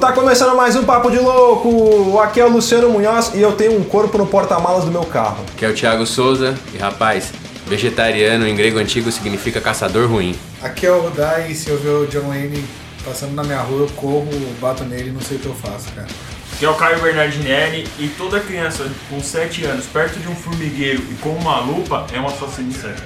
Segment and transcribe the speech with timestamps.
[0.00, 2.18] Tá começando mais um Papo de Louco!
[2.18, 5.44] Aqui é o Luciano Munhoz e eu tenho um corpo no porta-malas do meu carro.
[5.56, 6.58] Que é o Thiago Souza.
[6.74, 7.32] E rapaz,
[7.68, 10.34] vegetariano em grego antigo significa caçador ruim.
[10.62, 12.64] Aqui é o Rudai e se eu ver o John Wayne
[13.04, 14.28] passando na minha rua, eu corro,
[14.60, 16.08] bato nele e não sei o que eu faço, cara.
[16.58, 21.04] que é o Caio Bernardinelli, e toda criança com 7 anos perto de um formigueiro
[21.08, 22.96] e com uma lupa é um assassino em série.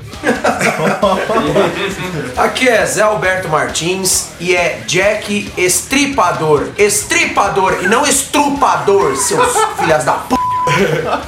[2.36, 6.70] Aqui é Zé Alberto Martins e é Jack Estripador.
[6.78, 10.34] Estripador e não estrupador, seus filhas da p.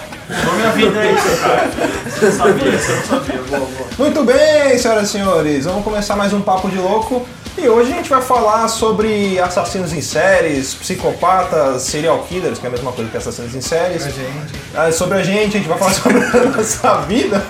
[0.43, 1.71] Toda minha vida é isso, cara.
[2.07, 2.79] Você sabia?
[2.79, 3.43] Você não sabia.
[3.43, 3.89] Boa, boa.
[3.99, 7.27] Muito bem, senhoras e senhores, vamos começar mais um Papo de Louco.
[7.57, 12.69] E hoje a gente vai falar sobre assassinos em séries, psicopatas, serial killers, que é
[12.69, 14.03] a mesma coisa que assassinos em séries.
[14.03, 14.61] Pra gente.
[14.75, 17.45] Ah, sobre a gente, a gente vai falar sobre a nossa vida.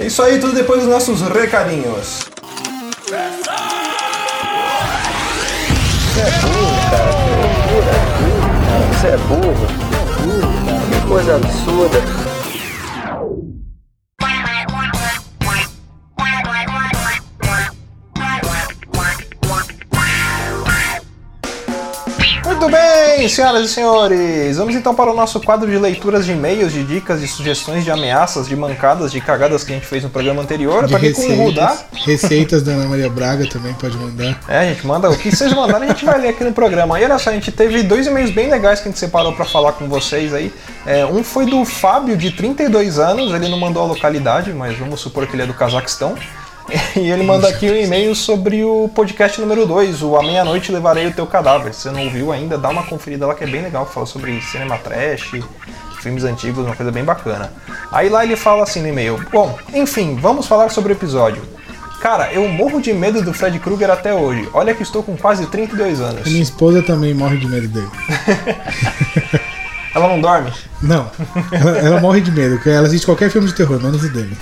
[0.00, 2.20] É isso aí, tudo depois dos nossos recadinhos.
[8.90, 9.66] Você é burro.
[9.66, 9.73] Que
[11.08, 12.23] coisa absurda.
[22.64, 26.72] Muito bem, senhoras e senhores, vamos então para o nosso quadro de leituras de e-mails,
[26.72, 30.08] de dicas, de sugestões, de ameaças, de mancadas, de cagadas que a gente fez no
[30.08, 30.86] programa anterior.
[30.86, 31.68] De aqui com o Rudá.
[31.68, 32.06] receitas.
[32.06, 34.40] Receitas da Ana Maria Braga também pode mandar.
[34.48, 36.98] É, a gente manda o que vocês mandarem, a gente vai ler aqui no programa.
[36.98, 39.44] E olha só, a gente teve dois e-mails bem legais que a gente separou para
[39.44, 40.50] falar com vocês aí.
[40.86, 45.02] É, um foi do Fábio, de 32 anos, ele não mandou a localidade, mas vamos
[45.02, 46.14] supor que ele é do Cazaquistão.
[46.96, 51.06] E ele manda aqui um e-mail sobre o podcast número 2, o A Meia-Noite Levarei
[51.06, 51.74] o Teu Cadáver.
[51.74, 54.40] Se você não ouviu ainda, dá uma conferida lá que é bem legal, fala sobre
[54.42, 55.32] cinema trash,
[56.00, 57.52] filmes antigos, uma coisa bem bacana.
[57.90, 61.42] Aí lá ele fala assim no e-mail: Bom, enfim, vamos falar sobre o episódio.
[62.00, 64.46] Cara, eu morro de medo do Fred Krueger até hoje.
[64.52, 66.28] Olha que estou com quase 32 anos.
[66.28, 67.88] Minha esposa também morre de medo dele.
[69.94, 70.52] Ela não dorme?
[70.82, 71.08] Não,
[71.52, 74.36] ela, ela morre de medo, ela assiste qualquer filme de terror, menos o dele.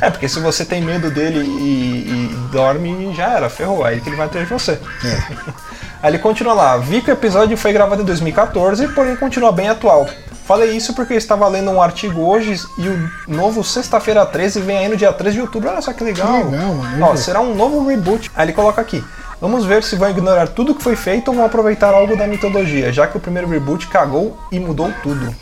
[0.00, 3.84] É, porque se você tem medo dele e, e dorme, já era, ferrou.
[3.84, 4.72] Aí que ele vai atrás de você.
[5.04, 5.22] É.
[6.02, 6.76] Aí ele continua lá.
[6.76, 10.08] Vi que o episódio foi gravado em 2014, porém continua bem atual.
[10.46, 14.78] Falei isso porque eu estava lendo um artigo hoje e o novo Sexta-feira 13 vem
[14.78, 15.68] aí no dia 3 de outubro.
[15.68, 16.26] Olha só que legal.
[16.26, 17.06] Que legal, mano.
[17.06, 18.30] Ó, será um novo reboot.
[18.34, 19.04] Aí ele coloca aqui.
[19.40, 22.92] Vamos ver se vão ignorar tudo que foi feito ou vão aproveitar algo da mitologia,
[22.92, 25.34] já que o primeiro reboot cagou e mudou tudo.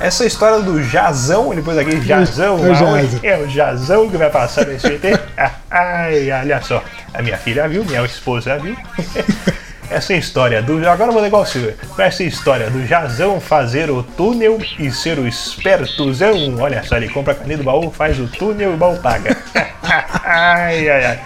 [0.00, 2.58] Essa história do Jazão, ele pôs aqui, Jazão,
[3.22, 5.20] É é o Jazão que vai passar nesse ET.
[5.38, 6.82] Ah, Ai, olha só,
[7.12, 8.76] a minha filha viu, minha esposa viu.
[9.90, 10.88] Essa história do.
[10.88, 11.76] Agora vou igual o Silver.
[11.98, 16.56] Essa história do Jazão fazer o túnel e ser o espertozão.
[16.58, 19.36] Olha só, ele compra a caneta do baú, faz o túnel e o baú paga.
[20.24, 21.20] ai, ai, ai.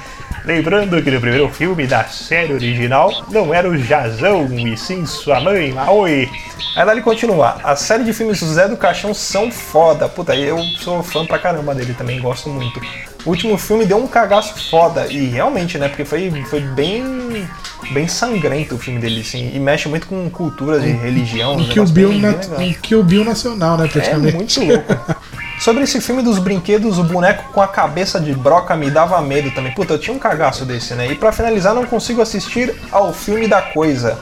[0.53, 5.39] Lembrando que no primeiro filme da série original não era o Jazão, e sim sua
[5.41, 6.27] mãe, Maoi.
[6.75, 7.59] Aí ele continua.
[7.63, 10.09] A série de filmes do Zé do Caixão são foda.
[10.09, 12.81] Puta, eu sou fã pra caramba dele também, gosto muito.
[13.27, 15.07] O último filme deu um cagaço foda.
[15.13, 15.87] E realmente, né?
[15.89, 17.47] Porque foi, foi bem.
[17.93, 19.51] bem sangrento o filme dele, assim.
[19.55, 21.57] E mexe muito com cultura de religião.
[21.57, 22.61] Um um Kill negócio Bill, bem- na, bem legal.
[22.61, 24.35] um Kill Bill nacional, né, É praticamente.
[24.37, 25.17] muito louco.
[25.61, 29.51] Sobre esse filme dos brinquedos, o boneco com a cabeça de broca me dava medo
[29.51, 29.75] também.
[29.75, 31.11] Puta, eu tinha um cagaço desse, né?
[31.11, 34.19] E pra finalizar, não consigo assistir ao filme da coisa.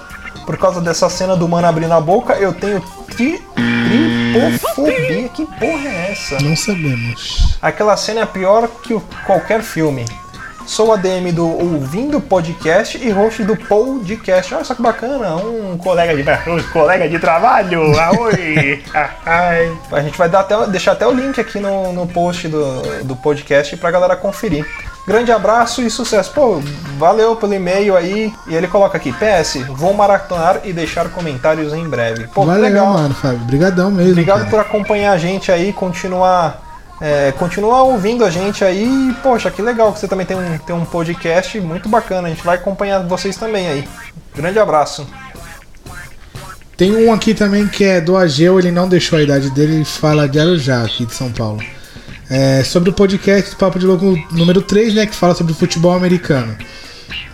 [0.46, 2.80] Por causa dessa cena do mano abrindo a boca, eu tenho
[3.10, 5.28] tri tripofobia.
[5.28, 6.38] Que porra é essa?
[6.40, 7.58] Não sabemos.
[7.60, 10.04] Aquela cena é pior que qualquer filme.
[10.66, 14.52] Sou ADM do Ouvindo Podcast e host do Podcast.
[14.52, 17.98] Olha só que bacana, um colega de, um colega de trabalho.
[17.98, 18.82] Aoi!
[19.24, 23.14] A gente vai dar até, deixar até o link aqui no, no post do, do
[23.14, 24.66] podcast pra galera conferir.
[25.06, 26.32] Grande abraço e sucesso.
[26.32, 26.60] Pô,
[26.98, 28.34] valeu pelo e-mail aí.
[28.48, 32.26] E ele coloca aqui: PS, vou maratonar e deixar comentários em breve.
[32.26, 32.86] Pô, Valeu, legal.
[32.88, 33.40] mano, Fábio.
[33.42, 34.10] Obrigadão mesmo.
[34.10, 34.50] Obrigado cara.
[34.50, 36.60] por acompanhar a gente aí, continuar,
[37.00, 39.14] é, continuar ouvindo a gente aí.
[39.22, 42.28] Poxa, que legal que você também tem um, tem um podcast muito bacana.
[42.28, 43.88] A gente vai acompanhar vocês também aí.
[44.34, 45.06] Grande abraço.
[46.76, 49.84] Tem um aqui também que é do Ageu, ele não deixou a idade dele, ele
[49.84, 51.62] fala de Arujá, aqui de São Paulo.
[52.28, 55.94] É, sobre o podcast do Papo de Louco número 3, né, que fala sobre futebol
[55.94, 56.54] americano.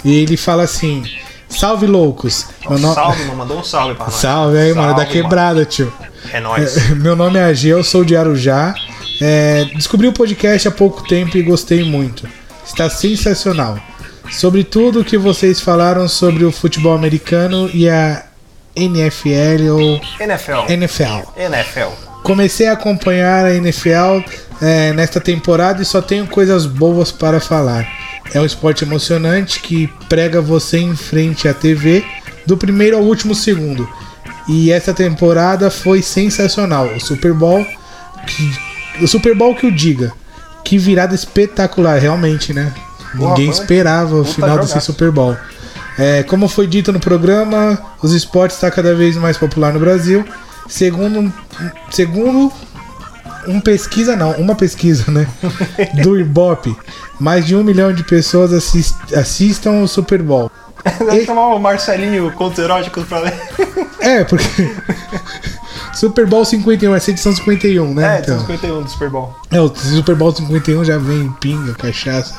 [0.05, 1.03] E ele fala assim:
[1.49, 2.47] Salve loucos!
[2.69, 3.37] Meu no- Salve, mano.
[3.39, 4.15] Mandou um salve pra nós.
[4.15, 5.93] Salve aí, mano, da Salve, quebrada, tio.
[6.33, 6.77] É nóis.
[6.77, 8.75] É, meu nome é Ageu, sou de Arujá.
[9.21, 12.29] É, descobri o podcast há pouco tempo e gostei muito.
[12.65, 13.79] Está sensacional.
[14.31, 18.25] sobre tudo que vocês falaram sobre o futebol americano e a
[18.75, 20.73] NFL ou NFL.
[20.73, 21.31] NFL.
[21.37, 21.91] NFL.
[22.23, 24.23] Comecei a acompanhar a NFL
[24.61, 27.87] é, nesta temporada e só tenho coisas boas para falar.
[28.33, 32.05] É um esporte emocionante que prega você em frente à TV
[32.47, 33.89] do primeiro ao último segundo.
[34.49, 36.87] E essa temporada foi sensacional.
[36.95, 37.65] O Super Bowl,
[38.27, 40.13] que, o Super Bowl que o diga.
[40.65, 42.73] Que virada espetacular, realmente, né?
[43.15, 43.63] Ninguém foi.
[43.63, 44.81] esperava o final desse.
[44.81, 45.37] Super Bowl.
[45.99, 50.25] É, como foi dito no programa, os esportes está cada vez mais popular no Brasil.
[50.69, 51.31] Segundo,
[51.91, 52.51] segundo
[53.47, 55.27] um pesquisa não, uma pesquisa, né?
[56.03, 56.75] Do Ibope,
[57.21, 60.51] mais de um milhão de pessoas assis- assistam o Super Bowl.
[60.99, 63.35] Deve chamar o Marcelinho Contos Eróticos pra ler.
[64.01, 64.45] É, porque
[65.93, 68.17] Super Bowl 51, essa é edição 51, né?
[68.17, 68.41] É, então.
[68.41, 69.35] 51 do Super Bowl.
[69.51, 72.35] É, o Super Bowl 51 já vem pinga, cachaça.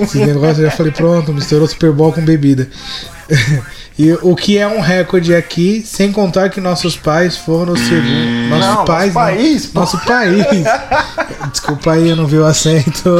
[0.00, 2.68] Esse negócio eu já falei, pronto, misturou Super Bowl com bebida.
[3.96, 8.48] E o que é um recorde aqui, sem contar que nossos pais foram o segundo.
[8.50, 9.14] Nossos Não, pais.
[9.14, 9.78] nosso país, pô.
[9.80, 10.44] Nosso país.
[11.52, 13.14] Desculpa aí, eu não vi o acento.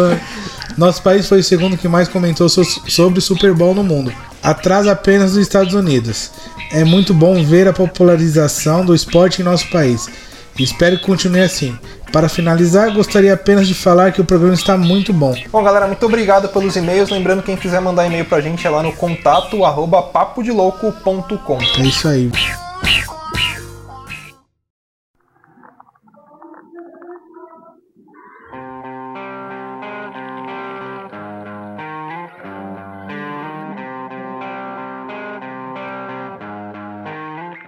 [0.77, 4.13] Nosso país foi o segundo que mais comentou so- sobre Super Bowl no mundo,
[4.45, 6.31] atrás apenas dos Estados Unidos.
[6.71, 10.07] É muito bom ver a popularização do esporte em nosso país.
[10.59, 11.77] Espero que continue assim.
[12.13, 15.35] Para finalizar, gostaria apenas de falar que o programa está muito bom.
[15.51, 17.11] Bom, galera, muito obrigado pelos e-mails.
[17.11, 21.59] Lembrando, quem quiser mandar e-mail pra gente é lá no contato arroba papodelouco.com.
[21.79, 22.31] É isso aí.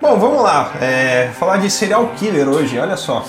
[0.07, 0.71] Bom, vamos lá.
[0.81, 3.25] É, falar de serial killer hoje, olha só.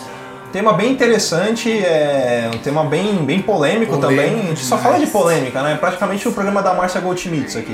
[0.53, 4.41] Tema bem interessante, é um tema bem, bem polêmico, também.
[4.41, 5.75] A gente só fala de polêmica, né?
[5.75, 7.73] Praticamente o programa da Márcia Goldschmidt aqui.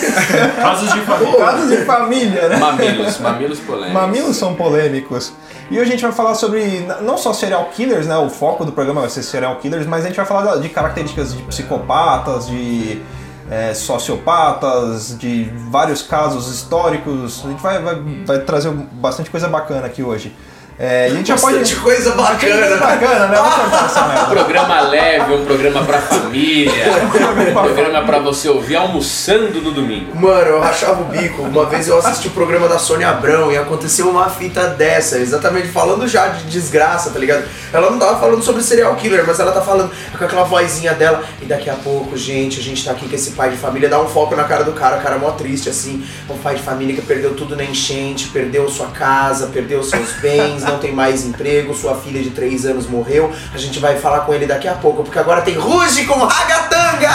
[0.56, 1.36] Casos de família.
[1.36, 2.56] Casos de família, né?
[2.56, 3.92] Mamilos, mamilos polêmicos.
[3.92, 5.34] Mamilos são polêmicos.
[5.70, 8.16] E hoje a gente vai falar sobre não só serial killers, né?
[8.16, 11.34] O foco do programa vai ser serial killers, mas a gente vai falar de características
[11.34, 13.02] de psicopatas, de
[13.50, 17.42] é, sociopatas, de vários casos históricos.
[17.44, 20.34] A gente vai, vai, vai trazer bastante coisa bacana aqui hoje.
[20.82, 21.58] É, e a gente já pode.
[21.58, 22.76] Bastante coisa coisa bacana.
[22.78, 23.38] bacana, né?
[23.40, 26.72] Um programa leve, um programa pra família,
[27.04, 30.16] um programa pra você ouvir almoçando no domingo.
[30.18, 31.42] Mano, eu rachava o bico.
[31.42, 35.68] Uma vez eu assisti o programa da Sônia Abrão e aconteceu uma fita dessa, exatamente
[35.68, 37.44] falando já de desgraça, tá ligado?
[37.72, 41.22] Ela não tava falando sobre serial killer, mas ela tá falando com aquela vozinha dela.
[41.42, 44.00] E daqui a pouco, gente, a gente tá aqui com esse pai de família, dá
[44.00, 46.02] um foco na cara do cara, o cara mó triste, assim.
[46.28, 50.64] Um pai de família que perdeu tudo na enchente, perdeu sua casa, perdeu seus bens,
[50.70, 53.32] não tem mais emprego, sua filha de 3 anos morreu.
[53.52, 57.10] A gente vai falar com ele daqui a pouco, porque agora tem Ruge com Ragatanga!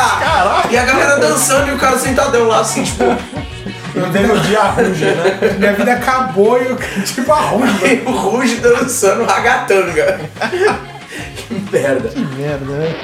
[0.69, 3.03] E a galera dançando e o cara sentadão lá, assim, tipo.
[3.95, 5.55] Eu devo odiar a Ruge, né?
[5.57, 7.65] Minha vida acabou e eu tipo arrumo.
[7.85, 10.19] E o Ruge dançando ragatanga.
[11.35, 12.11] que merda.
[12.35, 12.95] merda, né?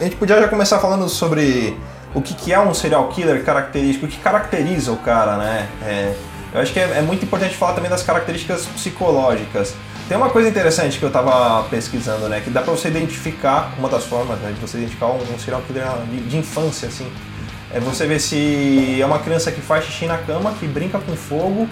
[0.00, 1.76] A gente podia já começar falando sobre
[2.14, 5.68] o que, que é um serial killer característico, o que caracteriza o cara, né?
[5.82, 6.14] É,
[6.52, 9.74] eu acho que é, é muito importante falar também das características psicológicas.
[10.10, 12.40] Tem uma coisa interessante que eu tava pesquisando, né?
[12.40, 15.62] Que dá pra você identificar, uma das formas né, de você identificar um, um serial
[15.68, 17.06] killer de, de infância, assim.
[17.72, 21.14] É você ver se é uma criança que faz xixi na cama, que brinca com
[21.14, 21.68] fogo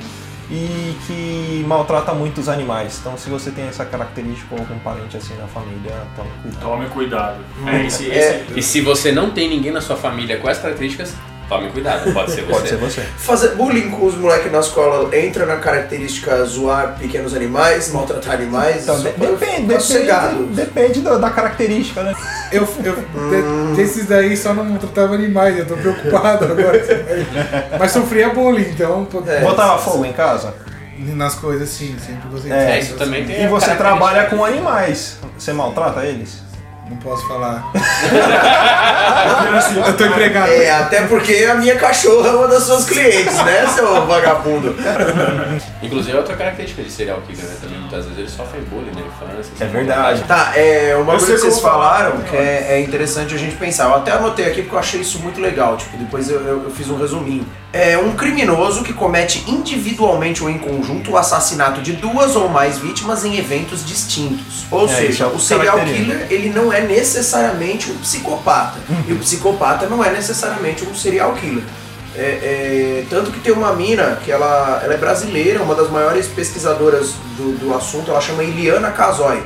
[0.49, 2.99] e que maltrata muito os animais.
[3.01, 6.63] Então, se você tem essa característica ou algum parente assim na família, tome cuidado.
[6.63, 7.39] Tome cuidado.
[7.67, 11.13] É, esse, esse, E se você não tem ninguém na sua família com essas características,
[11.49, 12.53] tome cuidado, pode ser você.
[12.53, 13.01] Pode ser você.
[13.19, 18.83] Fazer bullying com os moleques na escola entra na característica zoar pequenos animais, maltratar animais.
[18.83, 22.15] Então, de- depende, depende, depende da, da característica, né?
[22.53, 26.83] Eu, eu de- desses daí só não tratava animais, eu tô preocupado agora.
[27.79, 29.07] Mas sofria bullying, então.
[29.27, 29.41] É.
[29.41, 30.55] Botava fogo em casa.
[31.15, 33.45] Nas coisas, sim, sempre gostei É, É, isso também tem.
[33.45, 35.17] E você trabalha com animais.
[35.39, 36.43] Você maltrata eles?
[36.89, 37.71] Não posso falar.
[39.87, 40.49] eu tô empregado.
[40.51, 44.75] É, até porque a minha cachorra é uma das suas clientes, né, seu vagabundo?
[45.83, 47.57] Inclusive é outra característica de serial killer, né?
[47.61, 49.53] Também muitas vezes eles sofrem bullying na infância.
[49.61, 50.23] É assim, verdade.
[50.25, 53.85] Tá, é, uma Eu coisa que vocês falaram que é, é interessante a gente pensar.
[53.85, 55.77] Eu até anotei aqui porque eu achei isso muito legal.
[55.77, 57.47] Tipo, depois eu, eu- eu fiz um resuminho.
[57.71, 62.79] É um criminoso que comete individualmente ou em conjunto o assassinato de duas ou mais
[62.79, 64.65] vítimas em eventos distintos.
[64.71, 68.79] Ou É, seja, é o serial killer ele não é necessariamente um psicopata.
[69.07, 71.63] E o psicopata não é necessariamente um serial killer.
[72.17, 76.27] É, é, tanto que tem uma mina que ela, ela é brasileira, uma das maiores
[76.27, 79.43] pesquisadoras do, do assunto, ela chama Eliana Casoy.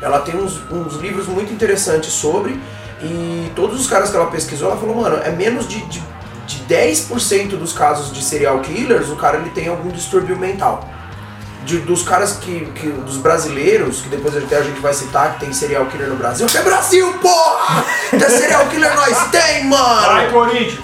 [0.00, 2.58] Ela tem uns, uns livros muito interessantes sobre,
[3.02, 6.02] e todos os caras que ela pesquisou, ela falou, mano, é menos de, de
[6.68, 10.88] 10% dos casos de serial killers, o cara ele tem algum distúrbio mental.
[11.64, 15.40] De- dos caras que, que- dos brasileiros, que depois até a gente vai citar que
[15.40, 16.46] tem serial killer no Brasil.
[16.54, 17.84] É Brasil, porra!
[18.10, 20.06] Tem serial killer nós tem, mano!
[20.06, 20.78] Vai, Corinthians!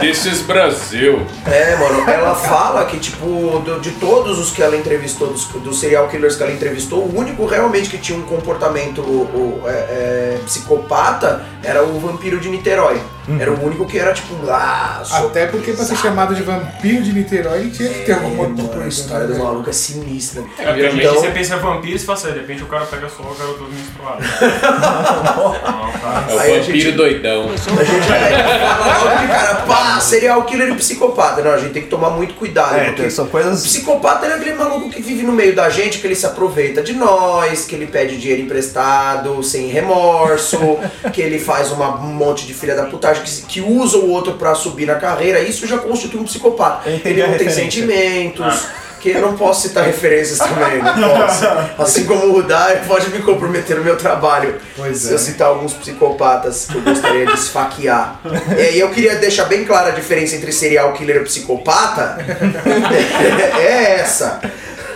[0.00, 1.26] This is Brasil.
[1.44, 3.26] É, mano, ela fala que, tipo,
[3.62, 7.18] do- de todos os que ela entrevistou, dos, dos serial killers que ela entrevistou, o
[7.18, 12.98] único realmente que tinha um comportamento o- é, é, psicopata era o vampiro de Niterói.
[13.38, 17.02] Era o único que era, tipo, ah, sou Até porque pra ser chamado de vampiro
[17.02, 18.88] de Niterói tinha que ter alguma outra Mano, a coisa.
[18.88, 19.38] história do né?
[19.38, 20.42] maluco é sinistra.
[20.58, 23.08] É, Geralmente você então- pensa vampiro e você fala assim, de repente o cara pega
[23.08, 24.22] só o garoto menstruado.
[26.28, 27.44] É o Aí vampiro gente- doidão.
[27.44, 31.42] A gente é, fala logo de cara, pá, serial killer e psicopata.
[31.42, 32.76] Não, a gente tem que tomar muito cuidado.
[32.76, 33.62] É, porque são O coisas.
[33.62, 36.82] psicopata ele é aquele maluco que vive no meio da gente, que ele se aproveita
[36.82, 40.78] de nós, que ele pede dinheiro emprestado sem remorso,
[41.12, 42.86] que ele faz uma, um monte de filha da
[43.20, 45.40] que, que usa o outro pra subir na carreira.
[45.40, 46.88] Isso já constitui um psicopata.
[46.88, 47.62] Ele a não tem referência.
[47.64, 48.66] sentimentos.
[49.00, 51.44] Que eu não posso citar referências também, não posso.
[51.82, 54.54] Assim como o Rudai pode me comprometer no meu trabalho.
[54.76, 55.14] Pois se é.
[55.14, 58.20] eu citar alguns psicopatas que eu gostaria de esfaquear.
[58.56, 62.16] E aí eu queria deixar bem clara a diferença entre serial killer e psicopata.
[63.60, 64.40] é essa.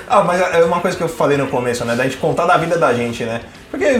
[0.08, 1.96] Ah, mas é uma coisa que eu falei no começo, né?
[1.96, 3.40] Da gente contar da vida da gente, né?
[3.73, 3.99] Porque,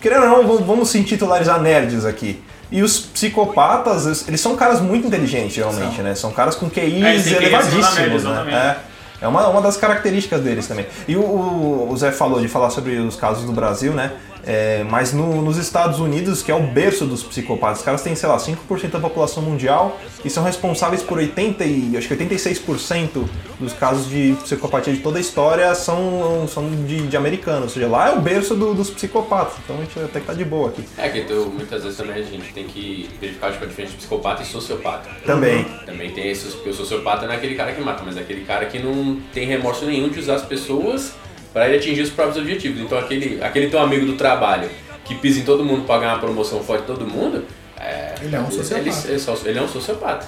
[0.00, 2.42] querendo ou não, vamos- vamos se intitularizar nerds aqui.
[2.70, 6.14] E os psicopatas, eles são caras muito inteligentes, realmente, né?
[6.14, 8.76] São caras com É, QIs da média, elevadíssimos, né?
[8.84, 8.88] É.
[9.20, 10.86] É uma, uma das características deles também.
[11.08, 14.12] E o- o Zé falou de falar sobre os casos do Brasil, né?
[14.50, 18.14] É, mas no- nos Estados Unidos, que é o berço dos psicopatas, os caras têm,
[18.16, 23.28] sei lá, 5% da população mundial e são responsáveis por 80 e, acho que 86%
[23.60, 27.64] dos casos de psicopatia de toda a história são, são de, de americanos.
[27.64, 29.52] Ou seja, lá é o berço do- dos psicopatas.
[29.62, 30.82] Então a gente até que tá de boa aqui.
[30.96, 33.98] É que tu, muitas vezes também a gente tem que verificar tipo, a diferença de
[33.98, 35.10] psicopata e sociopata.
[35.26, 35.64] Também.
[35.84, 38.46] Também tem esses, porque o sociopata não é aquele cara que mata, mas é aquele
[38.46, 41.12] cara que não tem remorso nenhum de usar as pessoas
[41.52, 42.80] para ele atingir os próprios objetivos.
[42.80, 44.68] Então aquele, aquele teu amigo do trabalho
[45.04, 47.44] que pisa em todo mundo para ganhar uma promoção forte de todo mundo,
[47.80, 48.80] é, Ele é um sociopata.
[48.88, 50.26] Ele, ele só- ele é um sociopata.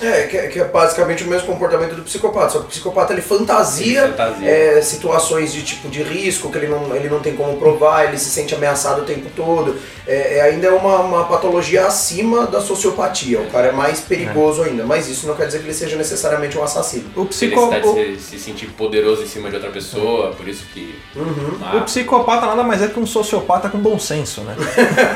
[0.00, 2.50] É, que, é- que é basicamente o mesmo comportamento do psicopata.
[2.50, 4.48] Só que o psicopata ele fantasia, Ele fantasia.
[4.50, 8.18] é, situações de tipo de risco que ele não, ele não tem como provar, ele
[8.18, 9.76] se sente ameaçado o tempo todo.
[10.06, 13.40] É, é, ainda é uma, uma patologia acima da sociopatia.
[13.40, 14.84] O cara é mais perigoso ainda.
[14.84, 17.10] Mas isso não quer dizer que ele seja necessariamente um assassino.
[17.16, 20.32] O, Ele psico, necessita o, de se, se sentir poderoso em cima de outra pessoa,
[20.32, 20.94] por isso que.
[21.16, 21.58] Uhum.
[21.62, 24.54] Ah, o psicopata nada mais é que um sociopata com bom senso, né?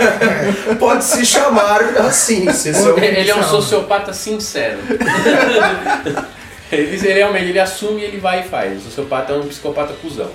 [0.80, 2.50] Pode se chamar assim.
[2.52, 2.70] Se.
[2.70, 4.78] Ele ele é um sociopata sincero.
[6.72, 8.78] ele, ele realmente ele assume e ele vai e faz.
[8.78, 10.30] O sociopata é um psicopata cuzão.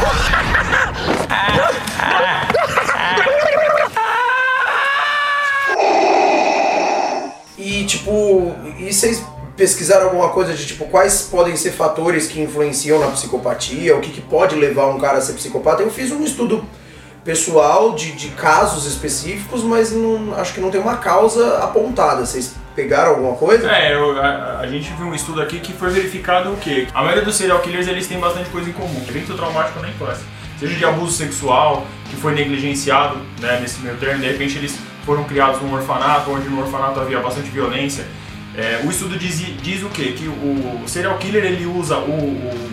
[7.80, 9.22] E tipo, e vocês
[9.56, 14.10] pesquisaram alguma coisa de tipo quais podem ser fatores que influenciam na psicopatia, o que,
[14.10, 15.82] que pode levar um cara a ser psicopata?
[15.82, 16.64] Eu fiz um estudo
[17.24, 22.24] pessoal de, de casos específicos, mas não, acho que não tem uma causa apontada.
[22.24, 23.70] Vocês pegaram alguma coisa?
[23.70, 26.86] É, eu- a, a gente viu um estudo aqui que foi verificado o quê?
[26.94, 29.02] A maioria dos serial killers eles têm bastante coisa em comum.
[29.08, 30.24] Evento traumático na infância.
[30.58, 35.24] Seja de abuso sexual, que foi negligenciado né, nesse meio termo, de repente eles foram
[35.24, 38.06] criados num orfanato, onde no orfanato havia bastante violência.
[38.54, 40.12] É, o estudo diz, diz o quê?
[40.16, 42.70] Que o, serial killer ele usa o, o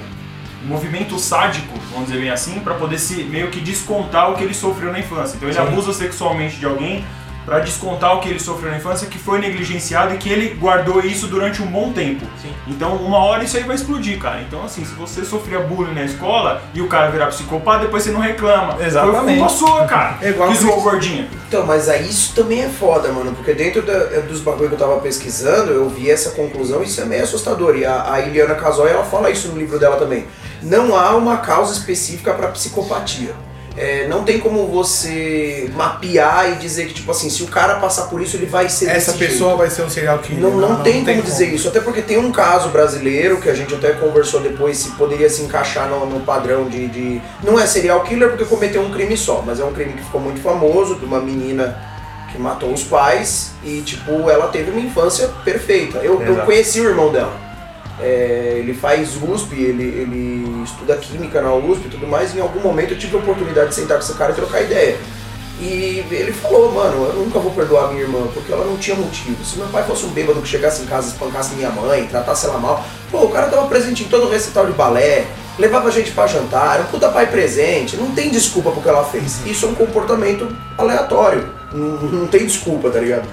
[0.65, 4.53] movimento sádico, vamos dizer bem assim, para poder se meio que descontar o que ele
[4.53, 5.37] sofreu na infância.
[5.37, 7.05] Então ele abusa sexualmente de alguém
[7.47, 10.99] para descontar o que ele sofreu na infância, que foi negligenciado e que ele guardou
[10.99, 12.25] isso durante um bom tempo.
[12.67, 14.41] Então uma hora isso aí vai explodir, cara.
[14.41, 18.11] Então assim, se você sofria bullying na escola e o cara virar psicopata, depois você
[18.11, 18.75] não reclama.
[18.83, 19.23] Exatamente.
[19.25, 20.17] Foi culpa sua, cara.
[20.21, 21.25] É igual que zoou gordinha.
[21.47, 24.75] Então, mas aí isso também é foda, mano, porque dentro da- é, dos bagulho que
[24.75, 27.77] eu tava pesquisando, eu vi essa conclusão, isso é meio assustador.
[27.77, 30.25] E a, a Eliana Casoy, ela fala isso no livro dela também.
[30.61, 33.33] Não há uma causa específica pra psicopatia.
[33.79, 38.07] É, não tem como você mapear e dizer que, tipo assim, se o cara passar
[38.07, 39.57] por isso, ele vai ser Essa pessoa jeito.
[39.59, 40.41] vai ser um serial killer.
[40.41, 43.75] Não, não, tem como dizer isso, até porque tem um caso brasileiro que a gente
[43.75, 48.01] até conversou depois se poderia se encaixar no, no padrão de, de- Não é serial
[48.03, 51.05] killer porque cometeu um crime só, mas é um crime que ficou muito famoso, de
[51.05, 51.77] uma menina
[52.31, 55.99] que matou os pais e, tipo, ela teve uma infância perfeita.
[55.99, 57.46] Eu, eu conheci o irmão dela.
[57.99, 62.33] É, ele faz USP, ele, ele estuda química na USP e tudo mais.
[62.33, 64.61] E em algum momento eu tive a oportunidade de sentar com esse cara e trocar
[64.61, 64.97] ideia.
[65.59, 69.43] E ele falou, mano, eu nunca vou perdoar minha irmã, porque ela não tinha motivo.
[69.43, 72.59] Se meu pai fosse um bêbado que chegasse em casa, espancasse minha mãe, tratasse ela
[72.59, 75.25] mal, pô, o cara tava presente em todo o recital de balé,
[75.57, 78.89] levava a gente pra jantar, era um puta pai presente, não tem desculpa pro que
[78.89, 79.43] ela fez.
[79.47, 83.27] Isso é um comportamento aleatório, não, não tem desculpa, tá ligado?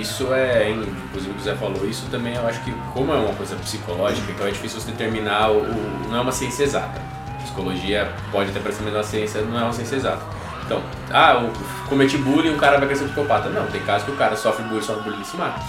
[0.00, 3.34] Isso é, inclusive o o Zé falou, isso também eu acho que, como é uma
[3.34, 7.00] coisa psicológica, então é difícil você determinar, o, o- não é uma ciência exata.
[7.42, 10.22] Psicologia pode até parecer uma ciência, não é uma ciência exata.
[10.64, 11.52] Então, ah, eu
[11.88, 13.48] cometi bullying, o cara vai crescer psicopata.
[13.48, 15.60] Não, tem casos que o cara sofre bullying, sofre bullying e se mata.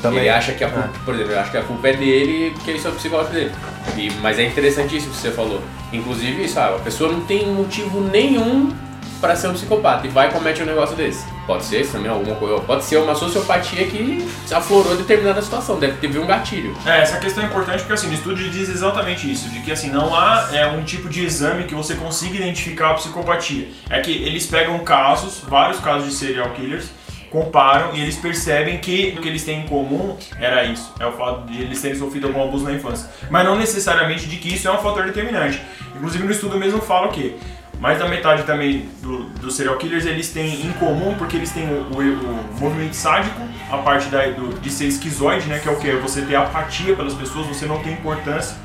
[0.00, 0.20] Também.
[0.20, 2.70] Ele acha que a culpa, por exemplo, ele acha que a culpa é dele porque
[2.70, 3.52] isso é o psicológico dele.
[3.96, 5.60] E, mas é interessante isso que você falou.
[5.92, 8.72] Inclusive, isso, ah, a pessoa não tem motivo nenhum
[9.20, 11.24] para ser um psicopata e vai e comete um negócio desse.
[11.46, 15.94] Pode ser isso também alguma coisa, pode ser uma sociopatia que aflorou determinada situação, deve
[15.96, 16.76] ter um gatilho.
[16.84, 19.90] É, essa questão é importante porque assim, o estudo diz exatamente isso, de que assim,
[19.90, 23.68] não há é, um tipo de exame que você consiga identificar a psicopatia.
[23.88, 26.90] É que eles pegam casos, vários casos de serial killers,
[27.30, 31.12] comparam e eles percebem que o que eles têm em comum era isso, é o
[31.12, 33.08] fato de eles terem sofrido algum abuso na infância.
[33.30, 35.60] Mas não necessariamente de que isso é um fator determinante.
[35.96, 37.36] Inclusive no estudo mesmo fala que
[37.80, 41.64] mais da metade também do- dos serial killers eles têm em comum porque eles têm
[41.68, 45.72] o, o- o movimento sádico, a parte da, do- de ser esquizoide, né, que é
[45.72, 45.90] o que?
[45.92, 48.56] Você ter apatia pelas pessoas, você não tem importância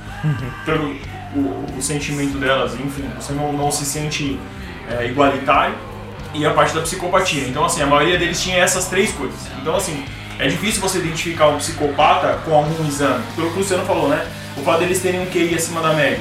[0.65, 0.96] pelo
[1.36, 4.39] o, o sentimento delas, enfim, você não, não se sente
[4.89, 5.75] é, igualitário
[6.34, 7.48] e a parte da psicopatia.
[7.48, 9.39] Então, assim, a maioria deles tinha essas três coisas.
[9.62, 10.03] Então, assim,
[10.39, 13.24] é difícil você identificar um psicopata com algum exame.
[13.36, 14.25] Pelo que o Luciano falou, né?
[14.58, 16.20] O fato deles terem um QI acima da média.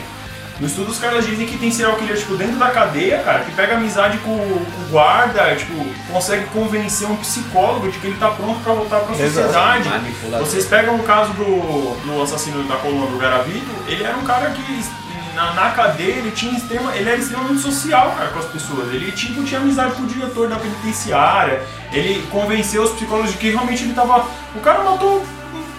[0.62, 3.50] No estudo, os caras dizem que tem serial killer, tipo, dentro da cadeia, cara, que
[3.50, 5.75] pega amizade com, com o guarda, tipo,
[6.09, 9.88] consegue convencer um psicólogo de que ele tá pronto pra voltar pra sociedade.
[10.38, 14.50] Vocês pegam o caso do, do assassino da coluna do Garavito, ele era um cara
[14.50, 14.85] que
[15.35, 18.95] na, na cadeia ele tinha extrema, ele era extremamente social, cara, com as pessoas.
[18.95, 21.61] Ele tipo tinha amizade com o diretor da penitenciária.
[21.92, 25.25] Ele convenceu os psicólogos de que realmente ele tava, o cara matou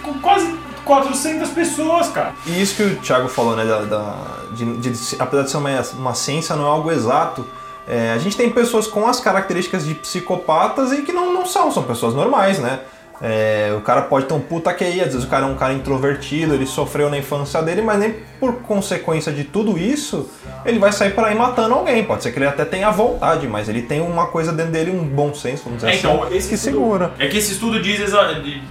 [0.02, 2.32] com quase 400 pessoas, cara.
[2.46, 4.16] E isso que o Thiago falou, né, da, da-
[4.52, 7.46] de, de- apesar de ser uma, uma ciência, não é algo exato.
[7.86, 11.70] É, a gente tem pessoas com as características de psicopatas e que não, não são,
[11.70, 12.80] são pessoas normais, né?
[13.22, 15.72] É, o cara pode ter um puta QI, às vezes o cara é um cara
[15.72, 20.28] introvertido, ele sofreu na infância dele, mas nem por consequência de tudo isso,
[20.66, 22.04] ele vai sair por aí matando alguém.
[22.04, 25.04] Pode ser que ele até tenha vontade, mas ele tem uma coisa dentro dele, um
[25.04, 27.12] bom senso, vamos dizer É, então, assim, esse que estudo- segura.
[27.18, 28.00] É que esse estudo diz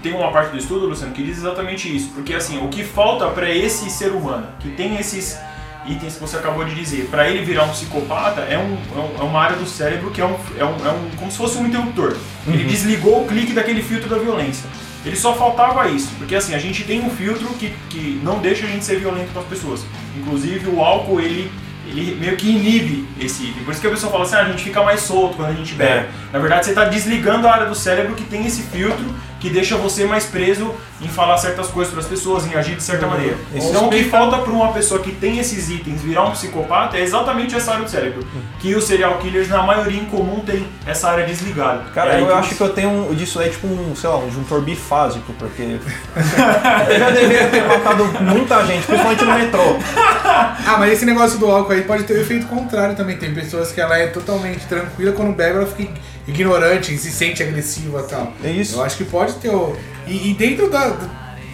[0.01, 3.27] tem uma parte do estudo, Luciano, que diz exatamente isso, porque assim, o que falta
[3.27, 5.38] para esse ser humano que tem esses
[5.87, 9.21] itens que você acabou de dizer, para ele virar um psicopata é, um, é um-
[9.21, 11.57] é uma área do cérebro que é um, é um, é um como se fosse
[11.57, 12.15] um interruptor.
[12.47, 14.65] Ele desligou o clique daquele filtro da violência.
[15.05, 18.65] Ele só faltava isso, porque assim, a gente tem um filtro que, que não deixa
[18.65, 19.81] a gente ser violento com as pessoas.
[20.17, 21.51] Inclusive o álcool, ele,
[21.85, 23.63] ele meio que inibe esse item.
[23.65, 25.53] Por isso que a pessoa fala assim, ah, a gente fica mais solto quando a
[25.53, 26.05] gente bebe.
[26.07, 26.09] É.
[26.31, 29.03] Na verdade, você está desligando a área do cérebro que tem esse filtro
[29.43, 32.84] que deixa você mais preso em falar certas coisas para as pessoas, em agir de
[32.84, 33.36] certa maneira.
[33.53, 36.95] Isso Então, o que falta para uma pessoa que tem esses itens virar um psicopata
[36.95, 38.25] é exatamente essa área do cérebro.
[38.62, 41.84] Que os serial killers, na maioria em comum, tem essa área desligada.
[41.93, 44.17] Cara, É eu que acho que eu tenho um, disso aí, tipo um, sei lá,
[44.17, 45.79] um juntor bifásico, porque eu
[46.97, 49.75] já deveria ter matado muita gente, principalmente no metrô.
[50.65, 53.17] Ah, mas esse negócio do álcool aí pode ter o efeito contrário também.
[53.17, 55.93] Tem pessoas que ela é totalmente tranquila, quando bebe ela fica
[56.27, 58.33] ignorante, se sente agressiva e tal.
[58.43, 58.77] É isso.
[58.77, 59.75] Eu acho que pode ter o.
[60.07, 60.95] E, e dentro da,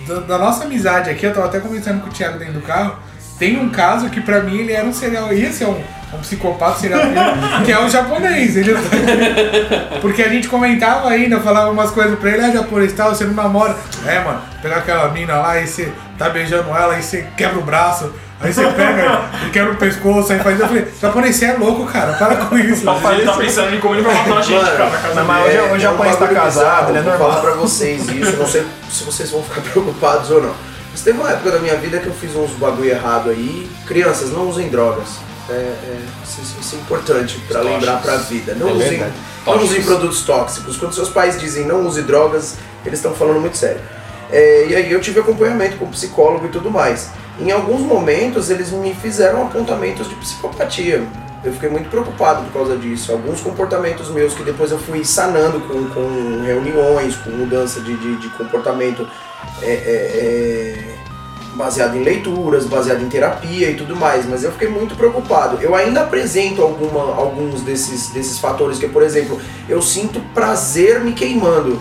[0.07, 2.97] da, da nossa amizade aqui, eu tava até conversando com o Thiago dentro do carro,
[3.37, 5.33] tem um caso que pra mim ele era um serial.
[5.33, 5.81] ia ser um,
[6.13, 8.57] um psicopata serial killer, que é o japonês.
[8.57, 8.73] Ele,
[10.01, 13.33] porque a gente comentava ainda, falava umas coisas pra ele, ah, japonês tal, você não
[13.33, 13.75] namora.
[14.05, 17.63] É, mano, pegar aquela mina lá e você tá beijando ela, aí você quebra o
[17.63, 18.11] braço.
[18.41, 20.57] Aí você pega e quebra o pescoço, aí faz.
[20.59, 22.85] Eu falei, japonês, você é louco, cara, para com isso.
[22.85, 25.45] Mas ele tá pensando em como ele vai matar a gente, cara, na casa mas
[25.45, 28.07] hoje- hoje é o japonês tá bagulho casado, bizarro, ele é vou falar pra vocês
[28.07, 30.53] isso, não sei se vocês vão ficar preocupados ou não.
[30.91, 33.69] Mas teve uma época da minha vida que eu fiz uns bagulho errado aí.
[33.85, 35.07] Crianças, não usem drogas.
[35.49, 37.81] É, é, isso, isso é importante pra Tóxicos.
[37.81, 38.55] lembrar pra vida.
[38.55, 39.03] Não É usem,
[39.45, 40.77] não usem produtos tóxicos.
[40.77, 42.55] Quando seus pais dizem não use drogas,
[42.85, 43.81] eles estão falando muito sério.
[44.31, 47.09] É, e aí eu tive acompanhamento com psicólogo e tudo mais.
[47.39, 51.03] Em alguns momentos eles me fizeram apontamentos de psicopatia.
[51.43, 53.11] Eu fiquei muito preocupado por causa disso.
[53.11, 58.17] Alguns comportamentos meus que depois eu fui sanando com, com reuniões, com mudança de, de,
[58.17, 59.07] de comportamento
[59.61, 60.95] é, é, é,
[61.55, 64.27] baseado em leituras, baseado em terapia e tudo mais.
[64.27, 65.57] Mas eu fiquei muito preocupado.
[65.61, 69.39] Eu ainda apresento alguma, alguns desses, desses fatores, que por exemplo,
[69.69, 71.79] eu sinto prazer me queimando.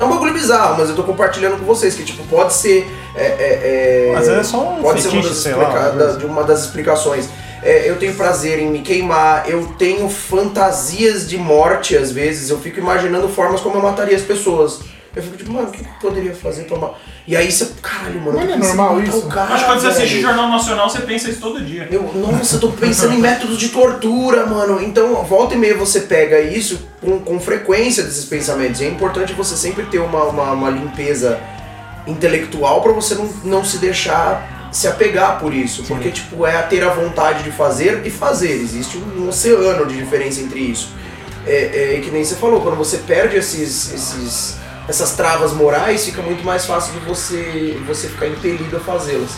[0.00, 2.90] É um bagulho bizarro, mas eu tô compartilhando com vocês, que tipo, pode ser.
[3.14, 6.26] é, é, é, Às vezes é só um pode ser uma fetiche, das, lá, da-
[6.26, 7.28] uma das explicações.
[7.62, 12.58] É, eu tenho prazer em me queimar, eu tenho fantasias de morte às vezes, eu
[12.58, 14.80] fico imaginando formas como eu mataria as pessoas.
[15.14, 16.98] Eu fico tipo, mano, o que poderia fazer pra mal?
[17.26, 19.26] E aí você, caralho, mano, Mas é normal isso?
[19.26, 20.22] cara, Acho que quando você assiste velho.
[20.22, 21.88] Jornal Nacional, você pensa isso todo dia.
[21.90, 24.80] Eu, nossa, eu tô pensando em métodos de tortura, mano.
[24.80, 28.80] Então, volta e meia você pega isso com, com frequência desses pensamentos.
[28.80, 31.40] E é importante você sempre ter uma, uma, uma limpeza
[32.06, 35.82] intelectual pra você não, não se deixar se apegar por isso.
[35.84, 38.52] Porque, tipo, é a ter a vontade de fazer e fazer.
[38.52, 40.92] Existe um, oceano de diferença entre isso.
[41.46, 44.56] É, é que nem você falou, quando você perde esses, esses,
[44.90, 49.30] essas travas morais, fica muito mais fácil de você, você ficar impelido a fazê-las.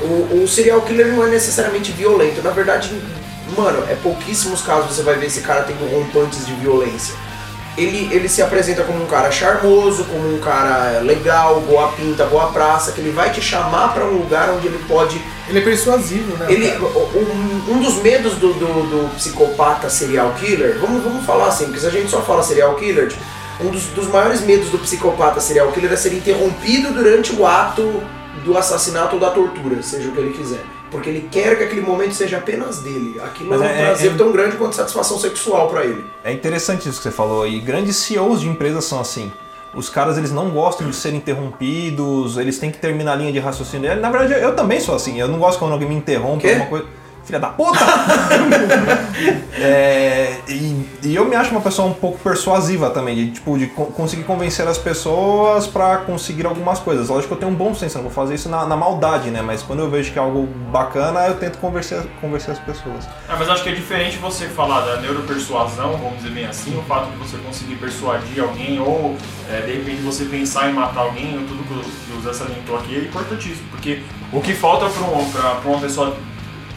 [0.00, 2.42] O, o serial killer não é necessariamente violento.
[2.42, 2.90] Na verdade,
[3.56, 7.14] mano, é pouquíssimos casos você vai ver esse cara tendo rompantes de violência.
[7.76, 12.48] Ele, ele se apresenta como um cara charmoso, como um cara legal, boa pinta, boa
[12.48, 16.36] praça, que ele vai te chamar pra um lugar onde ele pode Ele é persuasivo,
[16.36, 16.52] né?
[16.52, 21.64] ele, um, um dos medos do, do, do psicopata serial killer, vamos, vamos falar assim,
[21.64, 23.22] porque se a gente só fala serial killer, tipo,
[23.64, 28.02] um dos, dos maiores medos do psicopata serial killer é ser interrompido durante o ato
[28.44, 30.64] do assassinato ou da tortura, seja o que ele quiser.
[30.90, 33.18] Porque ele quer que aquele momento seja apenas dele.
[33.24, 36.04] Aquilo Mas é um é- prazer é- tão grande quanto satisfação sexual pra ele.
[36.22, 37.46] É interessante isso que você falou.
[37.46, 39.32] E grandes CEOs de empresas são assim.
[39.74, 43.38] Os caras eles não gostam de serem interrompidos, eles têm que terminar a linha de
[43.38, 43.94] raciocínio.
[44.00, 45.18] Na verdade, eu também sou assim.
[45.18, 46.86] Eu não gosto quando alguém me interrompe alguma coisa.
[47.24, 47.78] Filha da puta!
[49.64, 53.66] É, e, e eu me acho uma pessoa um pouco persuasiva também, de, tipo, de
[53.68, 57.08] co- conseguir convencer as pessoas pra conseguir algumas coisas.
[57.08, 59.40] Lógico que eu tenho um bom senso, não vou fazer isso na, na maldade, né?
[59.42, 63.06] Mas quando eu vejo que é algo bacana, eu tento convencer, convencer as pessoas.
[63.28, 66.82] Ah, mas acho que é diferente você falar da neuropersuasão, vamos dizer bem assim, o
[66.82, 69.16] fato de você conseguir persuadir alguém ou
[69.48, 71.72] é, de repente você pensar em matar alguém, ou tudo que
[72.18, 74.00] o- Zé salientou aqui é importantíssimo, porque
[74.32, 76.14] o que falta para um, uma pessoa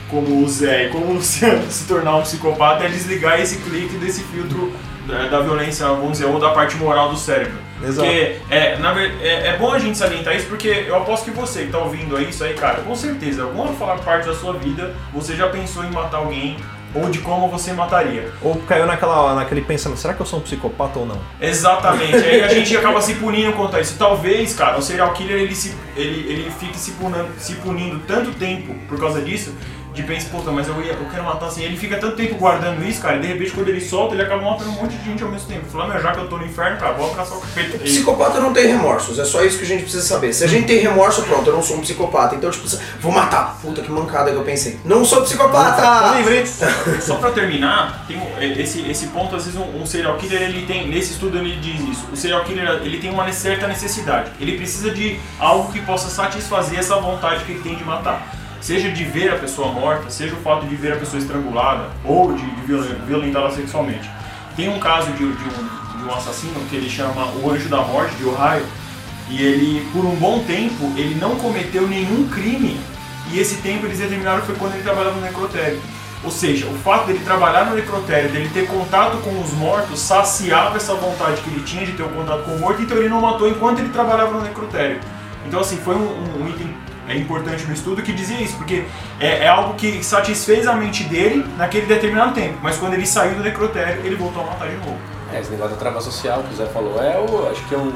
[0.10, 3.98] como o Zé e como o Luciano se tornar um psicopata é desligar esse clique
[3.98, 4.72] desse filtro
[5.06, 7.66] da, da violência, vamos dizer, ou da parte moral do cérebro.
[7.84, 8.08] Exato.
[8.08, 11.66] Porque é, na é, é bom a gente salientar isso, porque eu aposto que você
[11.66, 15.36] que tá ouvindo aí isso aí, cara, com certeza, alguma parte da sua vida, você
[15.36, 16.58] já pensou em matar alguém,
[16.96, 18.32] ou de como você mataria.
[18.42, 21.20] Ou caiu naquela, naquele pensamento, será que eu sou um psicopata ou não?
[21.42, 22.16] Exatamente.
[22.16, 23.98] Aí a gente acaba se punindo contra isso.
[23.98, 28.32] Talvez, cara, o serial killer ele, se, ele, ele fique se punindo, se punindo tanto
[28.32, 29.54] tempo por causa disso,
[29.96, 31.64] de pensar, puta, mas eu, ia, eu quero matar assim.
[31.64, 34.42] Ele fica tanto tempo guardando isso, cara, e de repente quando ele solta, ele acaba
[34.42, 35.66] matando um monte de gente ao mesmo tempo.
[35.72, 37.78] Fala, meu, já que eu tô no inferno, cara, vou abraçar o capeta.
[37.78, 40.34] E- Psicopata não tem remorsos, é só isso que a gente precisa saber.
[40.34, 42.36] Se a gente tem remorso, pronto, eu não sou um psicopata.
[42.36, 42.68] Então, tipo,
[43.00, 43.58] vou matar.
[43.62, 44.80] Puta que mancada que eu pensei.
[44.84, 45.82] Não sou psicopata!
[47.02, 50.66] Só pra terminar, tem um- esse, esse ponto, às vezes um, um serial killer, ele
[50.66, 54.58] tem, nesse estudo ele diz isso, o serial killer ele tem uma certa necessidade, ele
[54.58, 58.45] precisa de algo que possa satisfazer essa vontade que ele tem de matar.
[58.66, 62.34] Seja de ver a pessoa morta, seja o fato de ver a pessoa estrangulada, ou
[62.34, 64.10] de, de violen- violentá-la sexualmente.
[64.56, 67.84] Tem um caso de, de um, de um assassino que ele chama o Anjo da
[67.84, 68.66] Morte, de Ohio,
[69.30, 72.80] e ele, por um bom tempo, ele não cometeu nenhum crime.
[73.32, 75.80] E esse tempo eles determinaram foi quando ele trabalhava no necrotério.
[76.24, 80.78] Ou seja, o fato dele trabalhar no necrotério, dele ter contato com os mortos, saciava
[80.78, 83.22] essa vontade que ele tinha de ter o contato com o morto, então ele não
[83.22, 85.00] matou enquanto ele trabalhava no necrotério.
[85.48, 86.74] Então, assim, foi um, um- um item
[87.08, 88.86] é, importante no estudo que dizia isso, porque
[89.20, 93.36] é, é algo que satisfez a mente dele naquele determinado tempo, mas quando ele saiu
[93.36, 94.98] do necrotério, ele voltou a matar de novo.
[95.34, 97.78] É, esse negócio da trava social que o Zé falou é o, acho que é
[97.78, 97.92] um,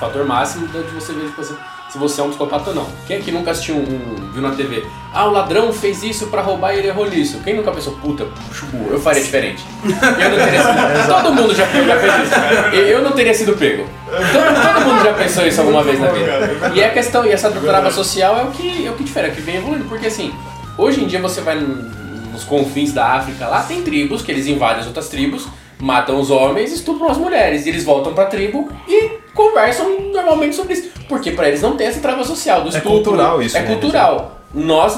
[0.00, 1.56] fator máximo de você ver tipo, assim,
[1.90, 2.86] se você é um psicopata ou não.
[3.06, 4.84] Quem aqui nunca assistiu um, um- viu na TV?
[5.12, 7.40] Ah, o ladrão fez isso pra roubar e ele errou nisso.
[7.42, 8.26] Quem nunca pensou, puta,
[8.72, 9.64] burro, eu faria diferente.
[9.84, 9.90] Eu
[10.30, 11.06] não teria sido.
[11.22, 12.76] Todo mundo já, já fez isso.
[12.76, 13.86] Eu- não teria sido pego.
[14.06, 16.72] Todo, todo mundo já pensou isso alguma vez na vida.
[16.74, 19.30] E a questão, e essa trava social é o que, é o que difere, é
[19.30, 19.84] o que vem evoluindo.
[19.86, 20.32] Porque assim,
[20.78, 24.80] hoje em dia você vai nos confins da África, lá tem tribos que eles invadem
[24.80, 25.48] as outras tribos,
[25.80, 27.66] matam os homens, estupram as mulheres.
[27.66, 30.90] E eles voltam pra tribo e conversam normalmente sobre isso.
[31.08, 32.90] Porque pra eles não tem essa trava social do É estupro.
[32.92, 33.66] cultural isso, É né?
[33.66, 34.40] cultural.
[34.54, 34.96] Nós,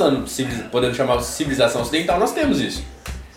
[0.70, 2.84] podendo chamar de civilização ocidental, nós temos isso.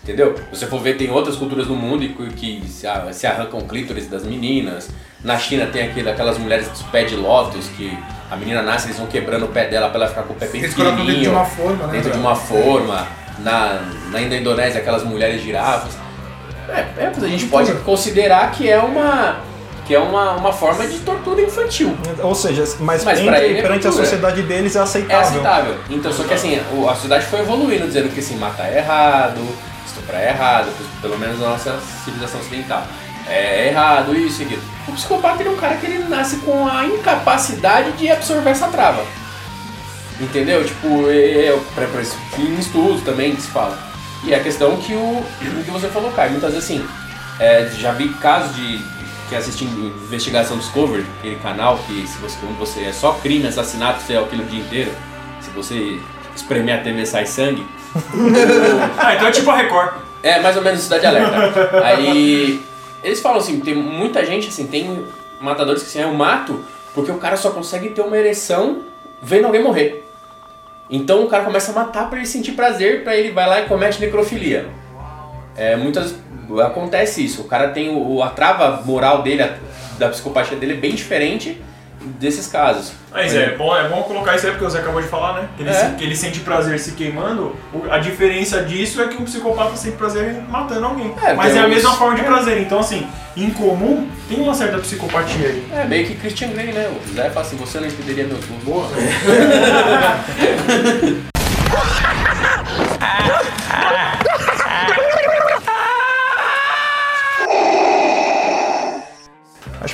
[0.02, 0.34] Entendeu?
[0.52, 4.06] Se você for ver, tem outras culturas no mundo e que- que se, arrancam clítoris
[4.08, 4.88] das meninas.
[5.24, 7.98] Na China tem aquele, aquelas mulheres dos pés de lótus que
[8.30, 10.46] a menina nasce, eles vão quebrando o pé dela pra ela ficar com o pé
[10.46, 11.40] bem Eles colocam dentro de pequenininho.
[11.40, 11.92] uma forma, né?
[11.92, 13.06] Dentro de uma forma.
[13.40, 13.82] Na,
[14.12, 15.92] na Indonésia, aquelas mulheres girafas.
[16.68, 19.36] É, é, a gente pode considerar que é uma
[19.86, 21.96] que é uma, uma forma de tortura infantil.
[22.22, 24.04] Ou seja, mas, Mas entre- ele é perante a cultura.
[24.04, 25.28] sociedade deles é É aceitável.
[25.28, 25.74] aceitável.
[25.90, 29.40] Então, só que assim, a sociedade foi evoluindo, dizendo que assim, matar é errado,
[29.86, 30.68] estuprar é errado,
[31.00, 32.82] pelo menos na nossa civilização ocidental.
[33.28, 34.62] É errado, isso e aquilo.
[34.88, 39.04] O psicopata é um cara que ele nasce com a incapacidade de absorver essa trava.
[40.20, 40.64] Entendeu?
[40.64, 43.76] Tipo, é, é, pra isso, em estudos também que se fala.
[44.24, 45.24] E é a questão que o
[45.64, 46.86] que você falou, Caio, muitas vezes assim,
[47.38, 48.78] é, já vi casos de
[49.28, 54.00] quem assiste Investigação Discovery, aquele canal que se você, quando você é só crime, assassinato,
[54.02, 54.90] você é aquilo o dia inteiro.
[55.40, 55.98] Se você
[56.34, 57.66] espremer a TV sai sangue.
[58.98, 59.94] Ah, então é tipo a Record.
[60.22, 61.84] É, mais ou menos Cidade Alerta.
[61.84, 62.60] Aí
[63.02, 65.04] eles falam assim, tem muita gente assim, tem
[65.40, 68.82] matadores que assim, eu mato porque o cara só consegue ter uma ereção
[69.22, 70.04] vendo alguém morrer.
[70.88, 73.66] Então o cara começa a matar pra ele sentir prazer, pra ele vai lá e
[73.66, 74.68] comete necrofilia.
[75.56, 76.14] É, muitas
[76.64, 77.42] acontece isso.
[77.42, 79.54] O cara tem o, a trava moral dele, a-
[79.98, 81.60] da psicopatia dele é bem diferente
[82.20, 82.92] desses casos.
[83.10, 85.48] Mas é bom, é bom colocar isso aí porque você acabou de falar, né?
[85.56, 85.72] Que ele, É.
[85.72, 87.56] se- que ele sente prazer se queimando.
[87.90, 91.12] A diferença disso é que um psicopata sente prazer matando alguém.
[91.24, 92.60] É, Mas é a mesma forma de prazer.
[92.60, 93.06] Então, assim,
[93.36, 95.66] em comum, tem uma certa psicopatia aí.
[95.74, 96.88] É meio que Christian Grey, né?
[96.94, 98.96] O Zé fala assim, você não entenderia meus gostos.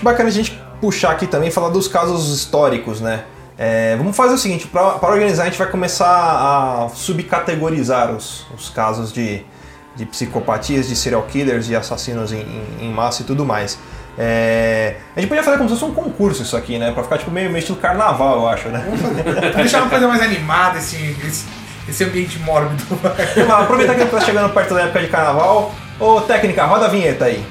[0.03, 3.23] Acho bacana a gente puxar aqui também e falar dos casos históricos, né?
[3.57, 8.69] É, vamos fazer o seguinte, para organizar a gente vai começar a subcategorizar os, os
[8.69, 9.45] casos de,
[9.95, 13.79] de psicopatias, de serial killers, de assassinos em, em- em massa e tudo mais.
[14.19, 16.91] É, a gente podia fazer como se fosse um concurso isso aqui, né?
[16.91, 18.85] Pra ficar tipo meio, meio estilo carnaval, eu acho, né?
[19.55, 21.45] Deixar uma coisa mais animada, esse, esse,
[21.89, 22.83] esse ambiente mórbido.
[23.01, 25.73] Mas aproveitar que a gente tá chegando perto da época de carnaval.
[26.01, 27.45] Ô técnica, roda a vinheta aí.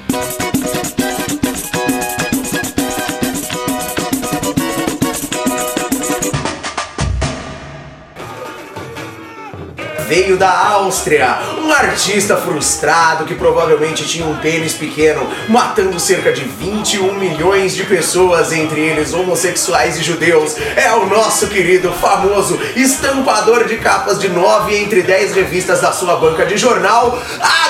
[10.12, 16.44] Veio da Áustria, um artista frustrado que provavelmente tinha um pênis pequeno, matando cerca de
[16.44, 20.54] 21 milhões de pessoas, entre eles homossexuais e judeus.
[20.76, 26.16] É o nosso querido, famoso estampador de capas de 9 entre 10 revistas da sua
[26.16, 27.18] banca de jornal,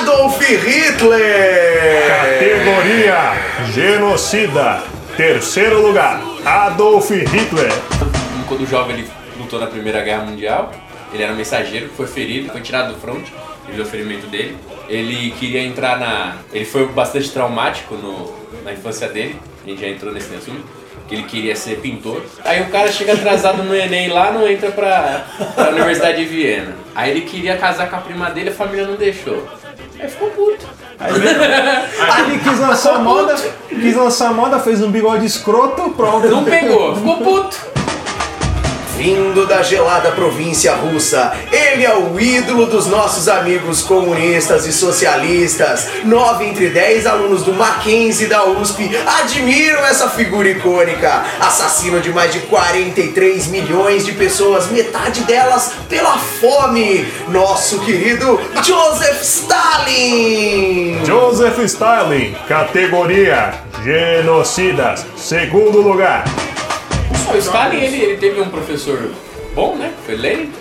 [0.01, 2.09] Adolf Hitler!
[2.09, 3.35] Categoria
[3.73, 4.83] Genocida.
[5.17, 7.73] Terceiro lugar, Adolf Hitler.
[8.49, 10.73] Quando o jovem ele lutou na Primeira Guerra Mundial,
[11.13, 13.25] ele era um mensageiro, foi ferido, foi tirado do front,
[13.67, 14.57] devido ao ferimento dele.
[14.89, 16.37] Ele queria entrar na.
[16.53, 18.33] Ele foi bastante traumático no,
[18.65, 20.65] na infância dele, a gente já entrou nesse assunto,
[21.09, 22.23] que ele queria ser pintor.
[22.45, 26.75] Aí o cara chega atrasado no Enem lá, não entra pra, pra Universidade de Viena.
[26.95, 29.47] Aí ele queria casar com a prima dele, a família não deixou.
[30.01, 30.67] Aí ficou puto.
[30.99, 33.35] Aí ele quis lançar moda,
[33.69, 36.29] quis lançar moda, fez um bigode escroto, pronto.
[36.29, 37.72] Não pegou, ficou puto.
[39.03, 45.89] Vindo da gelada província russa, ele é o ídolo dos nossos amigos comunistas e socialistas.
[46.05, 51.25] Nove entre dez alunos do Mackenzie da USP admiram essa figura icônica.
[51.41, 57.05] Assassino de mais de 43 milhões de pessoas, metade delas pela fome.
[57.27, 61.05] Nosso querido Joseph Stalin!
[61.05, 62.37] Joseph Stalin.
[62.47, 65.05] Categoria Genocidas.
[65.17, 66.25] Segundo lugar.
[67.35, 69.11] O Stalin, ele, ele teve um professor
[69.55, 69.93] bom, né?
[70.07, 70.53] Foi Lenin.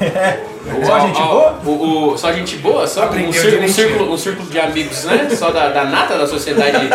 [0.86, 1.58] Só gente boa?
[1.64, 5.28] O, o- só gente boa, só um, círculo, um, círculo, um círculo de amigos, né?
[5.34, 6.88] Só da, da nata da sociedade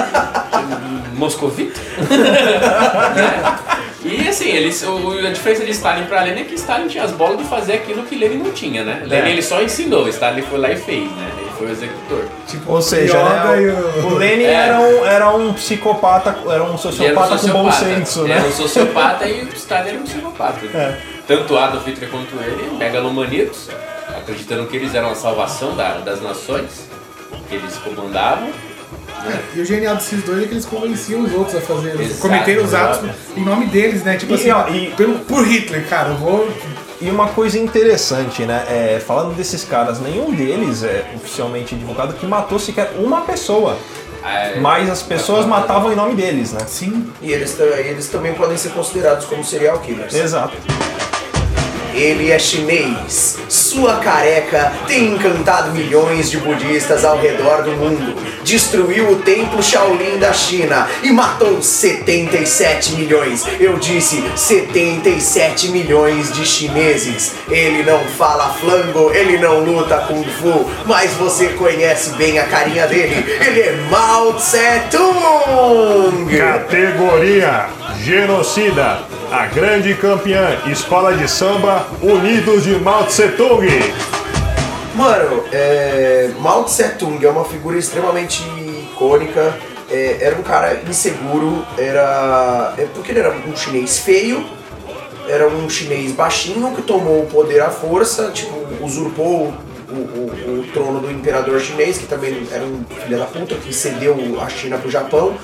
[1.18, 1.80] moscovita.
[3.16, 3.58] né?
[4.08, 7.12] E assim, eles, o- a diferença de Stalin pra Lenin é que Stalin tinha as
[7.12, 9.02] bolas de fazer aquilo que Lenin não tinha, né?
[9.04, 11.32] Lenin ele só ensinou, Stalin foi lá e fez, né?
[11.58, 12.26] Foi o executor.
[12.48, 14.54] tipo, Ou seja, né, o, o- Lenin É.
[14.54, 18.32] era, um, era um psicopata, era um Ele era um sociopata com bom senso, Ele
[18.34, 18.48] era né?
[18.48, 20.60] um sociopata e o Stalin era um psicopata.
[21.28, 23.70] Tanto Adolf Hitler quanto ele, megalomaníacos,
[24.18, 26.88] acreditando que eles eram a salvação da- das nações
[27.50, 28.50] que eles comandavam.
[29.56, 32.74] E o genial desses dois é que eles convenciam os outros a fazer, cometer os
[32.76, 34.18] atos em nome deles, né?
[34.18, 36.48] Tipo E, assim, ó, e- pelo, por Hitler, cara, eu vou.
[37.02, 38.66] E uma coisa interessante, né?
[38.70, 43.78] É, falando desses caras, nenhum deles é oficialmente divulgado que matou sequer uma pessoa.
[44.24, 46.62] É, Mas as pessoas matavam em nome deles, né?
[46.66, 47.12] Sim.
[47.22, 50.16] E eles, eles também podem ser considerados como serial killers.
[50.16, 50.56] Exato.
[51.96, 53.38] Ele é chinês.
[53.48, 58.16] Sua careca tem encantado milhões de budistas ao redor do mundo.
[58.44, 63.46] Destruiu o templo Shaolin da China e matou 77 milhões.
[63.60, 67.34] Eu disse 77 milhões de chineses.
[67.50, 72.88] Ele não fala flango, ele não luta kung fu, mas você conhece bem a carinha
[72.88, 73.26] dele.
[73.40, 76.38] Ele é Mao Tse Tung.
[76.38, 79.00] Categoria Genocida.
[79.32, 83.66] A grande campeã Escola de Samba Unidos de Mao Tse Tung.
[84.96, 88.44] Mano, é, Mao Tse Tung é uma figura extremamente
[88.92, 89.54] icônica.
[89.90, 92.74] É, era um cara inseguro, era.
[92.78, 94.44] É porque ele era um chinês feio,
[95.28, 99.54] era um chinês baixinho que tomou o poder à força, tipo, usurpou
[99.90, 103.72] o, o- o trono do imperador chinês, que também era um filho da puta, que
[103.74, 105.36] cedeu a China pro Japão.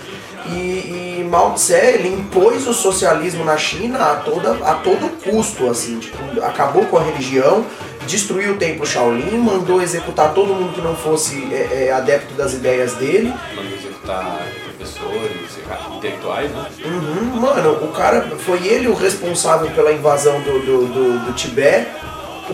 [0.48, 5.70] E, e Mao Tse, ele impôs o socialismo na China a, toda, a todo custo,
[5.70, 7.66] assim, tipo, acabou com a religião,
[8.08, 12.54] destruiu o templo Shaolin, mandou executar todo mundo que não fosse é, é, adepto das
[12.54, 13.34] ideias dele.
[13.56, 15.52] Mandou executar professores,
[15.98, 16.66] intelectuais, né?
[16.84, 21.88] Uhum, mano, o cara, foi ele o responsável pela invasão do, do, do, do Tibete.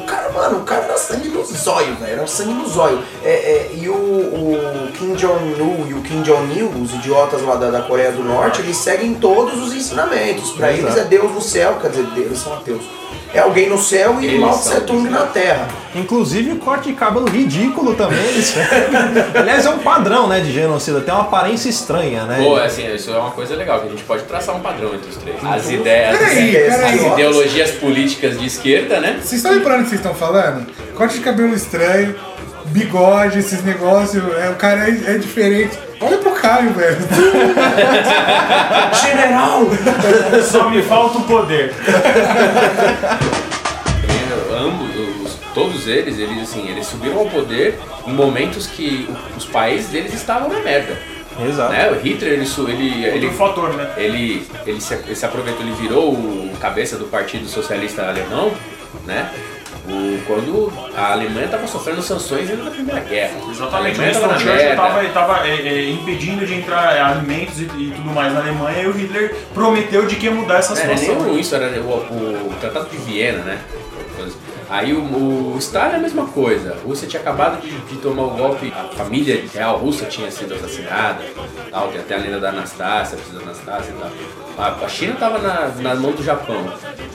[0.07, 2.13] O cara, mano, o cara era sangue no zóio, velho.
[2.13, 3.03] Era sangue no zóio.
[3.25, 7.69] É, é, e o, o Kim Jong-un e o Kim Jong-il, os idiotas lá da,
[7.69, 10.51] da Coreia do Norte, eles seguem todos os ensinamentos.
[10.51, 10.87] Pra Exato.
[10.87, 12.85] eles é Deus no céu, quer dizer, eles são ateus.
[13.33, 15.67] É alguém no céu e Eles Mao Tse Tung na terra.
[15.93, 18.19] Inclusive o corte de cabelo ridículo também.
[18.19, 18.53] Eles...
[19.35, 21.01] Aliás, é um padrão, né, de genocida.
[21.01, 22.39] Tem uma aparência estranha, né?
[22.43, 25.09] Pô, assim, isso é uma coisa legal, que a gente pode traçar um padrão entre
[25.09, 25.35] os três.
[25.43, 26.99] As ideias, Peraí, ideias peraí.
[26.99, 29.19] as ideologias políticas de esquerda, né?
[29.21, 30.65] Vocês estão lembrando o que vocês estão falando?
[30.95, 32.15] Corte de cabelo estranho,
[32.67, 34.23] bigode, esses negócios.
[34.37, 35.77] É, o cara é, é diferente.
[35.99, 36.97] Olha pro Caio, velho.
[39.01, 39.61] General!
[40.43, 41.73] Só me falta o poder.
[44.51, 44.89] Ambos,
[45.25, 50.13] os- todos eles, eles assim, eles subiram ao poder em momentos que os países deles
[50.13, 50.97] estavam na merda.
[51.39, 51.71] Exato.
[51.71, 51.91] Né?
[51.91, 53.29] O Hitler, ele, su- ele, Ele...
[53.31, 53.91] fator, né?
[53.97, 58.51] ele, ele, se, ele se aproveitou, ele virou o cabeça do Partido Socialista Alemão,
[59.05, 59.29] né?
[59.87, 63.37] O, quando a Alemanha estava sofrendo sanções ainda da Primeira Guerra.
[63.49, 68.09] Exatamente, A o Alemanha Winston Churchill estava impedindo de entrar é, alimentos e, e tudo
[68.09, 71.23] mais na Alemanha e o Hitler prometeu de que ia mudar essa é situação.
[71.23, 73.59] nem isso, era o, o Tratado de Viena, né?
[74.69, 76.73] Aí o, o Stalin é a mesma coisa.
[76.73, 80.53] A Rússia tinha acabado de, de tomar o golpe, a família real russa tinha sido
[80.55, 81.23] assassinada,
[81.71, 84.11] tal, tem até a lenda da Anastácia, precisa da Anastácia e tal.
[84.57, 86.65] A, a China estava na, na mão do Japão.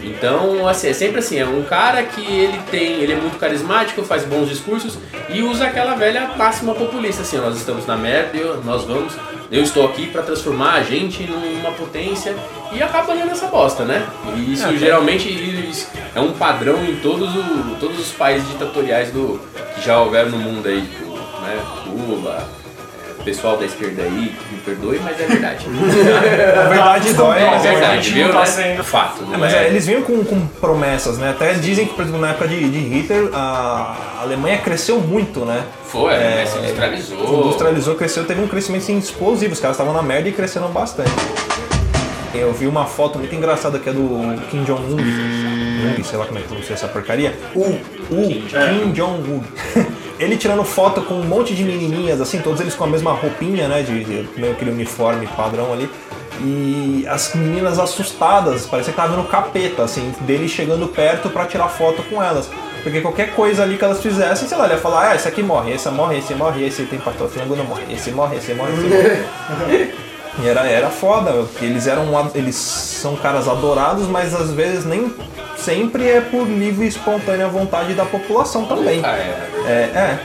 [0.02, 4.02] Então, assim, é sempre assim, é um cara que ele tem, ele é muito carismático,
[4.02, 8.62] faz bons discursos e usa aquela velha máxima populista, assim, nós estamos na merda, eu-
[8.64, 9.12] nós vamos,
[9.50, 12.34] eu estou aqui para transformar a gente numa potência
[12.72, 14.06] e acaba olhando essa bosta, né?
[14.36, 15.28] E isso geralmente
[16.14, 19.40] é um padrão em todos, o- todos os países ditatoriais do,
[19.74, 21.58] que já houveram no mundo aí, tipo, né?
[21.84, 22.38] Cuba,
[23.08, 25.66] é, o pessoal da esquerda aí, que me perdoe, mas é verdade.
[25.68, 28.32] Na verdade, dói, é é verdade, gente viu?
[28.32, 28.46] tá né?
[28.46, 29.64] sendo- Fato, É, mas é?
[29.64, 31.30] é, eles vinham com, com promessas, né?
[31.30, 35.62] Até dizem que, por exemplo, na época de, de Hitler, a Alemanha cresceu muito, né?
[35.86, 37.40] Foi, É, se Se industrializou.
[37.44, 39.52] industrializou, cresceu, teve um crescimento assim, explosivo.
[39.52, 41.10] Os caras estavam na merda e cresceram bastante.
[42.34, 44.96] Eu vi uma foto muito engraçada que é do Kim Jong-un.
[45.84, 47.34] Ung, sei lá como é que pronuncia essa porcaria.
[47.54, 49.42] O, o Kim Jong-un.
[50.18, 53.66] Ele tirando foto com um monte de menininhas, assim, todos eles com a mesma roupinha,
[53.66, 53.82] né?
[53.82, 55.90] De, de meio aquele uniforme padrão ali.
[56.40, 61.68] E as meninas assustadas, parecia que tava vendo capeta, assim, dele chegando perto pra tirar
[61.68, 62.48] foto com elas.
[62.82, 65.42] Porque qualquer coisa ali que elas fizessem, sei lá, ele ia falar, ah, esse aqui
[65.42, 68.88] morre, esse morre, esse morre, esse tem patrocínio, não morre, esse morre, esse morre, esse
[68.88, 69.92] morre.
[70.38, 72.06] E era, era foda, porque eles eram.
[72.34, 75.12] Eles são caras adorados, mas às vezes nem
[75.62, 79.00] sempre é por livre e espontânea vontade da população também.
[79.04, 80.18] Ah, é, É, é.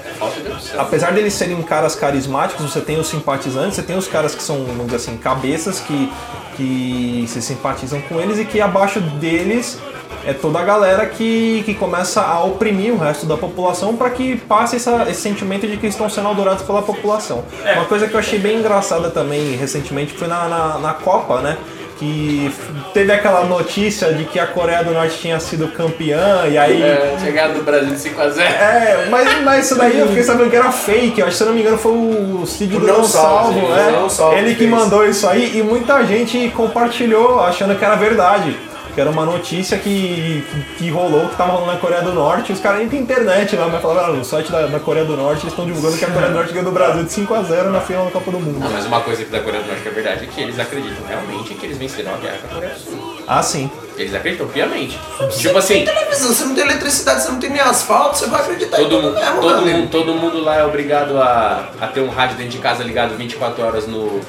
[0.77, 4.63] Apesar deles serem caras carismáticos, você tem os simpatizantes, você tem os caras que são,
[4.65, 6.11] vamos dizer assim, cabeças que,
[6.55, 9.77] que se simpatizam com eles e que abaixo deles
[10.25, 14.35] é toda a galera que, que começa a oprimir o resto da população para que
[14.35, 17.45] passe essa- esse sentimento de que estão sendo adorados pela população.
[17.75, 21.57] Uma coisa que eu achei bem engraçada também recentemente foi na, na, na Copa, né?
[21.99, 22.51] Que
[22.93, 26.81] teve aquela notícia de que a Coreia do Norte tinha sido campeã e aí.
[26.81, 28.39] É, chegada do Brasil de 5x0.
[28.39, 31.19] É, mas, mas isso daí eu fiquei sabendo que era fake.
[31.19, 33.87] Eu acho que se eu não me engano foi o Cid do Não Salvo, né?
[33.89, 34.69] o Não Salvo Ele que fez.
[34.69, 38.55] mandou isso aí e muita gente compartilhou achando que era verdade.
[38.97, 42.51] Que era uma notícia que, que, que rolou, que tava rolando na Coreia do Norte.
[42.51, 45.15] Os caras nem tem internet lá, mas falaram, ah, no site da, da Coreia do
[45.15, 47.79] Norte eles estão divulgando que a Coreia do Norte ganhou do Brasil de 5x0 na
[47.79, 48.57] final da Copa do Mundo.
[48.57, 50.59] Não, mas uma coisa que da Coreia do Norte que é verdade é que eles
[50.59, 53.17] acreditam realmente que eles venceram a guerra com a Coreia do Sul.
[53.27, 53.69] Ah, sim.
[53.95, 54.99] Eles acreditam piamente.
[55.37, 58.81] Tipo assim, Televisão, você não tem eletricidade, você não tem nem asfalto, você vai acreditar
[58.81, 62.01] em todo tudo mundo, mesmo, todo, mundo, todo mundo lá é obrigado a, a ter
[62.01, 64.19] um rádio dentro de casa ligado 24 horas no,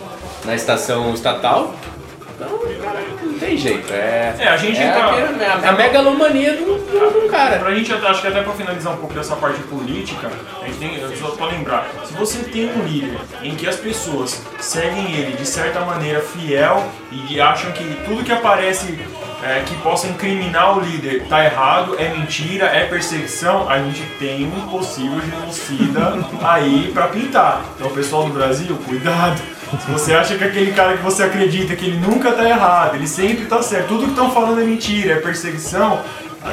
[0.45, 1.73] na estação estatal.
[2.41, 3.93] Então, cara, não tem jeito.
[3.93, 7.59] É, É, a gente é tá- a, a, a megalomania do, do, do cara.
[7.59, 10.31] Pra gente, acho que até pra finalizar um pouco dessa parte política,
[10.63, 14.41] a gente tem, só pra lembrar, se você tem um líder em que as pessoas
[14.61, 18.97] seguem ele de certa maneira fiel e acham que tudo que aparece
[19.43, 24.45] é, que possa incriminar o líder tá errado, é mentira, é perseguição, a gente tem
[24.47, 27.65] um possível genocida aí pra pintar.
[27.77, 29.41] Então, pessoal do Brasil, cuidado.
[29.85, 33.07] Se você acha que aquele cara que você acredita que ele nunca tá errado, ele
[33.07, 36.03] sempre tá certo, tudo que estão falando é mentira, é perseguição,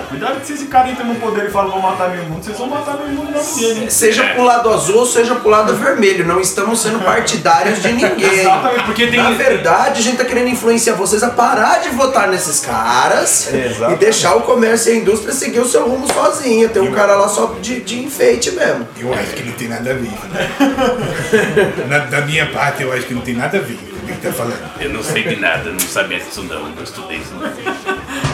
[0.10, 2.58] cuidado que se esse cara entra no poder e fala vou matar meio mundo, vocês
[2.58, 3.90] vão matar meio mundo na dele?
[3.92, 8.40] Seja pro lado azul ou seja pro lado vermelho, não estamos sendo partidários de ninguém.
[8.42, 12.28] Exatamente, porque tem- Na verdade, a gente tá querendo influenciar vocês a parar de votar
[12.30, 14.00] nesses caras e Exatamente.
[14.00, 16.68] deixar o comércio e a indústria seguir o seu rumo sozinha.
[16.70, 18.88] Tem um cara lá só de, de enfeite mesmo.
[19.00, 20.10] Eu acho que não tem nada a ver.
[20.34, 21.86] né?
[21.88, 24.32] Na- da minha parte, eu acho que não tem nada a ver o que tá
[24.32, 24.58] falando.
[24.80, 28.25] Eu não sei de nada, não sabia disso não, não estudei isso não.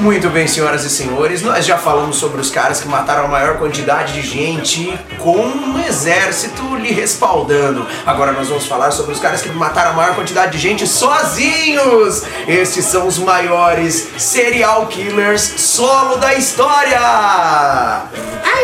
[0.00, 3.58] Muito bem, senhoras e senhores, nós já falamos sobre os caras que mataram a maior
[3.58, 7.86] quantidade de gente com um exército lhe respaldando.
[8.06, 12.24] Agora nós vamos falar sobre os caras que mataram a maior quantidade de gente sozinhos.
[12.48, 16.98] Estes são os maiores serial killers solo da história.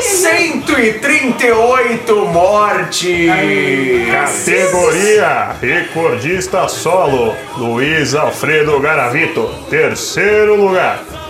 [0.00, 3.30] 138 mortes.
[4.10, 11.25] Categoria Recordista Solo, Luiz Alfredo Garavito, terceiro lugar.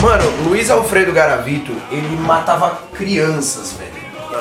[0.00, 3.98] Mano, Luiz Alfredo Garavito, ele matava crianças, velho.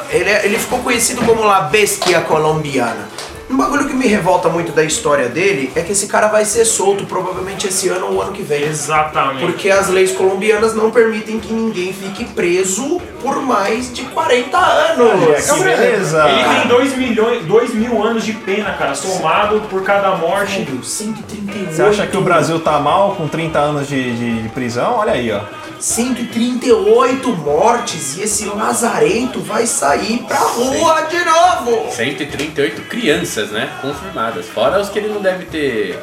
[0.09, 3.07] Ele, é- ele ficou conhecido como La Bestia Colombiana.
[3.49, 6.65] Um bagulho que me revolta muito da história dele é que esse cara vai ser
[6.65, 8.63] solto provavelmente esse ano ou o ano que vem.
[8.63, 9.39] Exatamente.
[9.45, 15.49] Porque as leis colombianas não permitem que ninguém fique preso por mais de 40 anos.
[15.49, 16.27] Que beleza!
[16.27, 20.63] Ele tem 2 milhões, 2 mil anos de pena, cara, somado por cada morte.
[20.63, 21.73] Velho, 138.
[21.73, 24.95] Você acha que o Brasil tá mal com 30 anos de, de- de prisão?
[24.97, 25.39] Olha aí, ó.
[25.79, 31.91] 138 mortes e esse lazarento vai sair pra rua de novo.
[31.91, 33.69] 138 crianças, né?
[33.81, 34.45] Confirmadas.
[34.47, 35.97] Fora os que ele não deve ter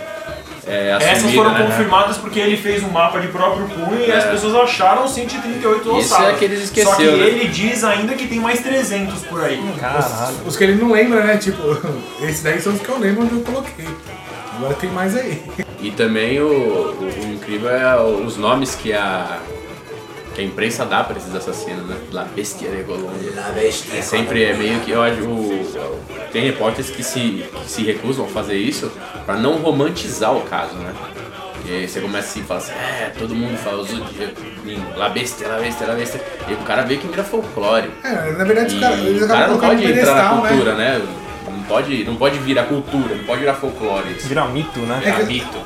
[0.66, 1.66] é, assumido, Essas foram né?
[1.66, 5.90] confirmadas porque ele fez um mapa de próprio punho e as pessoas acharam 138 Isso
[6.14, 6.34] ossadas.
[6.34, 7.26] é que eles esqueceu, Só que né?
[7.26, 9.62] ele diz ainda que tem mais 300 por aí.
[9.78, 10.36] Caralho.
[10.46, 11.36] Os que ele não lembra, né?
[11.36, 11.60] Tipo,
[12.22, 13.86] esses daí são os que eu lembro onde eu coloquei.
[14.56, 15.42] Agora tem mais aí.
[15.80, 19.38] E também o, o- o incrível é os nomes que a,
[20.34, 21.96] que a imprensa dá pra esses assassinos, né?
[22.12, 23.32] La Bestia de Colômbia.
[23.36, 24.90] La Bestia É sempre é meio que.
[24.90, 26.00] Eu acho, o-
[26.32, 28.90] tem repórteres que se, que se recusam a fazer isso
[29.24, 30.92] pra não romantizar o caso, né?
[31.54, 33.88] Porque você começa assim e fala assim, é, todo mundo fala os
[34.96, 36.20] La Bestia, La Bestia, La Bestia.
[36.48, 37.90] E o cara vê que vira folclore.
[38.02, 40.48] É, na verdade, E caras eles o cara não pode entrar na né?
[40.48, 41.02] cultura, né?
[41.64, 44.12] Não pode, não pode virar cultura, não pode virar folclore.
[44.16, 45.00] Isso Vira mito, né?
[45.04, 45.58] é que- mito.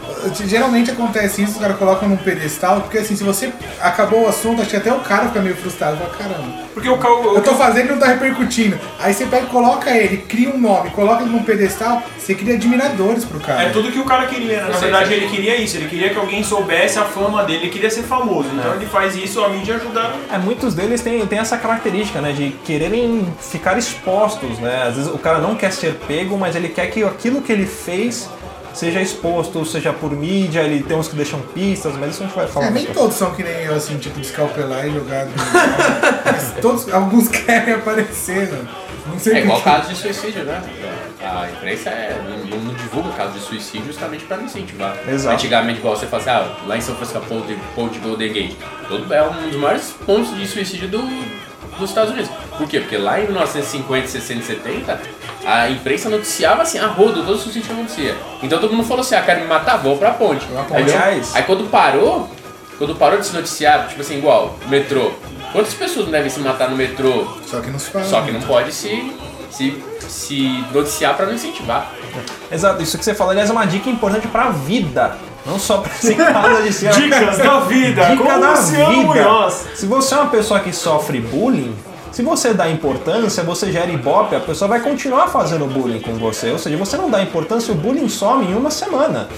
[0.46, 4.60] Geralmente acontece isso, os caras colocam num pedestal, porque assim, se você acabou o assunto,
[4.60, 7.34] acho que até o cara fica meio frustrado, fala, caramba, Porque o cal...
[7.34, 8.78] eu tô fazendo e não tá repercutindo.
[9.00, 12.54] Aí você pega e coloca ele, cria um nome, coloca ele num pedestal, você cria
[12.54, 13.62] admiradores pro cara.
[13.64, 14.70] É tudo que o cara queria, né?
[14.70, 17.90] Na verdade, ele queria isso, ele queria que alguém soubesse a fama dele, ele queria
[17.90, 18.48] ser famoso.
[18.54, 20.12] Então ele faz isso, a mídia ajuda.
[20.32, 22.32] É, muitos deles têm, têm essa característica, né?
[22.32, 24.84] De quererem ficar expostos, né?
[24.88, 27.66] Às vezes o cara não quer ser pego, mas ele quer que aquilo que ele
[27.66, 28.28] fez
[28.74, 32.36] seja exposto, seja por mídia, ele tem uns que deixam pistas, mas isso a gente
[32.36, 35.24] vai falar É, nem todos são que nem eu, assim, tipo, de escalpelar e jogar.
[35.26, 35.32] no-
[36.24, 38.64] Mas todos, alguns querem aparecer, né?
[39.06, 39.64] Não sei É igual quê.
[39.64, 40.62] caso de suicídio, né?
[41.20, 42.20] A imprensa é,
[42.50, 44.96] não, não divulga caso de suicídio justamente para não incentivar.
[45.08, 45.34] Exato.
[45.34, 48.32] Antigamente, igual você fala assim, ah, lá em São Francisco, Paul de, Paul de Golden
[48.32, 50.98] Gate, todo é um dos maiores pontos de suicídio do,
[51.80, 52.30] dos Estados Unidos.
[52.56, 52.80] Por quê?
[52.80, 55.00] Porque lá em 1950, 60 e 70,
[55.44, 58.16] a imprensa noticiava assim, a rodo, todo suicídio que acontecia.
[58.42, 60.46] Então todo mundo falou assim, ah, quero me matar, vou pra ponte.
[60.70, 62.28] Aí, Aliás- aí quando parou,
[62.78, 65.12] quando parou de se noticiar, tipo assim, igual, metrô.
[65.52, 68.04] Quantas pessoas não devem se matar no metrô Só que não se fala.
[68.04, 69.12] só que não pode se,
[69.50, 71.90] se, se noticiar pra não incentivar.
[72.50, 75.16] Exato, isso que você falou, aliás, é uma dica importante pra vida.
[75.48, 76.90] Não só pra esse caso de ser.
[76.90, 79.24] Dicas da vida, Dica com da Luciano vida.
[79.24, 79.64] Munhoz.
[79.74, 81.74] Se você é uma pessoa que sofre bullying,
[82.12, 86.50] se você dá importância, você gera ibope, a pessoa vai continuar fazendo bullying com você.
[86.50, 89.28] Ou seja, você não dá importância, o bullying some em uma semana.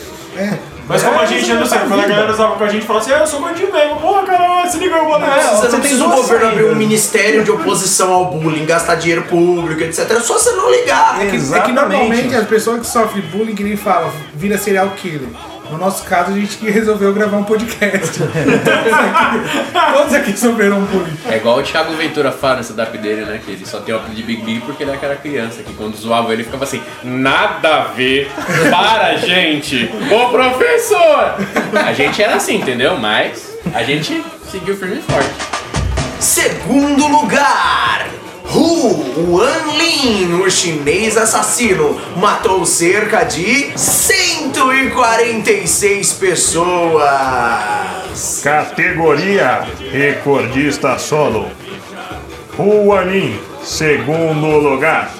[0.88, 2.68] Mas como a É, gente, eu não sei, é quando a galera usava com a
[2.68, 5.40] gente, falava assim, ah, eu sou gordinho mesmo, porra, cara, se liga, eu vou É,
[5.40, 8.96] Você você não tem precisa o governo abrir um ministério de oposição ao bullying, gastar
[8.96, 10.10] dinheiro público, etc.
[10.10, 11.16] É só você não ligar.
[11.16, 11.74] É que, é que Exatamente.
[11.74, 15.28] normalmente as pessoas que sofrem bullying, que nem fala, vira serial killer.
[15.70, 18.18] No nosso caso, a gente que resolveu gravar um podcast.
[18.18, 21.16] todos, aqui, todos aqui sofreram bullying.
[21.28, 23.40] É igual o Thiago Ventura fala nesse DAP dele, né?
[23.44, 25.72] Que ele só tem o apelido de Big Big porque ele é aquela criança que
[25.74, 28.30] quando zoava ele ficava assim, nada a ver,
[28.68, 31.36] para gente, ô professor!
[31.86, 32.98] A gente era assim, entendeu?
[32.98, 35.30] Mas a gente seguiu firme e forte.
[36.18, 38.06] Segundo lugar,
[38.52, 47.04] Hu Wanlin, o chinês assassino, matou cerca de 146 pessoas.
[48.42, 51.48] Categoria Recordista Solo,
[52.58, 55.14] Huanin, segundo lugar.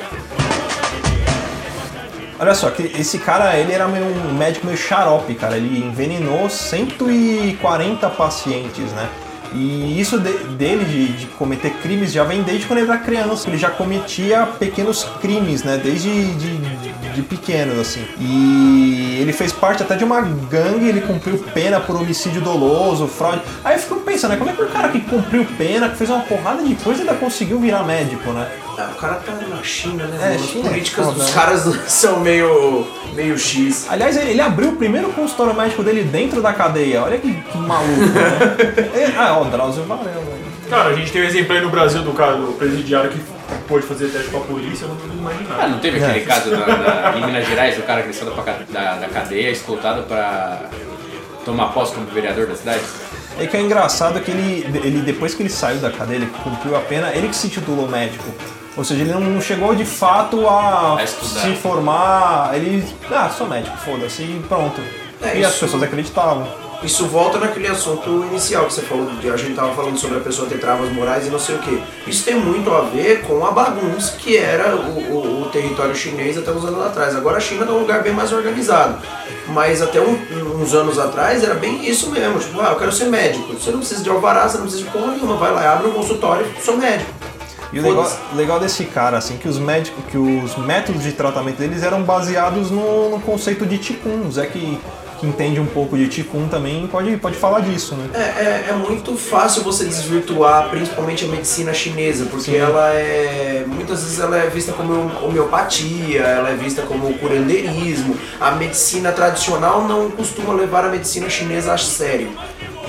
[2.38, 5.56] Olha só, que esse cara, ele era meio um médico meio xarope, cara.
[5.56, 9.08] Ele envenenou 140 pacientes, né?
[9.52, 13.48] E isso de- dele de, de cometer crimes já vem desde quando ele era criança.
[13.48, 15.80] Ele já cometia pequenos crimes, né?
[15.82, 18.02] Desde de, de- pequeno, assim.
[18.18, 23.42] E ele fez parte até de uma gangue, ele cumpriu pena por homicídio doloso, fraude.
[23.62, 24.36] Aí eu fico pensando, né?
[24.38, 27.14] Como é que um cara que cumpriu pena, que fez uma porrada de coisa, ainda
[27.14, 28.48] conseguiu virar médico, né?
[28.78, 30.32] Ah, o cara tá na China, né?
[30.32, 30.36] É?
[30.36, 31.32] As China é políticas foda, dos né?
[31.34, 33.86] caras são meio, meio X.
[33.90, 37.02] Aliás, ele, ele abriu o primeiro consultório médico dele dentro da cadeia.
[37.02, 38.90] Olha que, que maluco, né?
[39.00, 40.22] É, ah, ó, Drauzio Varela.
[40.68, 43.20] Cara, a gente tem um exemplo aí no Brasil do cara, do presidiário que
[43.68, 45.68] pôde fazer teste com a polícia, eu não consigo Ah, imaginar.
[45.68, 48.94] não teve aquele caso na- na- em Minas Gerais, o cara que saiu da, da,
[48.96, 50.62] da cadeia, escoltado pra
[51.44, 52.80] tomar posse como vereador da cidade?
[53.38, 56.76] É que é engraçado que ele, ele, depois que ele saiu da cadeia, ele cumpriu
[56.76, 58.24] a pena, ele que se titulou médico.
[58.76, 62.52] Ou seja, ele não chegou de fato a, A se formar.
[62.54, 62.84] Ele.
[63.10, 64.80] Ah, sou médico, foda-se, e pronto.
[65.22, 66.46] É, e as isso- pessoas acreditavam.
[66.82, 70.20] Isso volta naquele assunto inicial que você falou, de a gente tava falando sobre a
[70.20, 71.82] pessoa ter travas morais e não sei o que.
[72.06, 76.38] Isso tem muito a ver com a bagunça que era o, o- o território chinês
[76.38, 77.14] até uns anos atrás.
[77.14, 78.96] Agora a China é um lugar bem mais organizado.
[79.48, 80.18] Mas até um-
[80.62, 82.38] uns anos atrás era bem isso mesmo.
[82.38, 83.52] Tipo, ah, eu quero ser médico.
[83.52, 85.36] Você não precisa de alvará, você não precisa de porra nenhuma.
[85.36, 87.10] Vai lá, abre um consultório, sou médico.
[87.72, 91.58] E o legal, legal desse cara, assim, que os médicos, que os métodos de tratamento
[91.58, 94.28] deles eram baseados no, no conceito de Qigong.
[94.32, 94.76] Zé que,
[95.20, 98.08] que entende um pouco de Qigong também pode, pode falar disso, né?
[98.14, 102.56] É, é, é muito fácil você desvirtuar, principalmente a medicina chinesa, porque Sim.
[102.56, 103.64] ela é.
[103.68, 108.16] Muitas vezes ela é vista como homeopatia, ela é vista como curandeirismo.
[108.40, 112.30] A medicina tradicional não costuma levar a medicina chinesa a sério.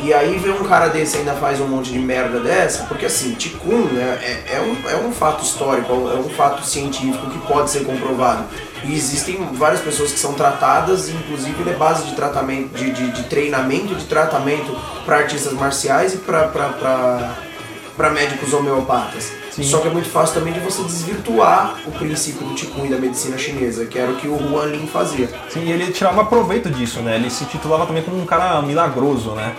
[0.04, 3.36] E aí vem um cara desse ainda faz um monte de merda dessa, porque assim,
[3.36, 7.70] Qigong né, é, é, um, é um fato histórico, é um fato científico que pode
[7.70, 8.46] ser comprovado.
[8.84, 13.12] E existem várias pessoas que são tratadas, inclusive ele é base de tratamento, de, de,
[13.12, 14.76] de treinamento, de tratamento
[15.06, 19.32] para artistas marciais e para médicos homeopatas.
[19.52, 19.64] Sim.
[19.64, 22.98] Só que é muito fácil também de você desvirtuar o princípio do Qigong e da
[22.98, 25.30] medicina chinesa, que era o que o Huan Lin fazia.
[25.50, 27.16] Sim, e ele tirava proveito disso, né?
[27.16, 29.54] Ele se titulava também como um cara milagroso, né?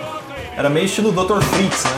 [0.57, 1.43] Era meio estilo Dr.
[1.43, 1.91] Fritz, né?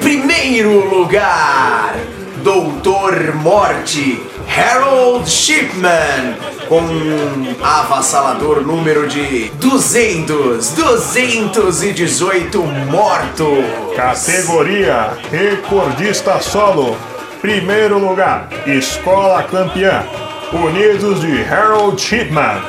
[0.00, 1.94] Primeiro lugar,
[2.42, 4.22] Doutor Morte,
[4.56, 6.36] Harold Shipman,
[6.68, 13.64] com um avassalador número de 200, 218 mortos.
[13.94, 16.96] Categoria Recordista Solo.
[17.40, 20.04] Primeiro lugar, Escola Campeã.
[20.52, 22.60] Unidos de Harold Shipman.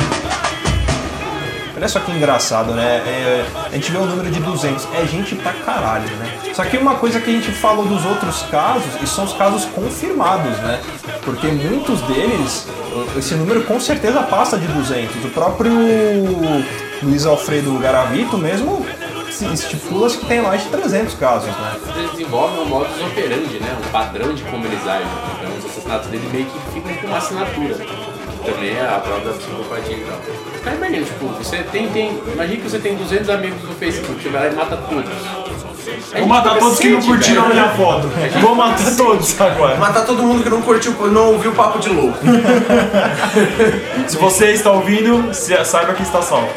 [1.82, 2.98] Olha só que engraçado, né?
[2.98, 6.38] É, a gente vê o número de 200, é gente pra caralho, né?
[6.54, 9.66] Só que uma coisa que a gente falou dos outros casos, e são os casos
[9.66, 10.80] confirmados, né?
[11.26, 12.68] Porque muitos deles,
[13.18, 15.26] esse número com certeza passa de 200.
[15.26, 15.74] O próprio
[17.02, 18.86] Luiz Alfredo Garavito mesmo
[19.52, 21.78] estipula que tem mais de 300 casos, né?
[21.98, 23.76] Eles desenvolvem um modus operandi, né?
[23.84, 25.08] Um padrão de como eles agem.
[25.40, 28.11] Então os assassinatos dele meio que ficam com uma assinatura.
[28.46, 30.20] Também é a prova da psicopatia e tal.
[30.56, 32.22] Os caras imaginam, tipo, você tem, tem.
[32.34, 35.12] Imagina que você tem 200 amigos no Facebook, você vai lá e mata todos.
[36.14, 38.08] A Vou matar todos que não curtiram a minha foto.
[38.40, 39.78] Vou matar todos agora.
[39.78, 42.18] Matar todo mundo que não curtiu, não ouviu o papo de louco.
[44.08, 46.50] Se você está ouvindo, se- saiba que está salvo.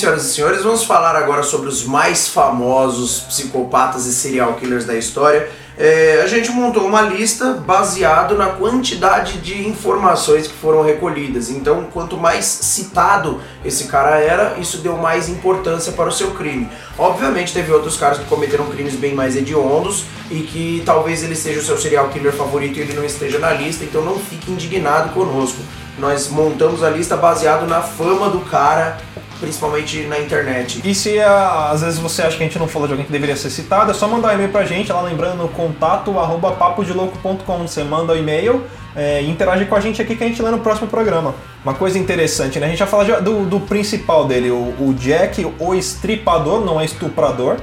[0.00, 4.96] Senhoras e senhores, vamos falar agora sobre os mais famosos psicopatas e serial killers da
[4.96, 5.50] história.
[5.76, 11.50] É, a gente montou uma lista baseado na quantidade de informações que foram recolhidas.
[11.50, 16.68] Então, quanto mais citado esse cara era, isso deu mais importância para o seu crime.
[16.98, 21.60] Obviamente, teve outros caras que cometeram crimes bem mais hediondos e que talvez ele seja
[21.60, 25.14] o seu serial killer favorito e ele não esteja na lista, então não fique indignado
[25.14, 25.58] conosco.
[26.00, 28.96] Nós montamos a lista baseado na fama do cara,
[29.38, 30.80] principalmente na internet.
[30.82, 33.12] E se ah, às vezes você acha que a gente não falou de alguém que
[33.12, 37.68] deveria ser citado, é só mandar um e-mail pra gente, lá lembrando contato arroba papodelouco.com.
[37.68, 38.64] Você manda o e-mail
[38.96, 41.34] é, e interage com a gente aqui que a gente lê no próximo programa.
[41.62, 42.66] Uma coisa interessante, né?
[42.66, 46.80] A gente já fala de- do, do principal dele, o, o Jack, o estripador, não
[46.80, 47.58] é estuprador.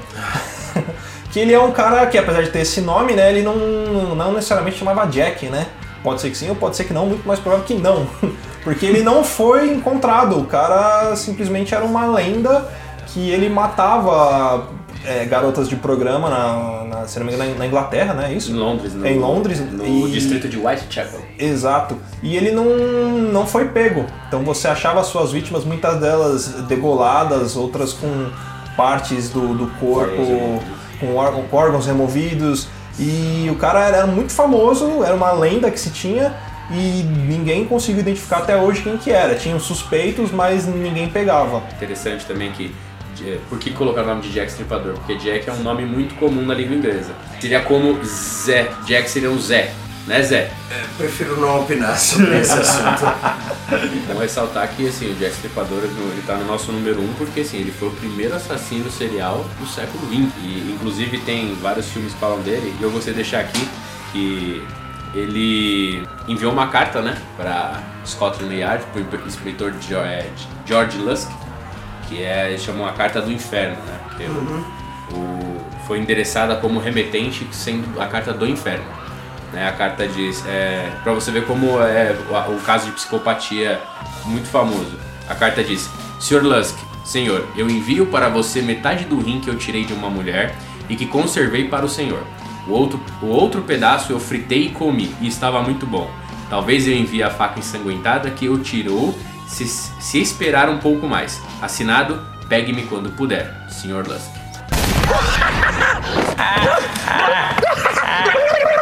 [1.34, 3.56] que ele é um cara que, apesar de ter esse nome, né, ele não,
[4.16, 5.66] não necessariamente chamava Jack, né?
[6.08, 8.08] Pode ser que sim ou pode ser que não, muito mais provável que não.
[8.64, 12.66] Porque ele não foi encontrado, o cara simplesmente era uma lenda
[13.08, 14.70] que ele matava
[15.06, 18.34] é, garotas de programa na, na, se não me engano, na Inglaterra, né?
[18.34, 18.52] Isso?
[18.52, 19.60] Em Londres, no, É em Londres.
[19.60, 21.20] No e- distrito de Whitechapel.
[21.38, 21.98] Exato.
[22.24, 24.06] E ele não, não foi pego.
[24.30, 28.30] Então você achava as suas vítimas, muitas delas degoladas, outras com
[28.78, 30.62] partes do, do corpo,
[31.02, 31.16] com
[31.52, 32.70] órgãos removidos.
[33.00, 36.36] E o cara era muito famoso, era uma lenda que se tinha
[36.72, 39.36] e ninguém conseguiu identificar até hoje quem que era.
[39.36, 41.64] Tinham suspeitos, mas ninguém pegava.
[41.76, 42.74] Interessante também que.
[43.50, 44.94] Por que colocar o nome de Jack Stripador?
[44.94, 47.14] Porque Jack é um nome muito comum na língua inglesa.
[47.42, 48.70] Seria como Zé.
[48.86, 49.74] Jack seria um Zé,
[50.08, 50.52] né Zé?
[50.98, 53.04] Prefiro não opinar sobre esse assunto.
[54.08, 57.42] Bom ressaltar que assim, o Jack Stripador ele tá no nosso número 1 um porque
[57.42, 60.34] assim, ele foi o primeiro assassino serial do século XX.
[60.44, 62.74] E inclusive tem vários filmes que falam dele.
[62.80, 63.68] E eu de deixar aqui
[64.14, 64.66] que
[65.14, 70.26] ele enviou uma carta, né, para Scotland Yard, pro inspetor Jo- é,
[70.66, 71.30] George Lusk,
[72.08, 74.00] que é ele chamou a carta do inferno, né?
[74.08, 78.86] Porque o- o- foi endereçada como remetente, sendo a carta do inferno.
[79.52, 79.68] Né?
[79.68, 82.16] A carta diz, é, para você ver como é
[82.50, 83.82] o, caso de psicopatia
[84.26, 85.00] muito famoso.
[85.28, 85.90] A carta diz:
[86.20, 86.44] Sr.
[86.44, 90.56] Lusk, senhor, eu envio para você metade do rim que eu tirei de uma mulher
[90.90, 92.24] e que conservei para o senhor.
[92.68, 96.10] O outro, o outro pedaço eu fritei e comi e estava muito bom.
[96.50, 99.18] Talvez eu envie a faca ensanguentada que eu tirou
[99.48, 101.42] se, se esperar um pouco mais.
[101.62, 104.06] Assinado, pegue-me quando puder, Sr.
[104.08, 104.32] Lusk.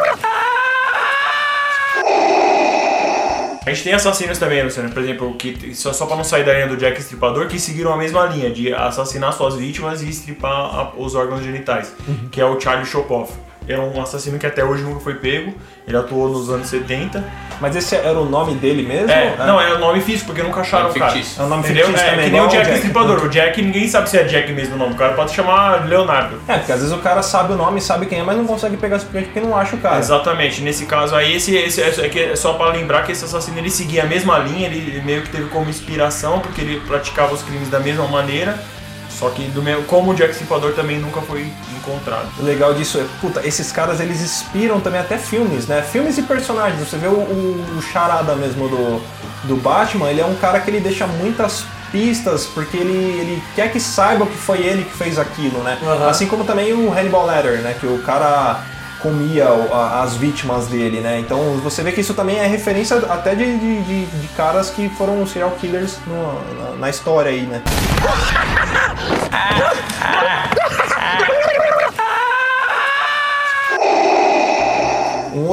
[3.66, 6.52] A gente tem assassinos também, Luciano, por exemplo, que só, só pra não sair da
[6.54, 10.52] linha do Jack Estripador, que seguiram a mesma linha de assassinar suas vítimas e estripar
[10.52, 11.92] a- os órgãos genitais,
[12.30, 13.32] que é o Charlie Chopoff.
[13.68, 15.52] É um assassino que até hoje nunca foi pego,
[15.88, 17.24] ele atuou nos anos 70.
[17.60, 19.10] Mas esse era o nome dele mesmo?
[19.10, 21.10] É, não, é o nome físico, porque nunca acharam o cara.
[21.10, 21.40] fictício.
[21.42, 21.86] É um nome Entendeu?
[21.86, 22.74] fictício É, também, que nem o Jack o Jack.
[22.76, 23.24] Estripador.
[23.24, 24.92] O Jack, ninguém sabe se é Jack mesmo o nome.
[24.92, 26.38] O cara pode chamar Leonardo.
[26.46, 28.76] É, porque às vezes o cara sabe o nome, sabe quem é, mas não consegue
[28.76, 29.98] pegar simplesmente porque não acha o cara.
[29.98, 33.24] Exatamente, nesse caso aí, esse, esse é, é que é só pra lembrar que esse
[33.24, 37.32] assassino ele seguia a mesma linha, ele meio que teve como inspiração, porque ele praticava
[37.34, 38.58] os crimes da mesma maneira,
[39.18, 42.28] só que do mesmo, como o Jack Stripador também nunca foi encontrado.
[42.38, 45.80] O legal disso é, puta, esses caras eles inspiram também até filmes, né?
[45.82, 46.80] Filmes e personagens.
[46.86, 49.00] Você vê o, o, o charada mesmo do,
[49.44, 53.70] do Batman, ele é um cara que ele deixa muitas pistas, porque ele, ele quer
[53.72, 55.78] que saiba que foi ele que fez aquilo, né?
[55.82, 56.08] Aham.
[56.10, 57.74] Assim como também o Hannibal Lecter, né?
[57.80, 58.60] Que o cara
[59.00, 61.20] comia o- a- as vítimas dele, né?
[61.20, 64.88] Então você vê que isso também é referência até de, de, de- de caras que
[64.90, 67.62] foram serial killers no- na, na história aí, né?
[75.34, 75.46] Um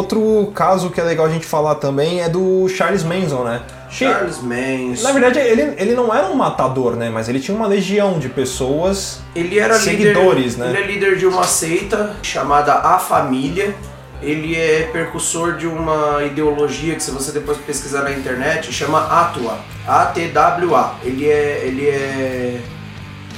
[0.44, 3.62] outro caso que é legal a gente falar também é do Charles Manson, né?
[3.90, 5.04] Charles Manson.
[5.04, 7.10] Na verdade, ele, ele não era um matador, né?
[7.10, 9.20] Mas ele tinha uma legião de pessoas.
[9.36, 10.70] Ele era Seguidores, líder, né?
[10.70, 13.74] Ele é líder de uma seita chamada A Família.
[14.22, 19.58] Ele é percussor de uma ideologia que se você depois pesquisar na internet chama Atua,
[19.86, 20.96] A-T-W-A.
[21.04, 22.62] Ele é ele é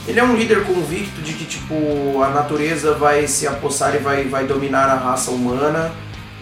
[0.08, 4.26] ele é um líder convicto de que tipo a natureza vai se apossar e vai
[4.26, 5.92] vai dominar a raça humana.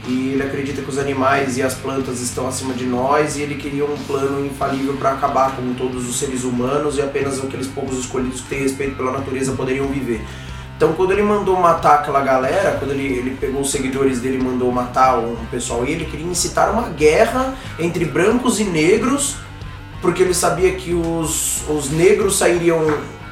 [0.05, 3.55] E ele acredita que os animais e as plantas estão acima de nós e ele
[3.55, 7.97] queria um plano infalível para acabar com todos os seres humanos e apenas aqueles poucos
[7.99, 10.21] escolhidos que têm respeito pela natureza poderiam viver.
[10.75, 14.43] Então quando ele mandou matar aquela galera, quando ele, ele pegou os seguidores dele e
[14.43, 19.37] mandou matar um pessoal, ele queria incitar uma guerra entre brancos e negros,
[20.01, 22.85] porque ele sabia que os, os negros sairiam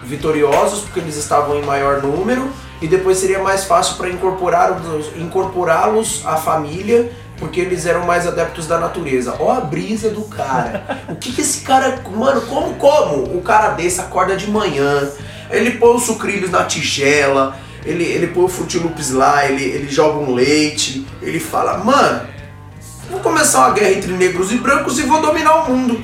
[0.04, 2.50] vitoriosos porque eles estavam em maior número
[2.82, 7.10] e depois seria mais fácil para incorporá-los à família
[7.42, 9.36] porque eles eram mais adeptos da natureza.
[9.40, 11.04] Ó a brisa do cara.
[11.10, 15.10] O que que esse cara, mano, como como o cara desse acorda de manhã,
[15.50, 20.20] ele põe os sucrilhos na tigela, ele, ele põe o frutilupes lá, ele, ele joga
[20.20, 22.22] um leite, ele fala, mano,
[23.10, 26.02] vou começar uma guerra entre negros e brancos e vou dominar o mundo.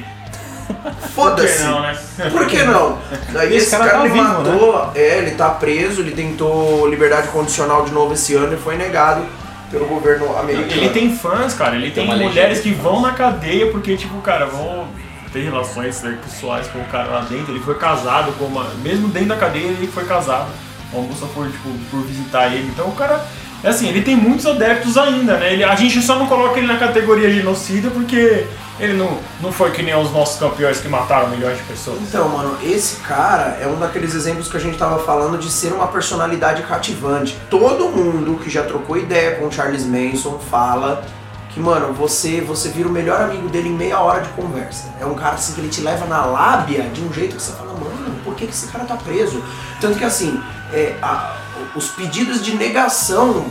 [1.14, 1.58] Foda-se.
[1.58, 1.98] Por que não, né?
[2.32, 2.98] Por que não?
[3.34, 6.88] Daí Esse esse, cara cara, tá ele vivo, matou, é, ele tá preso, ele tentou
[6.88, 9.26] liberdade condicional de novo esse ano e foi negado
[9.72, 10.72] pelo governo americano.
[10.72, 14.46] Ele tem fãs, cara, ele tem, uma mulheres que vão na cadeia porque, tipo, cara,
[14.46, 14.88] vão
[15.32, 17.52] ter relações sexuais com o cara lá dentro.
[17.52, 18.66] Ele foi casado com uma.
[18.82, 20.48] Mesmo dentro da cadeia, ele foi casado.
[20.92, 22.68] Uma moça foi, tipo, por visitar ele.
[22.68, 23.24] Então o cara.
[23.64, 25.54] É assim, ele tem muitos adeptos ainda, né?
[25.54, 28.46] Ele, a gente só não coloca ele na categoria genocida porque
[28.80, 32.00] ele não, não foi que nem os nossos campeões que mataram milhões de pessoas.
[32.02, 35.74] Então, mano, esse cara é um daqueles exemplos que a gente tava falando de ser
[35.74, 37.38] uma personalidade cativante.
[37.50, 41.04] Todo mundo que já trocou ideia com o Charles Manson fala
[41.50, 44.90] que, mano, você, você vira o melhor amigo dele em meia hora de conversa.
[45.00, 47.54] É um cara assim que ele te leva na lábia de um jeito que você
[47.54, 49.44] fala, mano, por que, que esse cara tá preso?
[49.82, 50.40] Tanto que assim,
[50.72, 51.36] é, a-
[51.76, 53.46] os pedidos de negação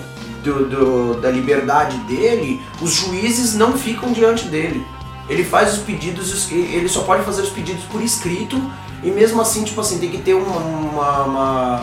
[0.44, 4.86] do- do- da liberdade dele, os juízes não ficam diante dele.
[5.28, 8.60] Ele faz os pedidos, os- ele só pode fazer os pedidos por escrito
[9.02, 11.80] e mesmo assim, tipo assim, tem que ter uma, uma, uma,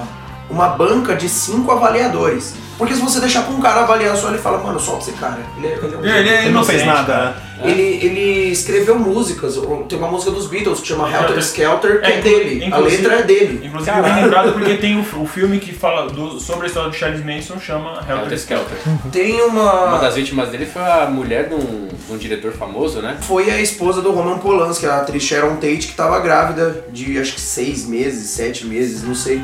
[0.50, 2.56] uma banca de cinco avaliadores.
[2.78, 5.40] Porque se você deixar pra um cara avaliar só, ele fala, mano, solta esse cara.
[5.58, 7.36] Ele, é- ele é um Ele, é Ele não fez nada, cara.
[7.64, 7.72] Né?
[7.72, 9.56] ele, ele escreveu músicas,
[9.88, 12.70] tem uma música dos Beatles que chama Helter Helter- Skelter, que é, É, dele.
[12.74, 13.66] A letra é dele.
[13.68, 16.96] Inclusive, bem lembrado porque tem o, o filme que fala do- sobre a história do
[16.96, 18.78] Charles Manson, chama Helter Helter Skelter.
[19.12, 19.98] Tem Uma uma.
[20.00, 23.18] das vítimas dele foi a mulher de um, de um diretor famoso, né?
[23.22, 27.34] Foi a esposa do Roman Polanski, a atriz Sharon Tate, que tava grávida de acho
[27.34, 29.42] que seis meses, sete meses, não sei.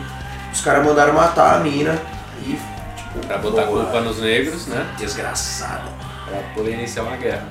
[0.51, 1.99] Os caras mandaram matar a mina
[2.45, 2.51] e.
[2.97, 3.83] Tipo, Pra botar boa.
[3.83, 4.85] culpa nos negros, né?
[4.97, 5.83] Desgraçada.
[6.27, 7.47] Pra poder iniciar uma guerra.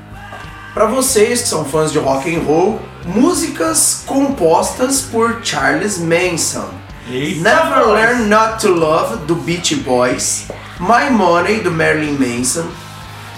[0.74, 6.68] Pra vocês que são fãs de rock and roll, músicas compostas por Charles Manson.
[7.10, 7.94] Eita, Never nós.
[7.94, 10.44] Learn Not to Love do Beach Boys,
[10.78, 12.66] My Money do Marilyn Manson,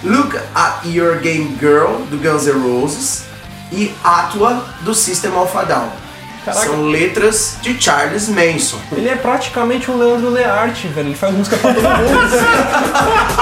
[0.02, 3.24] Look at Your Game Girl do Guns N' Roses
[3.70, 5.99] e Atua do System of a Down.
[6.44, 6.66] Caraca.
[6.66, 8.78] São letras de Charles Manson.
[8.92, 11.08] Ele é praticamente o Leandro Learte, velho.
[11.08, 12.30] Ele faz música pra todo mundo.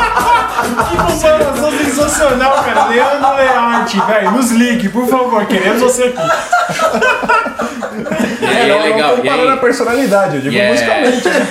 [0.59, 2.87] Que comparação sensacional, cara.
[2.89, 4.31] Leandro Learte, velho.
[4.33, 5.47] Nos ligue, por favor.
[5.47, 6.19] Queremos você aqui.
[8.41, 9.09] E aí é não, legal.
[9.17, 11.29] Não E comparando a personalidade, eu digo é- musicalmente.
[11.29, 11.47] né?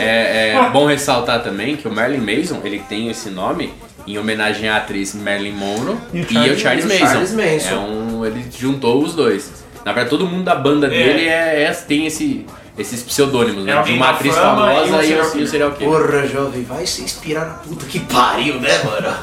[0.00, 3.72] é, é bom ressaltar também que o Marilyn Manson, ele tem esse nome
[4.06, 7.06] em homenagem à atriz Marilyn Monroe E o Charles- ao Charles e o Manson.
[7.06, 7.74] Charles Manson.
[7.74, 9.61] É um, ele juntou os dois.
[9.84, 12.46] Na verdade, todo mundo da banda dele é, é- tem esse,
[12.78, 13.72] esses pseudônimos, É né?
[13.72, 15.92] De alguém uma atriz fama famosa e, o, e o serial killer.
[16.00, 19.16] Porra, jovem, vai se inspirar na puta que pariu, né, mano?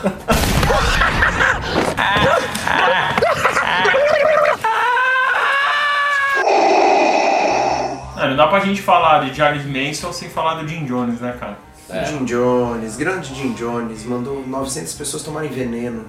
[8.17, 11.57] Não dá pra gente falar de Charles Manson sem falar do Jim Jones, né, cara?
[11.91, 12.05] É.
[12.05, 16.05] Jim Jones, grande Jim Jones, mandou 900 pessoas tomarem veneno.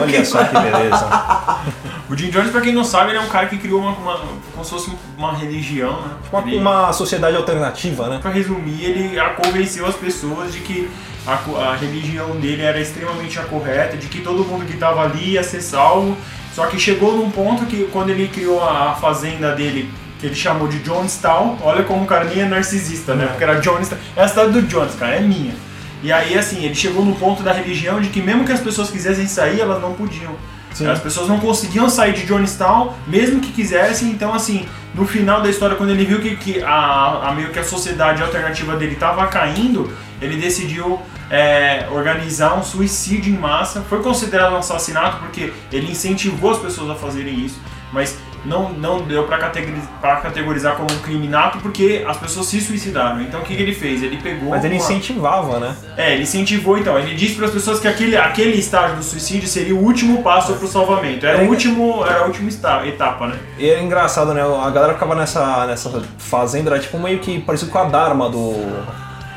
[0.00, 1.08] Olha só que beleza.
[2.10, 4.20] O Jim Jones, pra quem não sabe, ele é um cara que criou uma, uma
[4.52, 6.10] como se fosse uma religião, né?
[6.30, 8.18] Uma, Ele- uma sociedade alternativa, né?
[8.20, 10.90] Pra resumir, ele a- convenceu as pessoas de que
[11.26, 11.32] a,
[11.70, 15.42] a religião dele era extremamente a correta, de que todo mundo que estava ali ia
[15.42, 16.14] ser salvo.
[16.54, 19.88] Só que chegou num ponto que quando ele criou a, a fazenda dele,
[20.22, 23.26] que ele chamou de Jonestown, olha como o cara nem é narcisista, né?
[23.26, 25.52] Porque era Jonestown, é a cidade do Jones, cara, é minha.
[26.00, 28.88] E aí, assim, ele chegou no ponto da religião de que mesmo que as pessoas
[28.88, 30.32] quisessem sair, elas não podiam.
[30.72, 30.86] Sim.
[30.86, 34.10] As pessoas não conseguiam sair de Jonestown, mesmo que quisessem.
[34.10, 34.64] Então, assim,
[34.94, 38.22] no final da história, quando ele viu que, que a, a meio que a sociedade
[38.22, 43.82] alternativa dele estava caindo, ele decidiu é, organizar um suicídio em massa.
[43.82, 47.60] Foi considerado um assassinato porque ele incentivou as pessoas a fazerem isso,
[47.92, 52.60] mas não, não deu para categorizar, pra categorizar como um criminato porque as pessoas se
[52.60, 53.20] suicidaram.
[53.22, 54.02] Então, o que, que ele fez?
[54.02, 54.50] Ele pegou.
[54.50, 55.76] Mas ele uma- incentivava, né?
[55.96, 56.98] é, ele incentivou então.
[56.98, 60.54] Ele disse para as pessoas que aquele, aquele estágio do suicídio seria o último passo
[60.54, 61.24] para o salvamento.
[61.24, 62.50] Era, o último, era a última
[62.86, 63.38] etapa, né?
[63.58, 64.42] E era engraçado, né?
[64.42, 68.54] A galera ficava nessa, nessa fazenda, era tipo meio que parecido com a Dharma do,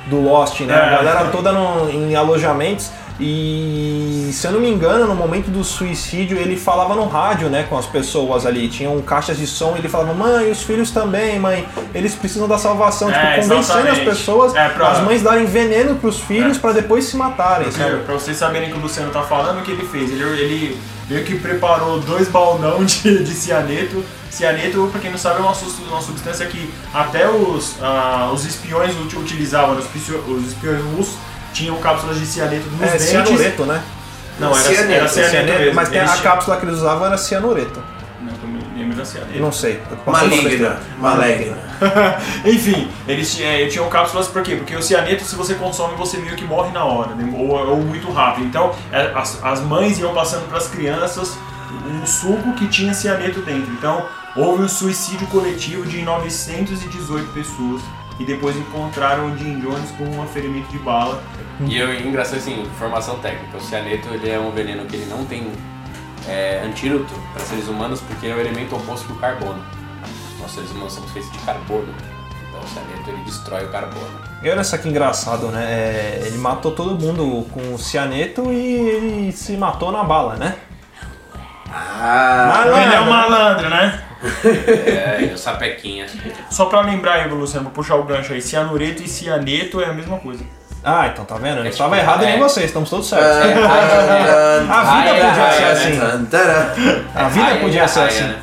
[0.07, 0.73] do Lost, né?
[0.73, 0.77] É.
[0.77, 2.91] A galera toda no- em alojamentos.
[3.19, 7.63] E se eu não me engano, no momento do suicídio, ele falava no rádio, né,
[7.69, 8.67] com as pessoas ali.
[8.67, 12.57] Tinham caixas de som e ele falava: Mãe, os filhos também, mãe, eles precisam da
[12.57, 13.09] salvação.
[13.09, 14.05] É, tipo, convencendo as exatamente.
[14.05, 18.03] pessoas, É, pra- as mães darem veneno pros filhos pra depois se matarem, sabe?
[18.03, 20.11] Pra vocês saberem o que o Luciano tá falando, o que ele fez?
[20.11, 20.77] Ele, ele
[21.09, 24.03] meio que preparou dois baldão de, de cianeto.
[24.29, 29.15] Cianeto, pra quem não sabe, é uma, substância que até os, ah, os espiões ut-
[29.15, 31.15] utilizavam, os, piscio- os espiões russos
[31.55, 33.05] tinham cápsulas de cianeto nos É, dentes.
[33.07, 33.81] cianureto, né?
[34.37, 35.75] Não, era Cianeto, era cianeto, Cianeto, mesmo.
[35.75, 37.81] mas Eles a tinham- cápsula que eles usavam era cianureto.
[38.21, 39.39] Não, eu me lembro da cianeto.
[39.39, 39.81] Não sei.
[40.05, 41.57] Maligna, maligna.
[42.43, 44.55] Enfim, eles é, tinham cápsulas por quê?
[44.57, 47.33] Porque o cianeto, se você consome, você meio que morre na hora, né?
[47.37, 48.45] ou, ou muito rápido.
[48.45, 51.37] Então, é, as, as mães iam passando para as crianças
[51.89, 53.71] um suco que tinha cianeto dentro.
[53.71, 57.81] Então, houve um suicídio coletivo de 918 pessoas.
[58.19, 61.21] E depois encontraram o Jim Jones com um ferimento de bala.
[61.67, 65.25] E eu, engraçado assim, informação técnica, o cianeto ele é um veneno que ele não
[65.25, 65.51] tem
[66.27, 69.61] é, antídoto para seres humanos porque ele é o elemento oposto do carbono.
[70.39, 71.93] Nós seres humanos somos feitos de carbono.
[72.47, 74.25] Então o cianeto ele destrói o carbono.
[74.41, 75.63] E olha só que engraçado, né?
[75.63, 80.55] É, ele matou todo mundo com o cianeto e ele se matou na bala, né?
[81.71, 82.81] Ah, Malandro.
[82.81, 84.03] Ele é um malandro, né?
[84.45, 86.05] É, e o sapequinha.
[86.49, 88.41] Só pra lembrar aí, Luciano, vou puxar o gancho aí.
[88.41, 90.43] Cianureto e cianeto é a mesma coisa.
[90.83, 91.59] Ah, então tá vendo?
[91.59, 92.39] Eu É estava tipo, errado e nem é.
[92.39, 93.25] vocês, estamos todos certos.
[93.27, 95.99] É, A vida podia ser assim.
[97.15, 98.23] A vida podia ser assim.
[98.23, 98.39] né?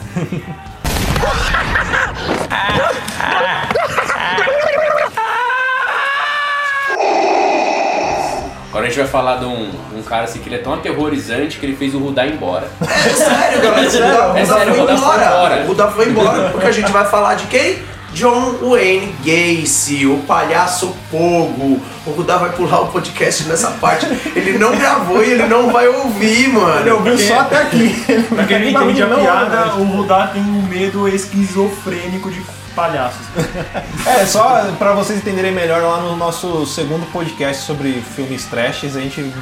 [8.71, 11.59] Agora a gente vai falar de um, um cara assim que ele é tão aterrorizante
[11.59, 12.69] que ele fez o Rudá embora.
[12.83, 13.83] É sério, galera.
[13.83, 15.63] É o Buda sério, foi o Buda foi embora.
[15.63, 16.51] O Buda foi embora.
[16.51, 17.83] Porque a gente vai falar de quem?
[18.15, 21.81] John Wayne Gacy, o palhaço Pogo.
[22.07, 24.07] O Buda vai pular o podcast nessa parte.
[24.35, 26.81] Ele não gravou e ele não vai ouvir, mano.
[26.81, 28.05] Ele ouviu só até aqui.
[28.29, 32.41] Pra quem não entende a não- piada, o Rudá tem um medo esquizofrênico de
[32.75, 33.21] palhaços.
[34.07, 39.01] É, só pra vocês entenderem melhor, lá no nosso segundo podcast sobre filmes trashes, a
[39.01, 39.33] gente.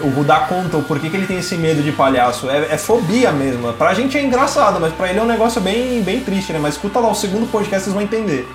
[0.00, 2.48] O Rudá conta o porquê que ele tem esse medo de palhaço.
[2.48, 3.72] É, é fobia mesmo.
[3.72, 6.58] Pra gente é engraçado, mas pra ele é um negócio bem, bem triste, né?
[6.60, 8.48] Mas escuta lá o segundo podcast, vocês vão entender.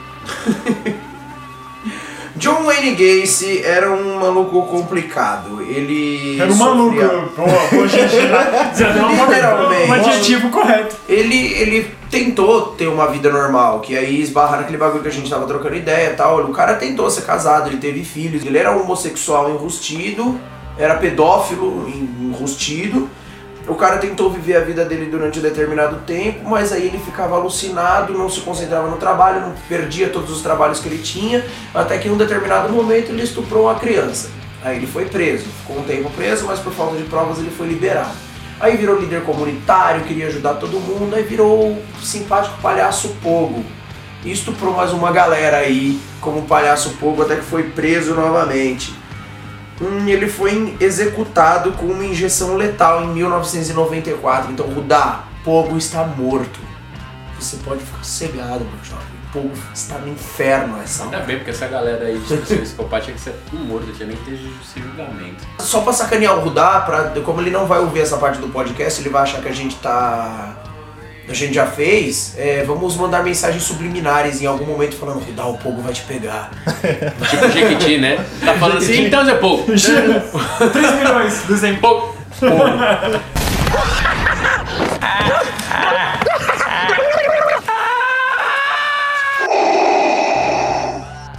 [2.35, 5.61] John Wayne Gacy era um maluco complicado.
[5.61, 6.39] Ele.
[6.39, 6.95] Era um maluco.
[9.21, 9.89] Literalmente.
[9.89, 10.95] um adjetivo correto.
[11.07, 15.29] Ele, ele tentou ter uma vida normal, que aí esbarra naquele bagulho que a gente
[15.29, 16.41] tava trocando ideia e tal.
[16.43, 20.39] O cara tentou ser casado, ele teve filhos, ele era homossexual enrustido,
[20.77, 23.09] era pedófilo enrustido.
[23.65, 27.35] O cara tentou viver a vida dele durante um determinado tempo, mas aí ele ficava
[27.35, 31.97] alucinado, não se concentrava no trabalho, não perdia todos os trabalhos que ele tinha, até
[31.97, 34.29] que em um determinado momento ele estuprou uma criança.
[34.61, 37.67] Aí ele foi preso, ficou um tempo preso, mas por falta de provas ele foi
[37.67, 38.11] liberado.
[38.59, 43.63] Aí virou líder comunitário, queria ajudar todo mundo, aí virou o simpático palhaço Pogo.
[44.25, 48.93] E estuprou mais uma galera aí, como palhaço Pogo, até que foi preso novamente.
[49.81, 54.51] Hum, ele foi executado com uma injeção letal em 1994.
[54.51, 56.59] Então, Rudá, Pogo está morto.
[57.37, 59.13] Você pode ficar cegado, meu jovem.
[59.33, 63.21] Pogo está no inferno essa Ainda bem, porque essa galera aí de psicopata tinha que
[63.21, 65.43] ser tudo morto, tinha nem que ter julgamento.
[65.59, 69.01] Só pra sacanear o Rudá, pra, como ele não vai ouvir essa parte do podcast,
[69.01, 70.55] ele vai achar que a gente tá.
[71.27, 75.57] A gente já fez, é, vamos mandar mensagens subliminares em algum momento falando, Rudá, o
[75.57, 76.51] Pogo vai te pegar.
[77.29, 78.23] Tipo Jequiti, né?
[78.43, 79.65] Tá falando assim, então Zé Pouco.
[79.65, 79.85] 3
[80.99, 82.15] milhões do Zé Pouco.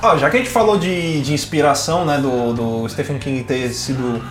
[0.02, 3.70] Ó, já que a gente falou de, de inspiração, né, do, do Stephen King ter
[3.70, 4.22] sido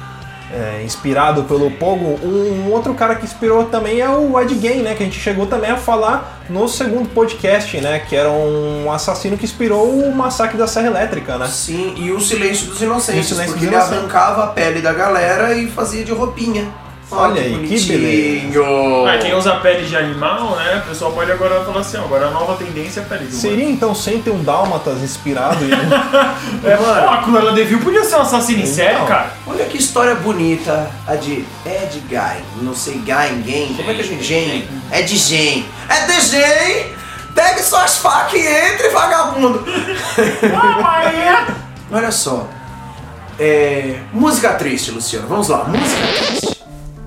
[0.53, 4.93] é, inspirado pelo Pogo, um, outro cara que inspirou também é o Ed Gein, né,
[4.93, 9.37] que a gente chegou também a falar no segundo podcast, né, que era um assassino
[9.37, 11.47] que inspirou o massacre da Serra Elétrica, né?
[11.47, 13.99] Sim, e o Silêncio dos Inocentes, o Silêncio porque dos ele Inocentes.
[13.99, 16.67] arrancava a pele da galera e fazia de roupinha.
[17.11, 19.05] Olha aí, que bonitinho.
[19.07, 20.81] Ah, quem usa pele de animal, né?
[20.83, 23.41] O pessoal pode agora falar assim, ó, agora a nova tendência é pele de humano.
[23.41, 25.69] Seria então 101 Dálmatas inspirado em...
[26.67, 27.09] É, mano.
[27.09, 29.05] a Cruella de Vil podia ser um assassino em série, Então.
[29.05, 29.33] cara.
[29.45, 34.01] Olha que história bonita, a de Ed Guy, não sei, Guy, Game, como é que
[34.01, 34.23] a gente...
[34.23, 36.93] Gen, é de Gen, é de Gen,
[37.35, 39.63] pegue suas facas e entre, vagabundo.
[41.91, 42.47] Olha só,
[43.39, 46.42] é, música triste, Luciano, vamos lá, música triste.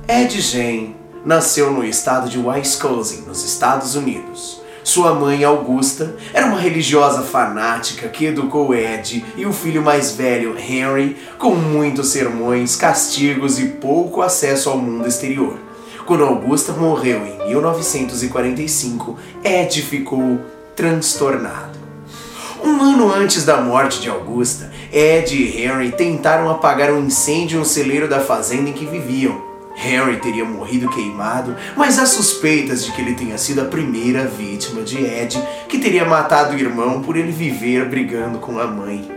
[0.09, 0.95] Ed Gen
[1.25, 4.63] nasceu no estado de Wisconsin, nos Estados Unidos.
[4.85, 10.57] Sua mãe, Augusta, era uma religiosa fanática que educou Ed e o filho mais velho,
[10.57, 15.59] Henry, com muitos sermões, castigos e pouco acesso ao mundo exterior.
[16.07, 20.39] Quando Augusta morreu em 1945, Ed ficou
[20.77, 21.77] transtornado.
[22.63, 27.65] Um ano antes da morte de Augusta, Ed e Henry tentaram apagar um incêndio no
[27.65, 29.56] celeiro da fazenda em que viviam.
[29.77, 34.83] Henry teria morrido queimado, mas há suspeitas de que ele tenha sido a primeira vítima
[34.83, 39.11] de Ed, que teria matado o irmão por ele viver brigando com a mãe.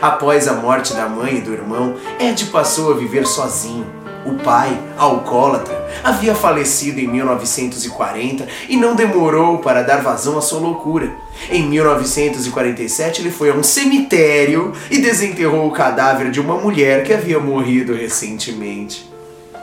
[0.00, 3.86] Após a morte da mãe e do irmão, Ed passou a viver sozinho.
[4.24, 10.60] O pai, alcoólatra, havia falecido em 1940 e não demorou para dar vazão à sua
[10.60, 11.12] loucura.
[11.50, 17.12] Em 1947, ele foi a um cemitério e desenterrou o cadáver de uma mulher que
[17.12, 19.11] havia morrido recentemente.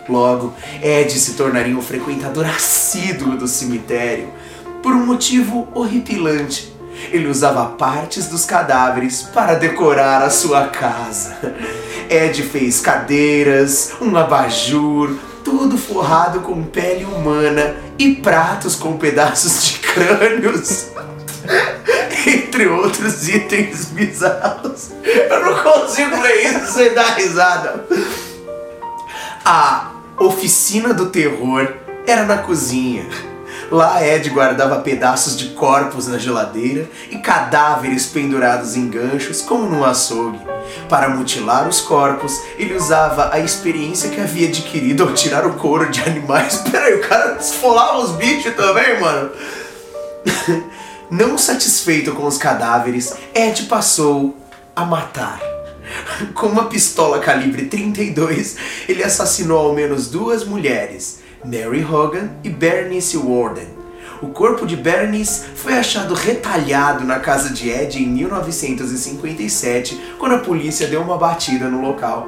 [0.09, 4.29] Logo, Ed se tornaria um frequentador assíduo do cemitério
[4.81, 6.73] por um motivo horripilante.
[7.11, 11.37] Ele usava partes dos cadáveres para decorar a sua casa.
[12.09, 19.79] Ed fez cadeiras, um abajur, tudo forrado com pele humana e pratos com pedaços de
[19.79, 20.87] crânios.
[22.25, 24.89] Entre outros itens bizarros.
[25.03, 27.85] Eu não consigo ler isso sem dar risada.
[29.45, 31.73] A oficina do terror
[32.05, 33.07] era na cozinha.
[33.71, 39.85] Lá Ed guardava pedaços de corpos na geladeira e cadáveres pendurados em ganchos, como num
[39.85, 40.39] açougue.
[40.87, 45.89] Para mutilar os corpos, ele usava a experiência que havia adquirido ao tirar o couro
[45.89, 46.57] de animais.
[46.69, 49.29] Peraí, o cara esfolava os bichos também, mano.
[51.11, 54.35] Não satisfeito com os cadáveres, Ed passou
[54.75, 55.39] a matar.
[56.33, 58.55] Com uma pistola calibre 32,
[58.87, 63.79] ele assassinou ao menos duas mulheres, Mary Hogan e Bernice Warden.
[64.21, 70.39] O corpo de Bernice foi achado retalhado na casa de Ed em 1957, quando a
[70.39, 72.27] polícia deu uma batida no local.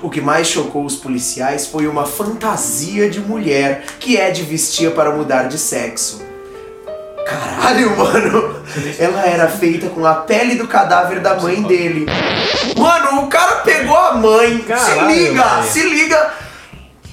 [0.00, 5.10] O que mais chocou os policiais foi uma fantasia de mulher que Ed vestia para
[5.10, 6.22] mudar de sexo.
[7.26, 8.62] Caralho, mano!
[8.98, 12.06] Ela era feita com a pele do cadáver da mãe dele.
[12.76, 14.58] Mano, o cara pegou a mãe.
[14.60, 15.62] Caralho, se liga, velho.
[15.64, 16.30] se liga.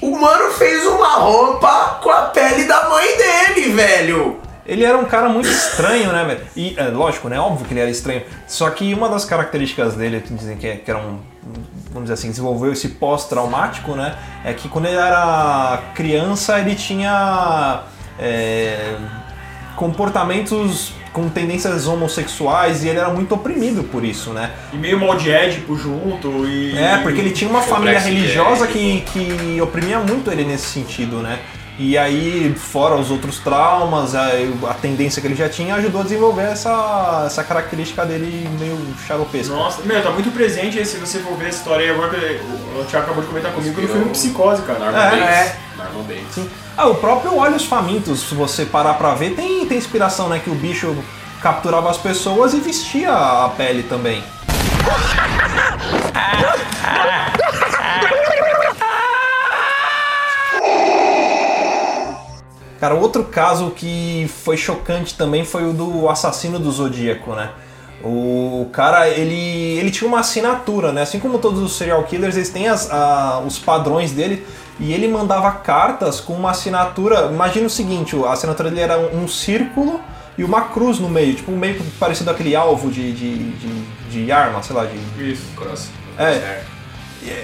[0.01, 4.39] O mano fez uma roupa com a pele da mãe dele, velho.
[4.65, 6.41] Ele era um cara muito estranho, né, velho?
[6.55, 7.39] E, é, lógico, né?
[7.39, 8.23] Óbvio que ele era estranho.
[8.47, 11.19] Só que uma das características dele, que dizem que, é- que era um.
[11.91, 14.15] Vamos dizer assim, desenvolveu esse pós-traumático, né?
[14.45, 17.81] É que quando ele era criança, ele tinha.
[18.19, 18.95] é,
[19.75, 24.51] comportamentos com tendências homossexuais e ele era muito oprimido por isso, né?
[24.71, 26.77] E meio mal de Édipo junto e...
[26.77, 31.39] É, porque ele tinha uma família religiosa que, que oprimia muito ele nesse sentido, né?
[31.79, 34.27] E aí, fora os outros traumas, a,
[34.69, 39.55] a tendência que ele já tinha, ajudou a desenvolver essa, essa característica dele meio charopesca.
[39.55, 42.41] Nossa, meu, tá muito presente aí, se você for ver a história aí agora que
[42.79, 45.15] o Thiago acabou de comentar comigo no filme Psicose, cara.
[45.15, 45.55] É, é.
[45.93, 46.33] Norman Bates.
[46.35, 46.49] Sim.
[46.77, 50.39] Ah, o próprio Olhos Famintos, se você parar pra ver, tem, tem inspiração, né?
[50.43, 50.95] Que o bicho
[51.41, 54.23] capturava as pessoas e vestia a pele também.
[62.79, 67.51] Cara, outro caso que foi chocante também foi o do assassino do Zodíaco, né?
[68.03, 71.03] O cara, ele, ele tinha uma assinatura, né?
[71.03, 74.43] Assim como todos os serial killers, eles têm as- a- os padrões dele.
[74.81, 77.29] E ele mandava cartas com uma assinatura.
[77.31, 80.01] Imagina o seguinte: a assinatura dele era um, um círculo
[80.35, 84.63] e uma cruz no meio, tipo meio parecido aquele alvo de, de, de, de arma,
[84.63, 85.45] sei lá, de, Isso.
[85.55, 85.89] Cross.
[86.17, 86.33] É.
[86.33, 86.65] Certo.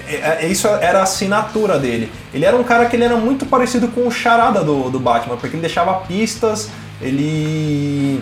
[0.08, 2.10] é, é, Isso era a assinatura dele.
[2.34, 5.36] Ele era um cara que ele era muito parecido com o charada do, do Batman,
[5.36, 6.68] porque ele deixava pistas,
[7.00, 8.20] ele.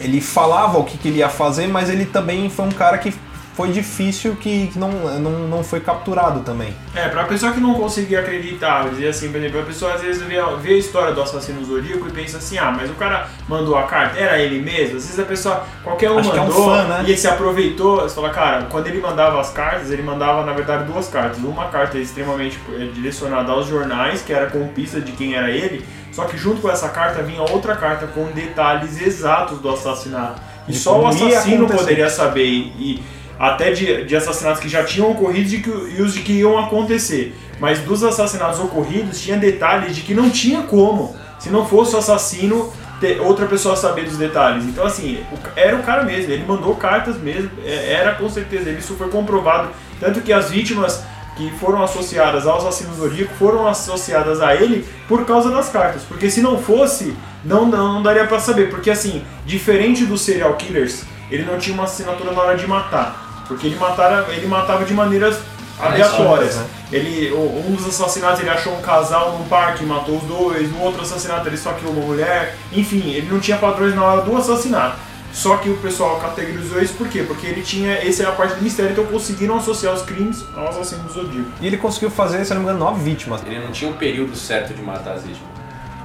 [0.00, 3.14] Ele falava o que, que ele ia fazer, mas ele também foi um cara que
[3.54, 6.74] foi difícil que, que não, não, não foi capturado também.
[6.94, 10.22] É, pra pessoa que não conseguia acreditar, dizer assim, por exemplo, a pessoa às vezes
[10.22, 13.28] vê, a- vê a história do assassino zodíaco e pensa assim, ah, mas o cara
[13.48, 14.96] mandou a carta, era ele mesmo?
[14.96, 17.02] Às vezes a pessoa, qualquer um Acho que é um mandou fã, né?
[17.06, 20.52] e ele se aproveitou, você fala, cara, quando ele mandava as cartas, ele mandava na
[20.52, 21.38] verdade duas cartas.
[21.38, 25.84] Uma carta extremamente eh, direcionada aos jornais, que era com pista de quem era ele,
[26.10, 30.40] só que junto com essa carta vinha outra carta com detalhes exatos do assassinato.
[30.68, 33.02] E De só o assassino poderia saber e
[33.38, 36.58] até de, de assassinatos que já tinham ocorrido e, que, e os de que iam
[36.58, 37.36] acontecer.
[37.58, 41.98] Mas dos assassinatos ocorridos tinha detalhes de que não tinha como, se não fosse o
[41.98, 44.64] assassino, ter outra pessoa saber dos detalhes.
[44.64, 45.24] Então assim,
[45.56, 49.70] era o cara mesmo, ele mandou cartas mesmo, é- era com certeza, isso foi comprovado.
[49.98, 51.02] Tanto que as vítimas
[51.36, 56.02] que foram associadas ao assassino zodíaco foram associadas a ele por causa das cartas.
[56.02, 58.70] Porque se não fosse, não, não, não daria pra saber.
[58.70, 61.04] Porque assim, diferente dos serial killers,
[61.34, 63.44] ele não tinha uma assinatura na hora de matar.
[63.48, 65.38] Porque ele, matara, ele matava de maneiras
[65.78, 66.56] aleatórias.
[66.56, 66.66] né?
[66.92, 70.70] Ele, um dos assassinatos ele achou um casal num parque, matou os dois.
[70.70, 72.56] No outro assassinato ele só criou uma mulher.
[72.72, 74.96] Enfim, ele não tinha padrões na hora do assassinato.
[75.32, 77.24] Só que o pessoal categorizou isso por quê?
[77.26, 77.94] Porque ele tinha.
[78.06, 81.50] Essa é a parte do mistério, então conseguiram associar os crimes ao assassino do Zodíaco.
[81.60, 83.42] E ele conseguiu fazer, se eu não me engano, nove vítimas.
[83.46, 85.48] Ele não tinha um período certo de matar as vítimas.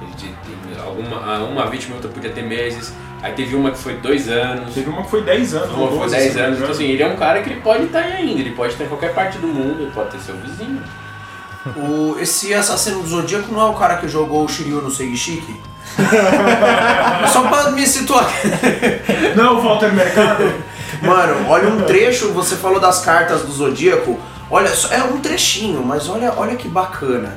[0.00, 2.94] Ele tinha, tinha alguma, ah, uma vítima, outra podia ter meses.
[3.22, 4.74] Aí teve uma que foi dois anos.
[4.74, 6.58] Teve uma que foi 10 anos, Uma foi 12, 10 se não me anos.
[6.58, 8.40] Então assim, ele é um cara que ele pode estar aí ainda.
[8.40, 9.82] Ele pode estar em qualquer parte do mundo.
[9.82, 10.82] Ele pode ter seu vizinho.
[11.76, 15.60] O, esse assassino do Zodíaco não é o cara que jogou o Shiryu no Seigishiki?
[17.32, 18.30] Só pra me situar.
[19.36, 20.52] Não, o Walter Mercado.
[21.02, 24.18] Mano, olha um trecho, você falou das cartas do Zodíaco.
[24.50, 27.36] Olha, é um trechinho, mas olha, olha que bacana.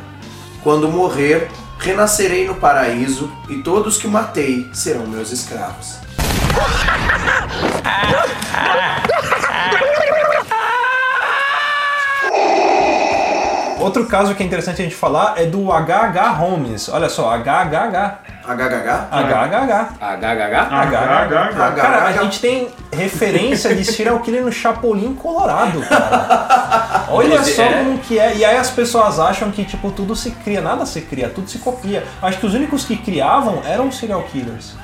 [0.64, 1.50] Quando morrer,
[1.82, 5.98] renascerei no paraíso e todos que matei serão meus escravos.
[13.80, 16.88] Outro caso que é interessante a gente falar é do HH Holmes.
[16.88, 18.31] Olha só, HHH.
[18.44, 19.10] HHH?
[19.12, 19.98] HHH.
[20.00, 20.70] HHH?
[20.70, 21.76] HHH.
[21.76, 27.08] Cara, a gente tem referência de serial killer no Chapolin Colorado, cara.
[27.12, 27.84] Olha só é.
[27.84, 28.36] como que é.
[28.36, 30.62] E aí as pessoas acham que, tipo, tudo se cria.
[30.62, 32.04] Nada se cria, tudo se copia.
[32.22, 34.76] Acho que os únicos que criavam eram os serial killers.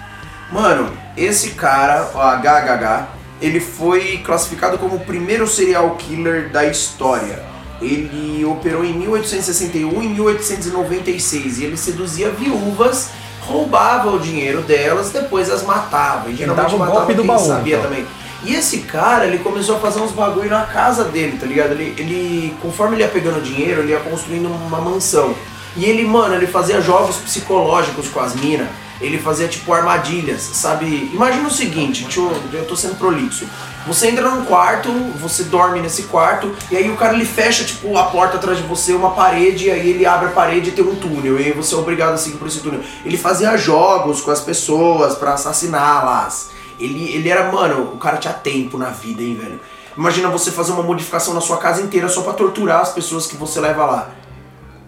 [0.52, 3.08] Mano, esse cara, o HHH,
[3.42, 7.44] ele foi classificado como o primeiro serial killer da história.
[7.82, 13.10] Ele operou em 1861 e 1896 e ele seduzia viúvas,
[13.48, 16.30] roubava o dinheiro delas, depois as matava.
[16.30, 17.90] E geralmente dava o matava quem baú, sabia então.
[17.90, 18.06] também.
[18.44, 21.72] E esse cara, ele começou a fazer uns bagulho na casa dele, tá ligado?
[21.72, 25.34] Ele, ele, conforme ele ia pegando dinheiro, ele ia construindo uma mansão.
[25.76, 28.68] E ele, mano, ele fazia jogos psicológicos com as minas.
[29.00, 31.10] Ele fazia tipo armadilhas, sabe?
[31.14, 33.48] Imagina o seguinte, deixa eu, eu tô sendo prolixo.
[33.86, 37.96] Você entra num quarto, você dorme nesse quarto, e aí o cara ele fecha tipo
[37.98, 40.84] a porta atrás de você, uma parede, e aí ele abre a parede e tem
[40.84, 42.82] um túnel, e aí você é obrigado a seguir por esse túnel.
[43.06, 46.50] Ele fazia jogos com as pessoas pra assassiná-las.
[46.80, 49.60] Ele, ele era, mano, o cara tinha tempo na vida, hein, velho.
[49.98, 53.36] Imagina você fazer uma modificação na sua casa inteira só pra torturar as pessoas que
[53.36, 54.10] você leva lá.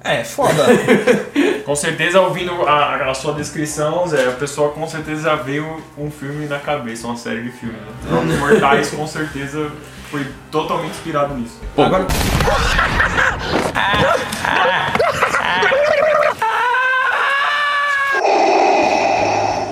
[0.04, 0.66] É, foda.
[1.70, 6.10] Com certeza, ouvindo a, a sua descrição, Zé, a pessoa com certeza já veio um
[6.10, 7.80] filme na cabeça, uma série de filmes.
[7.80, 8.10] Né?
[8.10, 9.72] Jogos Mortais, com certeza,
[10.10, 11.60] foi totalmente inspirado nisso.
[11.78, 12.08] Agora,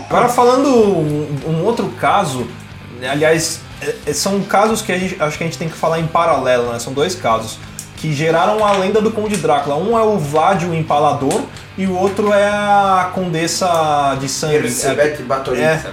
[0.08, 2.48] Agora falando um, um outro caso,
[3.00, 6.00] né, aliás, é- é- são casos que gente, acho que a gente tem que falar
[6.00, 6.78] em paralelo, né?
[6.78, 7.58] São dois casos
[7.98, 9.76] que geraram a lenda do Conde Drácula.
[9.76, 11.42] Um é o Vlad o Empalador
[11.78, 14.56] e o outro é a Condessa de Sangue.
[14.56, 15.62] Elisabeth Batory.
[15.62, 15.84] É.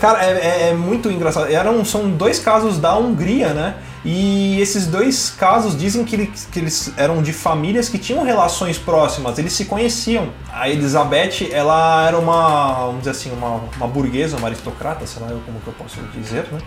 [0.00, 1.50] Cara, é, é- é muito engraçado.
[1.52, 3.74] Eram, são dois casos da Hungria, né?
[4.02, 8.78] E esses dois casos dizem que eles, que eles eram de famílias que tinham relações
[8.78, 10.30] próximas, eles se conheciam.
[10.50, 15.28] A Elizabeth, ela era uma, vamos dizer assim, uma, uma burguesa, uma aristocrata, sei lá
[15.44, 16.60] como que eu posso dizer, né?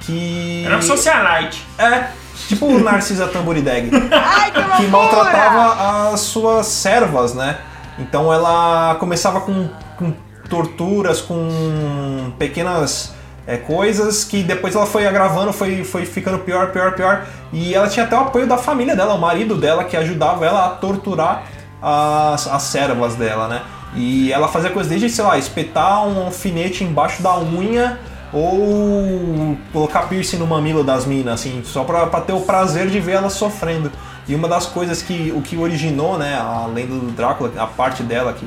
[0.00, 0.64] Que...
[0.64, 1.64] Era um socialite.
[1.78, 2.08] É,
[2.48, 3.90] tipo o Narcisa Tamburideg.
[4.76, 7.58] que maltratava as suas servas, né?
[7.98, 10.12] Então ela começava com, com
[10.48, 13.14] torturas, com pequenas
[13.46, 17.26] é, coisas que depois ela foi agravando, foi, foi ficando pior, pior, pior.
[17.52, 20.66] E ela tinha até o apoio da família dela, o marido dela, que ajudava ela
[20.66, 21.44] a torturar
[21.80, 23.62] as, as servas dela, né?
[23.94, 27.98] E ela fazia coisas desde, sei lá, espetar um alfinete embaixo da unha
[28.36, 33.00] ou colocar piercing no mamilo das minas, assim, só pra, pra ter o prazer de
[33.00, 33.90] ver elas sofrendo.
[34.28, 38.02] E uma das coisas que o que originou, né, a lenda do Drácula, a parte
[38.02, 38.46] dela que,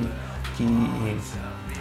[0.57, 1.17] que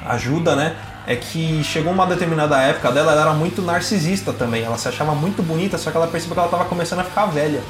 [0.07, 4.77] ajuda, né, é que chegou uma determinada época dela, ela era muito narcisista também, ela
[4.79, 7.63] se achava muito bonita, só que ela percebeu que ela estava começando a ficar velha.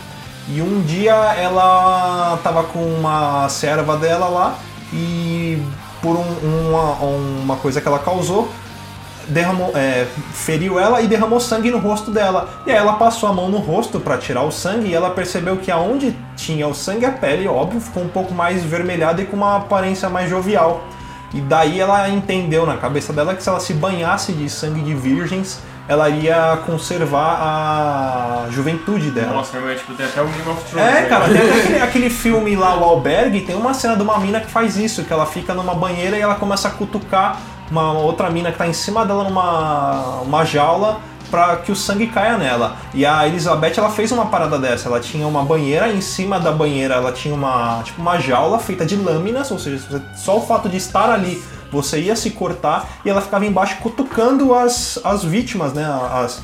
[0.51, 4.55] E um dia ela tava com uma serva dela lá
[4.93, 5.63] e
[6.03, 8.49] por um- uma, uma coisa que ela causou,
[9.29, 12.49] derramou, é, feriu ela e derramou sangue no rosto dela.
[12.67, 15.57] E aí ela passou a mão no rosto para tirar o sangue e ela percebeu
[15.57, 19.37] que aonde tinha o sangue, a pele, óbvio, ficou um pouco mais vermelhada e com
[19.37, 20.85] uma aparência mais jovial.
[21.33, 24.95] E daí ela entendeu na cabeça dela que se ela se banhasse de sangue de
[24.95, 29.33] virgens, ela iria conservar a juventude dela.
[29.33, 30.89] Nossa, meu, tipo, tem até o Game of Thrones.
[30.89, 31.09] É, né?
[31.09, 34.41] cara, tem até aquele, aquele filme lá, o Albergue, tem uma cena de uma mina
[34.41, 37.39] que faz isso, que ela fica numa banheira e ela começa a cutucar
[37.71, 41.01] uma outra mina que tá em cima dela numa uma jaula
[41.31, 42.77] para que o sangue caia nela.
[42.95, 46.51] E a Elizabeth, ela fez uma parada dessa, ela tinha uma banheira, em cima da
[46.51, 50.69] banheira ela tinha uma, tipo, uma jaula feita de lâminas, ou seja, só o fato
[50.69, 55.75] de estar ali, você ia se cortar e ela ficava embaixo cutucando as, as vítimas,
[55.75, 56.43] né, as,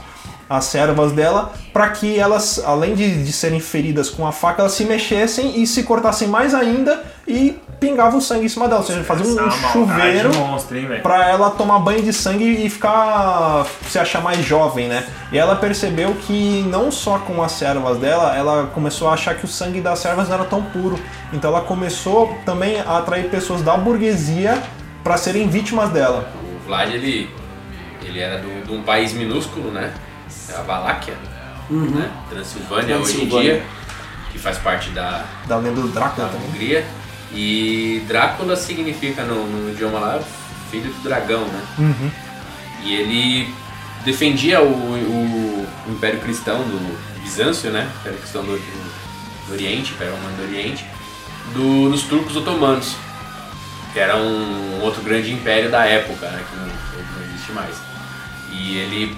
[0.49, 4.73] as servas dela para que elas, além de, de serem feridas com a faca, elas
[4.73, 8.87] se mexessem e se cortassem mais ainda e pingava o sangue em cima dela, ou
[8.87, 12.71] seja, fazia um, Essa é chuveiro monstro, hein, para ela tomar banho de sangue e
[12.71, 15.05] ficar se achar mais jovem, né?
[15.33, 19.45] E ela percebeu que não só com as servas dela, ela começou a achar que
[19.45, 20.99] o sangue das servas não era tão puro.
[21.33, 24.63] Então ela começou também a atrair pessoas da burguesia
[25.03, 26.31] para serem vítimas dela.
[26.43, 27.29] O Vlad, ele,
[28.03, 29.93] ele era do- de um país minúsculo, né?
[30.51, 31.15] É a Valáquia,
[31.71, 32.11] né?
[32.31, 33.53] Transilvânia, hoje em Transilvânia.
[33.55, 33.63] dia,
[34.33, 36.85] que faz parte da, Da lenda do Drácula da também.
[37.35, 40.23] E Drácula significa no, no idioma lá
[40.71, 41.63] filho do dragão, né?
[41.79, 42.11] Uhum.
[42.83, 43.55] E ele
[44.05, 47.91] defendia o, o Império Cristão do Bizâncio, né?
[48.01, 50.85] Império Cristão do, do, do Oriente, Império Romano do Oriente,
[51.53, 52.95] do, dos turcos otomanos,
[53.93, 56.45] que era um outro grande império da época, né?
[56.51, 57.77] Que não, não existe mais.
[58.53, 59.17] E ele,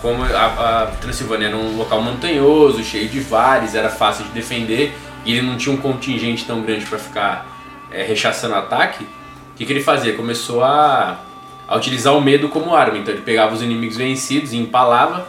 [0.00, 4.96] como a, a Transilvânia era um local montanhoso, cheio de vales, era fácil de defender,
[5.24, 7.57] e ele não tinha um contingente tão grande para ficar
[7.92, 10.14] é, rechaçando ataque, o que, que ele fazia?
[10.14, 11.18] Começou a,
[11.66, 12.98] a utilizar o medo como arma.
[12.98, 15.26] Então ele pegava os inimigos vencidos e empalava,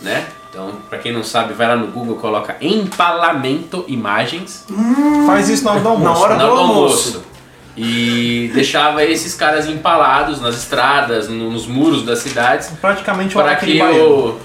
[0.00, 0.26] né?
[0.50, 4.64] Então, pra quem não sabe, vai lá no Google, coloca empalamento imagens
[5.26, 6.12] Faz isso na hora do almoço.
[6.14, 7.08] Na hora na do hora do almoço.
[7.08, 7.26] almoço.
[7.76, 13.54] E deixava esses caras empalados nas estradas, no- nos muros das cidades, Praticamente o para
[13.56, 14.38] que o,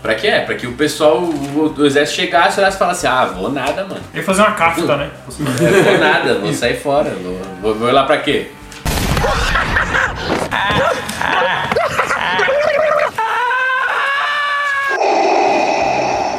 [0.00, 0.40] Pra que é?
[0.40, 4.00] Pra que o pessoal o, o exército chegasse, olhasse e falasse, ah, vou nada, mano.
[4.14, 5.10] Ele fazer uma cafta, né?
[5.28, 7.10] É, vou nada, vou sair fora.
[7.10, 8.48] Vou, vou, vou lá pra quê?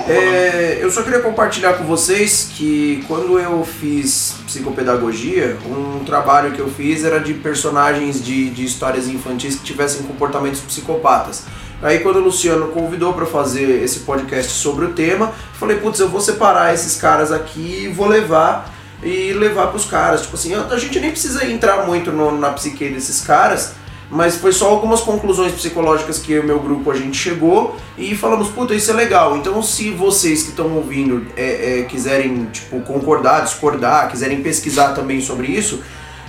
[0.08, 6.60] É, eu só queria compartilhar com vocês que quando eu fiz psicopedagogia, um trabalho que
[6.60, 11.46] eu fiz era de personagens de, de histórias infantis que tivessem comportamentos psicopatas.
[11.82, 16.10] Aí quando o Luciano convidou para fazer esse podcast sobre o tema, falei, putz, eu
[16.10, 20.24] vou separar esses caras aqui e vou levar e levar pros caras.
[20.24, 23.74] Tipo assim, a gente nem precisa entrar muito no- na psique desses caras,
[24.12, 28.50] mas foi só algumas conclusões psicológicas que e meu grupo a gente chegou e falamos,
[28.50, 29.38] puta, isso é legal.
[29.38, 35.22] Então se vocês que estão ouvindo é, é, quiserem tipo, concordar, discordar, quiserem pesquisar também
[35.22, 35.82] sobre isso,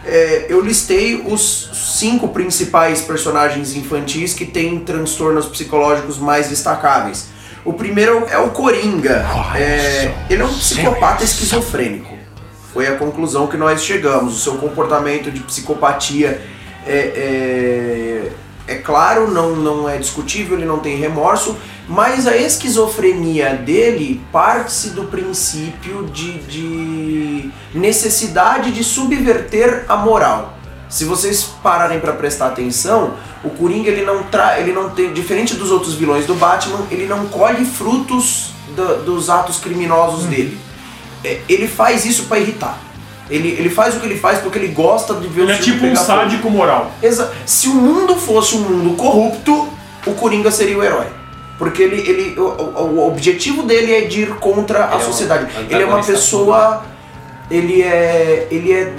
[0.05, 7.29] é, eu listei os cinco principais personagens infantis que têm transtornos psicológicos mais destacáveis.
[7.65, 9.27] O primeiro é o Coringa.
[9.55, 12.19] É, ele é um psicopata esquizofrênico.
[12.73, 14.35] Foi a conclusão que nós chegamos.
[14.37, 16.41] O seu comportamento de psicopatia
[16.87, 18.31] é,
[18.67, 21.57] é, é claro, não, não é discutível, ele não tem remorso,
[21.93, 30.55] mas a esquizofrenia dele parte-se do princípio de, de necessidade de subverter a moral.
[30.89, 33.15] Se vocês pararem para prestar atenção,
[33.45, 37.07] o Coringa ele não tra ele não tem diferente dos outros vilões do Batman, ele
[37.07, 40.57] não colhe frutos do- dos atos criminosos dele.
[41.25, 42.79] É, ele faz isso para irritar.
[43.29, 45.59] Ele, ele faz o que ele faz porque ele gosta de ver Ele o é
[45.59, 46.19] filme tipo um pegar fogo.
[46.21, 46.91] sádico moral.
[47.03, 49.69] Exa Se o mundo fosse um mundo corrupto,
[50.07, 51.07] o Coringa seria o herói.
[51.61, 55.47] Porque ele, ele, o, o- objetivo dele é de ir contra a é um sociedade.
[55.69, 56.83] ele é uma pessoa.
[57.51, 58.49] Ele é.
[58.51, 58.95] Ele é.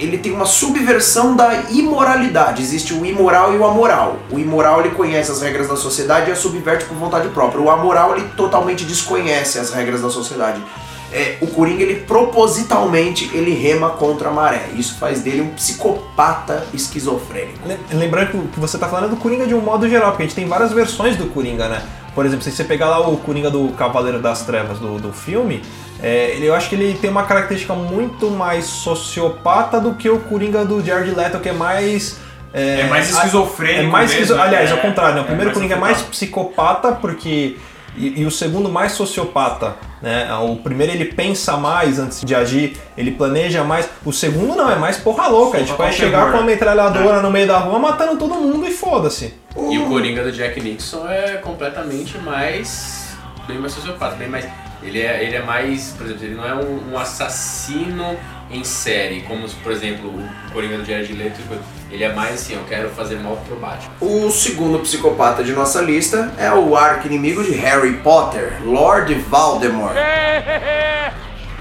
[0.00, 2.60] Ele tem uma subversão da imoralidade.
[2.60, 4.16] Existe o imoral e o amoral.
[4.32, 7.60] O imoral ele conhece as regras da sociedade e a subverte por vontade própria.
[7.62, 10.60] O amoral ele totalmente desconhece as regras da sociedade.
[11.12, 14.68] É, o Coringa ele propositalmente ele rema contra a maré.
[14.74, 17.58] Isso faz dele um psicopata esquizofrênico.
[17.66, 20.10] Le- Lembrando que o que você tá falando é do Coringa de um modo geral,
[20.12, 21.82] porque a gente tem várias versões do Coringa, né?
[22.14, 25.62] Por exemplo, se você pegar lá o Coringa do Cavaleiro das Trevas do, do filme,
[26.02, 30.18] é, ele- eu acho que ele tem uma característica muito mais sociopata do que o
[30.18, 32.18] Coringa do Jared Leto, que é mais...
[32.54, 34.40] É mais esquizofrênico É mais mesmo, esquizo...
[34.40, 35.20] Aliás, é- ao contrário, né?
[35.20, 37.56] o é primeiro mais Coringa é mais psicopata, porque...
[37.96, 40.32] E, e o segundo mais sociopata, né?
[40.36, 43.88] O primeiro ele pensa mais antes de agir, ele planeja mais.
[44.04, 45.58] O segundo não, é mais porra louca.
[45.58, 48.70] A gente vai chegar com uma metralhadora no meio da rua matando todo mundo e
[48.70, 49.34] foda-se.
[49.70, 53.14] E o Coringa do Jack Nixon é completamente mais.
[53.46, 54.46] bem mais sociopata, bem mais.
[54.82, 58.16] Ele é, ele é mais, por exemplo, ele não é um, um assassino
[58.52, 61.62] em série, como por exemplo o Coringa do Jared Leto, coisa.
[61.90, 63.92] ele é mais assim, eu quero fazer mal pro Batman.
[64.00, 69.96] O segundo psicopata de nossa lista é o arco-inimigo de Harry Potter, Lord Voldemort.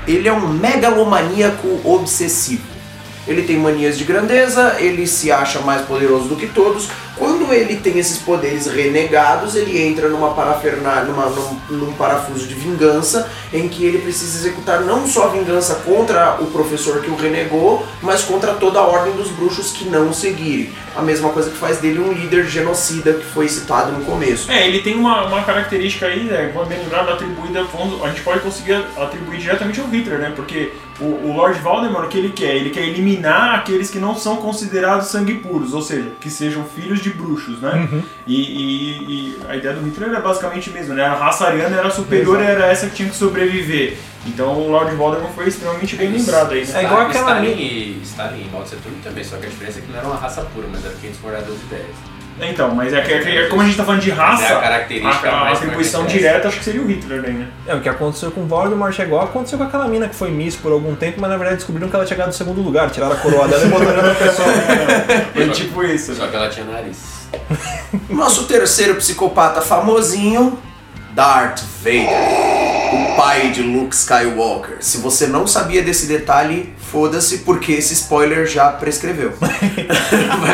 [0.08, 2.64] Ele é um megalomaníaco obsessivo.
[3.28, 6.90] Ele tem manias de grandeza, ele se acha mais poderoso do que todos.
[7.18, 12.54] Quando ele tem esses poderes renegados, ele entra numa parafernália, numa, num, num parafuso de
[12.54, 17.16] vingança, em que ele precisa executar não só a vingança contra o professor que o
[17.16, 20.72] renegou, mas contra toda a ordem dos bruxos que não o seguirem.
[20.96, 24.52] A mesma coisa que faz dele um líder genocida que foi citado no começo.
[24.52, 27.66] É, ele tem uma, uma característica aí, né, bem lembrado, atribuída,
[28.04, 30.34] a gente pode conseguir atribuir diretamente ao Hitler, né?
[30.36, 30.72] Porque
[31.02, 32.56] o, o Lord Voldemort, o que ele quer?
[32.56, 37.00] Ele quer eliminar aqueles que não são considerados sangue puros, ou seja, que sejam filhos
[37.02, 37.90] de bruxos, né?
[38.28, 41.04] E, e- e a ideia do Hitler era basicamente mesmo, né?
[41.04, 43.98] A raça ariana era superior e era essa que tinha que sobreviver.
[44.28, 46.82] Então o Lord Voldemort foi extremamente bem lembrado aí, né?
[46.82, 49.80] É igual aquela Stalin, e, Stalin e Mao Tse Tung também, só que a diferença
[49.80, 51.96] é que não era uma raça pura, mas era quem discordava das ideias.
[52.50, 54.54] Então, mas é que, é que- é como a gente tá falando de raça, É
[54.54, 56.20] a característica a, a mais atribuição marcante.
[56.20, 57.48] direta acho que seria o Hitler daí, né?
[57.68, 60.32] É, o que aconteceu com o Voldemort é igual aconteceu com aquela mina que foi
[60.32, 62.90] Miss por algum tempo, mas na verdade descobriram que ela tinha chegado no segundo lugar,
[62.90, 64.48] tiraram a coroa dela e botaram outra pessoa.
[65.34, 66.16] Foi tipo isso.
[66.16, 67.28] Só que ela tinha nariz.
[68.10, 70.58] Nosso terceiro psicopata famosinho,
[71.14, 72.10] Darth Vader,
[72.94, 74.78] o pai de Luke Skywalker.
[74.80, 79.34] Se você não sabia desse detalhe, foda-se, porque esse spoiler já prescreveu.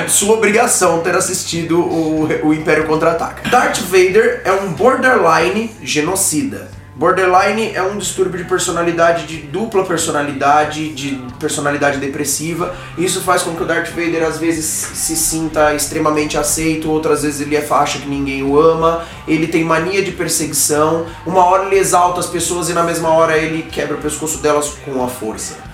[0.04, 3.50] É sua obrigação ter assistido o, o Império Contra-Ataca.
[3.50, 6.70] Darth Vader é um borderline genocida.
[6.96, 12.76] Borderline é um distúrbio de personalidade, de dupla personalidade, de personalidade depressiva.
[12.98, 17.42] Isso faz com que o Darth Vader às vezes se sinta extremamente aceito, outras vezes
[17.42, 19.06] ele é acha que ninguém o ama.
[19.28, 21.06] Ele tem mania de perseguição.
[21.26, 24.70] Uma hora ele exalta as pessoas e na mesma hora ele quebra o pescoço delas
[24.84, 25.67] com a força.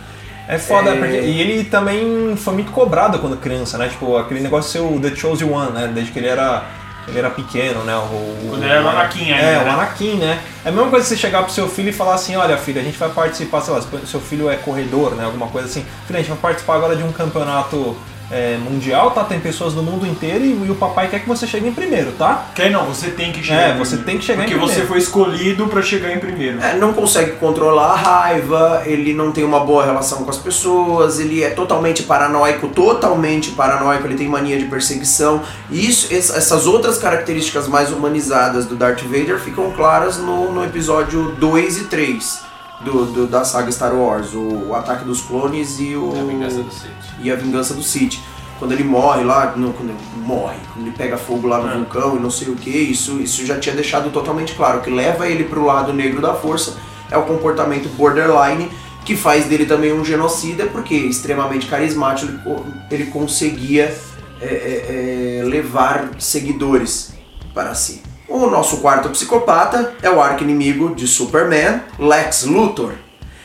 [0.47, 0.95] É foda, É.
[0.97, 1.17] porque.
[1.19, 3.87] E ele também foi muito cobrado quando criança, né?
[3.87, 5.91] Tipo, aquele negócio de ser o The Chosen One, né?
[5.93, 6.63] Desde que ele era
[7.05, 7.93] ele era pequeno, né?
[7.97, 9.69] O, Quando ele era o Anakin ainda, É, o né?
[9.71, 10.39] Anakin, né?
[10.63, 12.79] É a mesma coisa que você chegar pro seu filho e falar assim, olha filho,
[12.79, 15.25] a gente vai participar, sei lá, se seu filho é corredor, né?
[15.25, 15.85] Alguma coisa assim.
[16.07, 17.97] Filho, a gente vai participar agora de um campeonato
[18.33, 19.23] é, mundial, tá?
[19.23, 22.11] Tem pessoas do mundo inteiro e, e o papai quer que você chegue em primeiro,
[22.13, 22.47] tá?
[22.55, 24.05] Quer não, você tem que chegar É, em você primeiro.
[24.05, 24.87] tem que chegar em Porque você primeiro.
[24.89, 26.59] foi escolhido pra chegar em primeiro.
[26.61, 31.19] É, não consegue controlar a raiva, ele não tem uma boa relação com as pessoas,
[31.19, 35.41] ele é totalmente paranoico, totalmente paranoico, ele tem mania de perseguição.
[35.69, 40.63] E isso, es- essas outras características mais humanizadas do Darth Vader ficam claras no, no
[40.63, 42.42] episódio 2 e 3
[42.83, 46.11] do, do- da saga Star Wars, o, o Ataque dos Clones e o.
[46.19, 46.91] A vingança do Sith.
[47.21, 48.19] e a vingança do Sith.
[48.59, 51.75] Quando ele morre lá, não, quando ele morre, quando ele pega fogo lá no É.
[51.75, 54.79] vulcão e não sei o que, isso, isso já tinha deixado totalmente claro.
[54.79, 56.77] O que leva ele pro lado negro da força
[57.11, 58.71] é o comportamento borderline,
[59.03, 63.93] que faz dele também um genocida, porque extremamente carismático, ele, ele conseguia
[64.39, 67.13] é, é, é, levar seguidores
[67.53, 68.01] para si.
[68.33, 72.93] O nosso quarto psicopata é o arqui-inimigo de Superman, Lex Luthor.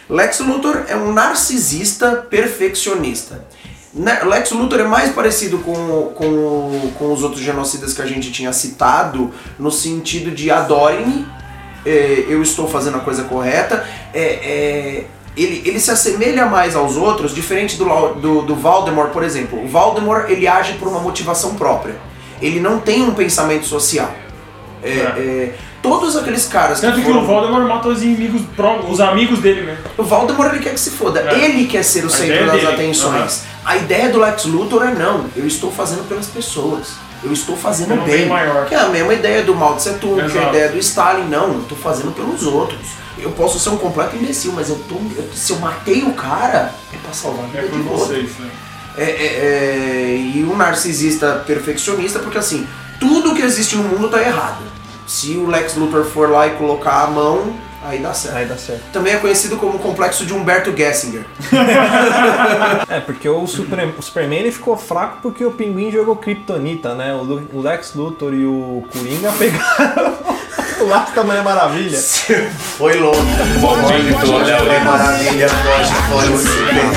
[0.09, 3.45] Lex Luthor é um narcisista perfeccionista.
[3.93, 8.33] Ne- Lex Luthor é mais parecido com, com, com os outros genocidas que a gente
[8.33, 11.27] tinha citado, no sentido de adorem-me,
[11.85, 13.87] é, eu estou fazendo a coisa correta.
[14.15, 15.05] É, é,
[15.37, 17.85] ele, ele se assemelha mais aos outros, diferente do,
[18.15, 19.63] do, do Voldemort, por exemplo.
[19.63, 21.95] O Voldemort ele age por uma motivação própria.
[22.41, 24.11] Ele não tem um pensamento social.
[24.83, 28.43] É, é, todos aqueles caras Tanto que foram- o Voldemort mata os inimigos,
[28.89, 29.79] os amigos dele mesmo.
[29.97, 31.21] o Voldemort ele quer que se foda.
[31.21, 31.39] É.
[31.45, 32.67] Ele quer ser o centro das dele.
[32.69, 33.43] atenções.
[33.65, 35.27] A ideia do Lex Luthor é não.
[35.37, 36.93] Eu estou fazendo pelas pessoas.
[37.23, 38.27] Eu estou fazendo Pelo bem.
[38.27, 38.67] maior.
[38.67, 41.25] Que é a mesma ideia do Mao Tse Tung, que é a ideia do Stalin.
[41.29, 42.79] Não, eu estou fazendo pelos outros.
[43.19, 46.73] Eu posso ser um completo imbecil, mas eu tô, eu- se eu matei o cara,
[46.95, 48.07] é pra salvar a vida É por de outro.
[48.07, 48.49] vocês, né?
[48.97, 49.07] É, é,
[50.13, 52.65] é, e um narcisista perfeccionista, porque assim,
[53.01, 54.63] tudo que existe no mundo tá errado.
[55.07, 58.37] Se o Lex Luthor for lá e colocar a mão, aí dá certo.
[58.37, 58.83] Aí dá certo.
[58.93, 61.25] Também é conhecido como o complexo de Humberto Gessinger.
[62.89, 67.15] É, porque o, Super- o Superman ele ficou fraco porque o Pinguim jogou Kryptonita, né?
[67.15, 70.19] O, o Lex Luthor e o Coringa pegaram
[70.81, 71.99] o laço da Mulher Maravilha.
[71.99, 73.21] Foi longe.
[73.21, 76.91] Muito Mulher Maravilha, foge, foge, o Superman.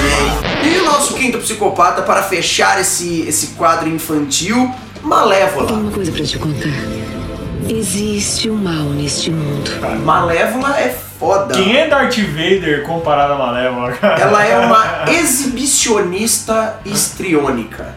[0.64, 4.70] E o nosso quinto psicopata, para fechar esse, esse quadro infantil,
[5.04, 5.68] Malévola.
[5.68, 6.70] Tenho uma coisa pra te contar.
[7.68, 9.72] Existe o mal neste mundo.
[10.04, 11.54] Malévola é foda.
[11.54, 14.22] Quem é Darth Vader comparado a Malévola, cara?
[14.22, 17.96] Ela é uma exibicionista histriônica.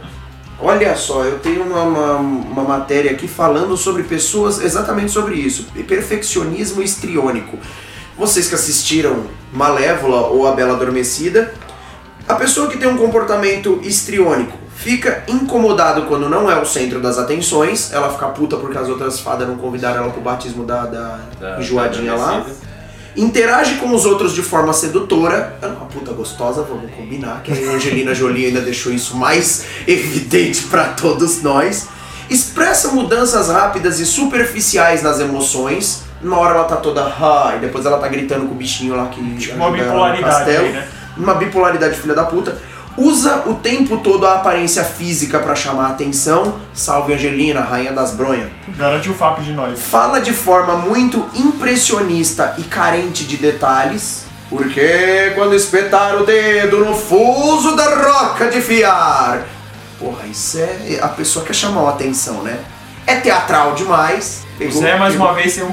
[0.60, 5.66] Olha só, eu tenho uma, uma, uma matéria aqui falando sobre pessoas exatamente sobre isso.
[5.86, 7.59] Perfeccionismo histriônico.
[8.16, 11.52] Vocês que assistiram Malévola ou A Bela Adormecida,
[12.28, 17.16] a pessoa que tem um comportamento histriônico fica incomodado quando não é o centro das
[17.16, 21.19] atenções, ela fica puta porque as outras fadas não convidaram ela pro batismo da, da,
[21.40, 22.44] Da- enjoadinha da lá.
[23.16, 25.56] Interage com os outros de forma sedutora.
[25.62, 29.65] Ela é uma puta gostosa, vamos combinar, que a Angelina Jolie ainda deixou isso mais
[29.86, 31.86] evidente pra todos nós.
[32.28, 36.02] Expressa mudanças rápidas e superficiais nas emoções.
[36.20, 37.05] Na hora ela tá toda
[37.56, 40.89] e depois ela tá gritando com o bichinho lá que Tipo uma bipolaridade aí, né?
[41.16, 42.59] Uma bipolaridade filha da puta.
[42.96, 46.60] Usa o tempo todo a aparência física pra chamar a atenção.
[46.72, 48.50] Salve Angelina, rainha das bronhas.
[48.76, 49.80] Garante o FAP de nós.
[49.80, 54.24] Fala de forma muito impressionista e carente de detalhes.
[54.48, 59.44] Porque quando espetar o dedo no fuso da roca de fiar.
[59.98, 61.00] Porra, isso é.
[61.02, 62.60] A pessoa quer chamar a atenção, né?
[63.06, 64.44] É teatral demais.
[64.59, 65.70] Pegou- Você é mais pegou- uma vez um.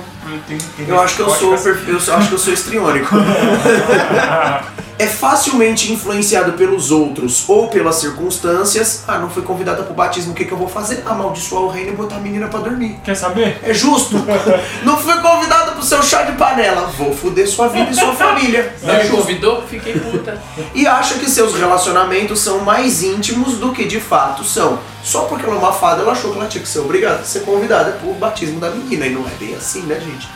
[0.48, 3.16] Tem, tem eu acho que eu sou, eu acho que eu sou histriônico.
[4.98, 9.04] é facilmente influenciado pelos outros ou pelas circunstâncias.
[9.08, 11.04] Ah, não fui convidada pro batismo, o que, que eu vou fazer?
[11.06, 13.00] Amaldiçoar o reino e botar a menina pra dormir.
[13.04, 13.60] Quer saber?
[13.64, 14.16] É justo?
[14.84, 16.88] não fui convidada pro seu chá de panela.
[16.98, 18.76] Vou foder sua vida e sua família.
[18.84, 19.64] Não me convidou?
[19.64, 20.40] Fiquei puta.
[20.76, 24.80] E acha que seus relacionamentos são mais íntimos do que de fato são.
[25.04, 27.24] Só porque ela é uma fada, ela achou que ela tinha que ser obrigada a
[27.24, 29.08] ser convidada pro batismo da menina.
[29.08, 30.30] E não é bem assim, né, gente?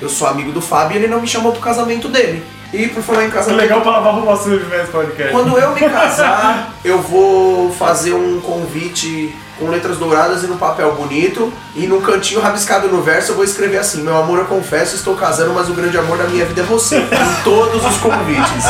[0.00, 2.42] Eu sou amigo do Fábio e ele não me chamou pro casamento dele.
[2.72, 3.60] E por falar em É casamento.
[3.60, 5.30] legal pra lavar roupa suja nesse podcast.
[5.32, 10.92] Quando eu me casar, eu vou fazer um convite com letras douradas e no papel
[10.94, 11.52] bonito.
[11.76, 15.14] E num cantinho rabiscado no verso eu vou escrever assim: Meu amor, eu confesso, estou
[15.14, 16.96] casando, mas o grande amor da minha vida é você.
[17.12, 18.64] em todos os convites.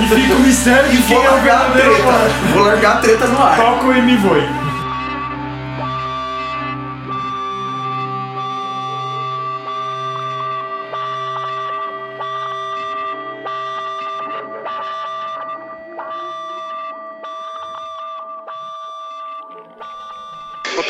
[0.00, 2.04] E fica o mistério de E quem vou é o largar a verdadeiro.
[2.52, 3.56] Vou largar a treta no ar.
[3.56, 4.67] Toco e me voe.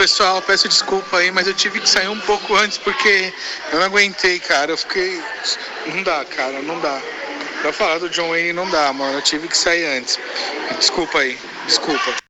[0.08, 3.30] Pessoal, peço desculpa aí, mas eu tive que sair um pouco antes porque
[3.70, 4.72] eu não aguentei, cara.
[4.72, 5.22] Eu fiquei.
[5.86, 6.98] Não dá, cara, não dá.
[7.60, 9.18] Pra falar do John Wayne não dá, mano.
[9.18, 10.18] Eu tive que sair antes.
[10.78, 12.18] Desculpa aí, desculpa.